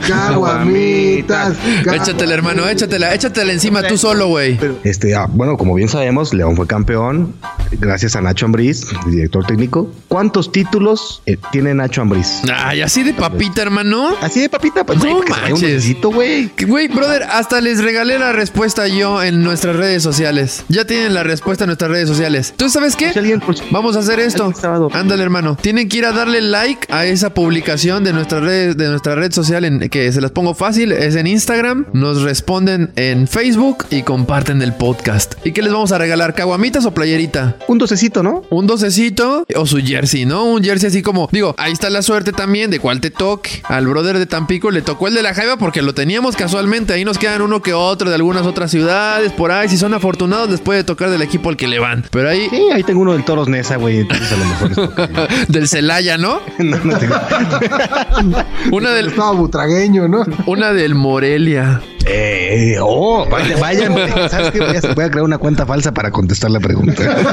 Caguamitas. 0.07 1.55
Échatela, 1.93 2.34
hermano, 2.34 2.68
échatela, 2.68 3.13
échatela 3.13 3.53
encima 3.53 3.84
tú 3.84 3.97
solo, 3.97 4.28
güey. 4.28 4.59
Este, 4.84 5.16
ah, 5.16 5.28
bueno, 5.32 5.57
como 5.57 5.74
bien 5.76 5.89
sabemos, 5.89 6.34
León 6.34 6.55
fue 6.55 6.68
campeón 6.68 7.34
gracias 7.80 8.16
a 8.16 8.22
Nacho 8.22 8.45
Ambriz, 8.45 8.86
director 9.07 9.45
técnico. 9.45 9.89
¿Cuántos 10.07 10.51
títulos 10.56 11.22
eh, 11.26 11.36
tiene 11.51 11.74
Nacho 11.74 12.01
Ambriz? 12.01 12.41
Ay, 12.49 12.82
así 12.82 13.03
de 13.03 13.14
papita, 13.14 13.62
hermano. 13.62 14.16
Así 14.22 14.39
de 14.39 14.47
papita, 14.47 14.86
pues, 14.86 15.03
No 15.03 15.22
manches. 15.28 16.01
güey. 16.01 16.49
Güey, 16.66 16.88
brother, 16.88 17.24
hasta 17.24 17.60
les 17.60 17.84
regalé 17.84 18.18
la 18.18 18.32
respuesta 18.32 18.88
yo 18.88 19.22
en 19.22 19.43
nuestras 19.43 19.76
redes 19.76 20.01
sociales. 20.01 20.64
Ya 20.70 20.86
tienen 20.86 21.14
la 21.14 21.24
respuesta 21.24 21.66
en 21.66 21.68
nuestras 21.68 21.91
redes 21.91 22.08
sociales. 22.08 22.53
¿Tú 22.56 22.70
sabes 22.70 22.95
qué? 22.95 23.12
Si 23.12 23.20
alguien, 23.20 23.41
pues, 23.41 23.62
Vamos 23.70 23.97
a 23.97 23.99
hacer 23.99 24.22
esto. 24.22 24.53
Ándale, 24.93 25.24
hermano. 25.24 25.58
Tienen 25.60 25.89
que 25.89 25.97
ir 25.97 26.06
a 26.06 26.14
darle 26.14 26.39
like 26.39 26.88
a 26.89 27.06
esa 27.06 27.34
publicación 27.34 28.06
de 28.06 28.14
nuestra 28.14 28.39
red, 28.39 28.78
de 28.78 28.88
nuestra 28.88 29.16
red 29.16 29.34
social 29.34 29.66
en, 29.66 29.89
que 29.89 30.10
se 30.14 30.22
las 30.22 30.32
pongo 30.32 30.53
fácil. 30.53 30.93
Es 30.93 31.18
en 31.18 31.28
Instagram. 31.28 31.88
Nos 31.91 32.22
responden 32.22 32.93
en 32.95 33.28
Facebook 33.28 33.88
y 33.89 34.03
comparten 34.03 34.62
el 34.62 34.72
podcast. 34.74 35.34
¿Y 35.43 35.51
qué 35.51 35.62
les 35.62 35.74
vamos 35.74 35.91
a 35.91 35.97
regalar? 35.97 36.34
¿Caguamitas 36.34 36.86
o 36.86 36.93
playerita? 36.93 37.58
Un 37.68 37.78
docecito, 37.78 38.24
¿no? 38.24 38.43
Un 38.49 38.68
docecito 38.68 39.45
o 39.53 39.66
su 39.66 39.80
jersey, 39.80 40.26
¿no? 40.26 40.45
Un 40.46 40.64
jersey 40.64 40.88
así 40.89 41.02
como, 41.02 41.28
digo, 41.32 41.56
ahí 41.58 41.72
está 41.74 41.89
la 41.89 42.02
suerte 42.02 42.32
también 42.32 42.70
de 42.72 42.80
cuál 42.80 43.02
te 43.02 43.10
toque. 43.12 43.62
Al 43.66 43.88
brother 43.88 44.18
de 44.20 44.26
Tampico 44.26 44.72
le 44.72 44.82
tocó 44.82 45.08
el 45.08 45.14
de 45.16 45.24
la 45.24 45.34
Jaiba 45.34 45.58
porque 45.58 45.82
lo 45.82 45.93
teníamos 45.93 46.36
casualmente. 46.36 46.93
Ahí 46.93 47.04
nos 47.06 47.18
quedan 47.18 47.41
uno 47.41 47.62
que 47.62 47.74
otro 47.74 48.10
de 48.10 48.16
algunas 48.16 48.46
otras 48.46 48.72
ciudades 48.72 49.32
por 49.32 49.52
ahí. 49.52 49.68
Si 49.70 49.78
son 49.78 49.93
afortunados, 49.93 50.50
les 50.50 50.62
puede 50.62 50.84
tocar 50.84 51.10
del 51.10 51.22
equipo 51.22 51.50
al 51.50 51.58
que 51.58 51.68
le 51.68 51.80
van. 51.80 52.06
Pero 52.12 52.30
ahí, 52.30 52.48
Sí, 52.50 52.62
ahí 52.74 52.84
tengo 52.84 53.02
uno 53.02 53.14
del 53.14 53.24
Toros 53.26 53.48
Nesa, 53.48 53.78
güey. 53.78 54.00
Entonces 54.02 54.32
a 54.32 54.38
lo 54.38 54.46
mejor. 54.46 54.72
es 54.72 54.78
porque- 54.78 55.46
del 55.50 55.68
Celaya, 55.68 56.18
¿no? 56.18 56.41
no, 56.60 56.78
no 56.84 56.98
tengo. 56.98 57.16
Una 58.72 58.91
del, 58.91 59.08
Estaba 59.08 59.32
butragueño, 59.32 60.08
¿no? 60.08 60.24
una 60.46 60.74
del 60.74 60.96
Morelia. 60.96 61.82
Eh, 62.08 62.74
eh, 62.74 62.78
oh, 62.82 63.26
vaya, 63.30 63.58
vayan. 63.60 63.93
¿Sabes 64.30 64.51
qué? 64.51 64.60
Voy 64.60 64.76
a, 64.76 64.93
voy 64.93 65.03
a 65.06 65.10
crear 65.10 65.24
una 65.24 65.38
cuenta 65.38 65.66
falsa 65.66 65.93
para 65.93 66.12
contestar 66.12 66.51
la 66.51 66.60
pregunta. 66.60 67.03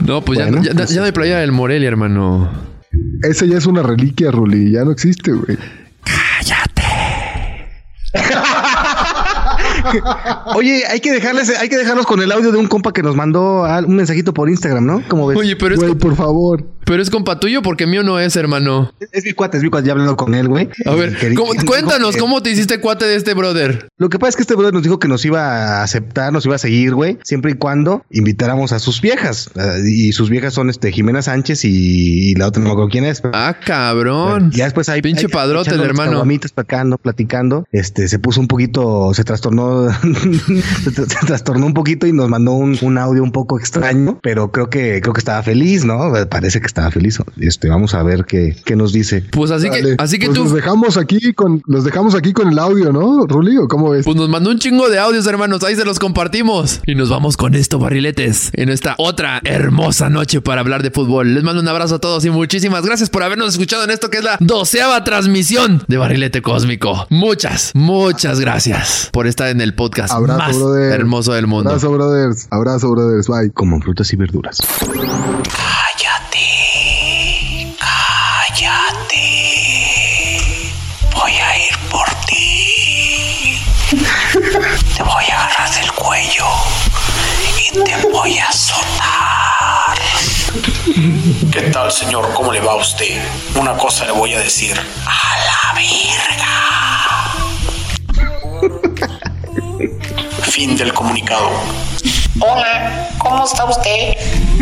No, 0.00 0.20
pues 0.22 0.38
ya- 0.38 0.46
Bueno, 0.46 0.62
ya, 0.62 0.72
pues 0.74 0.90
ya 0.90 1.00
no 1.00 1.06
hay 1.06 1.12
playera 1.12 1.40
del 1.40 1.52
Morelia, 1.52 1.88
hermano. 1.88 2.50
Ese 3.22 3.48
ya 3.48 3.56
es 3.56 3.64
una 3.66 3.82
reliquia, 3.82 4.30
Ruli. 4.30 4.72
Ya 4.72 4.84
no 4.84 4.90
existe, 4.90 5.32
güey. 5.32 5.56
Oye, 10.56 10.82
hay 10.90 11.00
que 11.00 11.12
dejarles, 11.12 11.50
hay 11.58 11.68
que 11.68 11.76
dejarlos 11.76 12.06
con 12.06 12.22
el 12.22 12.30
audio 12.32 12.52
de 12.52 12.58
un 12.58 12.66
compa 12.68 12.92
que 12.92 13.02
nos 13.02 13.16
mandó 13.16 13.62
un 13.64 13.96
mensajito 13.96 14.32
por 14.34 14.48
Instagram, 14.48 14.86
¿no? 14.86 15.02
Como 15.08 15.26
ves? 15.26 15.38
Oye, 15.38 15.56
pero 15.56 15.74
es, 15.74 15.80
Güey, 15.80 15.94
por 15.94 16.14
favor. 16.16 16.64
Pero 16.84 17.02
es 17.02 17.10
compa 17.10 17.40
tuyo 17.40 17.62
porque 17.62 17.86
mío 17.86 18.02
no 18.02 18.18
es, 18.18 18.36
hermano. 18.36 18.92
es 19.12 19.24
mi 19.24 19.32
cuate, 19.32 19.56
es 19.58 19.62
mi 19.62 19.70
cuate, 19.70 19.86
ya 19.86 19.92
hablando 19.92 20.16
con 20.16 20.34
él, 20.34 20.48
güey. 20.48 20.68
A 20.86 20.94
ver, 20.94 21.16
¿cómo- 21.36 21.52
cuéntanos, 21.66 22.16
¿cómo 22.16 22.42
te 22.42 22.50
hiciste 22.50 22.80
cuate 22.80 23.04
de 23.06 23.16
este 23.16 23.34
brother? 23.34 23.88
Lo 23.98 24.08
que 24.08 24.18
pasa 24.18 24.30
es 24.30 24.36
que 24.36 24.42
este 24.42 24.54
brother 24.54 24.74
nos 24.74 24.82
dijo 24.82 24.98
que 24.98 25.08
nos 25.08 25.24
iba 25.24 25.40
a 25.80 25.82
aceptar, 25.82 26.32
nos 26.32 26.44
iba 26.46 26.54
a 26.54 26.58
seguir, 26.58 26.94
güey, 26.94 27.18
siempre 27.24 27.52
y 27.52 27.54
cuando 27.54 28.04
invitáramos 28.10 28.72
a 28.72 28.78
sus 28.78 29.00
viejas. 29.00 29.50
Eh, 29.56 29.82
y 29.88 30.12
sus 30.12 30.30
viejas 30.30 30.54
son 30.54 30.70
este 30.70 30.92
Jimena 30.92 31.22
Sánchez 31.22 31.64
y, 31.64 32.30
y 32.30 32.34
la 32.34 32.48
otra 32.48 32.60
no 32.62 32.68
me 32.68 32.72
acuerdo 32.72 32.90
quién 32.90 33.04
es. 33.04 33.22
Ah, 33.32 33.56
cabrón. 33.64 34.50
Ya 34.52 34.64
después 34.64 34.88
ahí 34.88 35.02
Pinche 35.02 35.26
ahí 35.26 35.32
padrote 35.32 35.70
el 35.74 35.80
hermano. 35.80 36.22
platicando, 36.54 36.98
platicando. 36.98 37.66
Este 37.72 38.08
se 38.08 38.18
puso 38.18 38.40
un 38.40 38.48
poquito, 38.48 39.12
se 39.14 39.24
trastornó, 39.24 39.88
se, 39.92 40.90
tra- 40.90 41.06
se 41.08 41.26
trastornó 41.26 41.66
un 41.66 41.74
poquito 41.74 42.06
y 42.06 42.12
nos 42.12 42.28
mandó 42.28 42.52
un, 42.52 42.76
un 42.82 42.98
audio 42.98 43.22
un 43.22 43.32
poco 43.32 43.58
extraño, 43.58 44.18
pero 44.22 44.50
creo 44.50 44.70
que 44.70 45.00
creo 45.00 45.12
que 45.12 45.20
estaba 45.20 45.42
feliz, 45.42 45.84
¿no? 45.84 46.12
Parece 46.30 46.60
que 46.60 46.66
estaba 46.74 46.90
feliz. 46.90 47.18
Este, 47.38 47.68
vamos 47.68 47.94
a 47.94 48.02
ver 48.02 48.24
qué, 48.24 48.56
qué 48.64 48.74
nos 48.74 48.92
dice. 48.92 49.24
Pues 49.30 49.52
así 49.52 49.70
que, 49.70 49.94
así 49.96 50.18
que 50.18 50.26
Pues 50.26 50.38
tú, 50.38 50.44
Los 50.44 50.52
dejamos 50.54 50.96
aquí 50.96 51.32
con, 51.32 51.62
los 51.66 51.84
dejamos 51.84 52.16
aquí 52.16 52.32
con 52.32 52.48
el 52.48 52.58
audio, 52.58 52.92
¿no, 52.92 53.26
Ruli? 53.26 53.56
¿O 53.58 53.68
cómo 53.68 53.90
ves? 53.90 54.04
pues 54.04 54.16
nos 54.16 54.28
mandó 54.28 54.50
un 54.50 54.58
chingo 54.58 54.88
de 54.90 54.98
audios, 54.98 55.24
hermanos. 55.28 55.62
Ahí 55.62 55.76
se 55.76 55.84
los 55.84 56.00
compartimos. 56.00 56.80
Y 56.84 56.96
nos 56.96 57.10
vamos 57.10 57.36
con 57.36 57.54
esto, 57.54 57.78
barriletes, 57.78 58.50
en 58.54 58.70
esta 58.70 58.96
otra 58.98 59.40
hermosa 59.44 60.10
noche 60.10 60.40
para 60.40 60.62
hablar 60.62 60.82
de 60.82 60.90
fútbol. 60.90 61.34
Les 61.34 61.44
mando 61.44 61.62
un 61.62 61.68
abrazo 61.68 61.94
a 61.94 61.98
todos 62.00 62.24
y 62.24 62.30
muchísimas 62.30 62.84
gracias 62.84 63.08
por 63.08 63.22
habernos 63.22 63.50
escuchado 63.50 63.84
en 63.84 63.90
esto 63.90 64.10
que 64.10 64.18
es 64.18 64.24
la 64.24 64.36
doceava 64.40 65.04
transmisión 65.04 65.84
de 65.86 65.96
Barrilete 65.96 66.42
Cósmico. 66.42 67.06
Muchas, 67.08 67.70
muchas 67.74 68.40
gracias 68.40 69.10
por 69.12 69.28
estar 69.28 69.48
en 69.48 69.60
el 69.60 69.74
podcast 69.74 70.12
Abrazo, 70.12 70.38
más 70.38 70.56
brother. 70.58 70.92
hermoso 70.92 71.32
del 71.34 71.46
mundo. 71.46 71.70
Abrazo, 71.70 71.92
brothers. 71.92 72.48
Abrazo, 72.50 72.90
brothers. 72.90 73.28
Bye. 73.28 73.52
Como 73.52 73.80
frutas 73.80 74.12
y 74.12 74.16
verduras. 74.16 74.58
¿Qué 91.52 91.62
tal, 91.72 91.90
señor? 91.90 92.32
¿Cómo 92.34 92.52
le 92.52 92.60
va 92.60 92.72
a 92.72 92.76
usted? 92.76 93.20
Una 93.56 93.76
cosa 93.76 94.04
le 94.04 94.12
voy 94.12 94.34
a 94.34 94.38
decir. 94.38 94.80
A 95.06 95.36
la 95.46 95.74
verga. 95.74 96.46
Fin 100.42 100.76
del 100.76 100.94
comunicado. 100.94 101.50
Hola, 102.40 103.08
¿cómo 103.18 103.44
está 103.44 103.64
usted? 103.64 104.16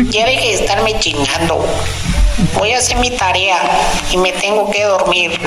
Ya 0.09 0.25
deje 0.25 0.47
de 0.47 0.53
estarme 0.53 0.99
chingando. 0.99 1.63
Voy 2.55 2.73
a 2.73 2.79
hacer 2.79 2.97
mi 2.97 3.11
tarea 3.11 3.59
y 4.11 4.17
me 4.17 4.31
tengo 4.31 4.71
que 4.71 4.83
dormir. 4.83 5.39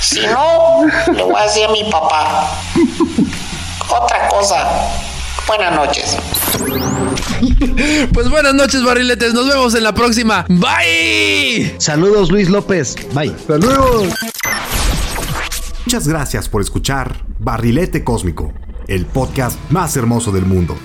Si 0.00 0.20
no, 0.26 0.86
le 1.12 1.22
voy 1.24 1.34
a 1.36 1.42
decir 1.44 1.64
a 1.64 1.68
mi 1.68 1.84
papá. 1.84 2.48
Otra 3.88 4.28
cosa. 4.28 4.68
Buenas 5.46 5.74
noches. 5.74 6.16
Pues 8.12 8.28
buenas 8.28 8.54
noches, 8.54 8.84
barriletes. 8.84 9.32
Nos 9.32 9.48
vemos 9.48 9.74
en 9.74 9.82
la 9.82 9.94
próxima. 9.94 10.44
Bye. 10.48 11.74
Saludos, 11.78 12.30
Luis 12.30 12.50
López. 12.50 12.96
Bye. 13.14 13.34
Saludos. 13.46 14.12
Muchas 15.86 16.06
gracias 16.06 16.48
por 16.48 16.60
escuchar 16.60 17.24
Barrilete 17.38 18.04
Cósmico, 18.04 18.52
el 18.88 19.06
podcast 19.06 19.58
más 19.70 19.96
hermoso 19.96 20.30
del 20.32 20.44
mundo. 20.44 20.76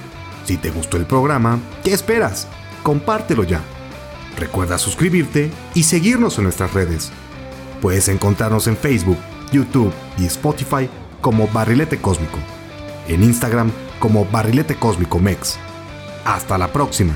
Si 0.46 0.58
te 0.58 0.70
gustó 0.72 0.98
el 0.98 1.06
programa, 1.06 1.60
¿qué 1.84 1.94
esperas? 1.94 2.48
Compártelo 2.84 3.44
ya. 3.44 3.62
Recuerda 4.38 4.78
suscribirte 4.78 5.52
y 5.74 5.84
seguirnos 5.84 6.38
en 6.38 6.46
nuestras 6.46 6.74
redes. 6.74 7.12
Puedes 7.82 8.08
encontrarnos 8.08 8.68
en 8.68 8.78
Facebook, 8.78 9.18
YouTube 9.52 9.94
y 10.18 10.26
Spotify 10.26 10.90
como 11.22 11.48
Barrilete 11.50 11.98
Cósmico. 12.00 12.38
En 13.08 13.24
Instagram 13.24 13.72
como 14.00 14.26
Barrilete 14.26 14.76
Cósmico 14.76 15.20
Mex. 15.20 15.58
Hasta 16.26 16.58
la 16.58 16.72
próxima. 16.72 17.16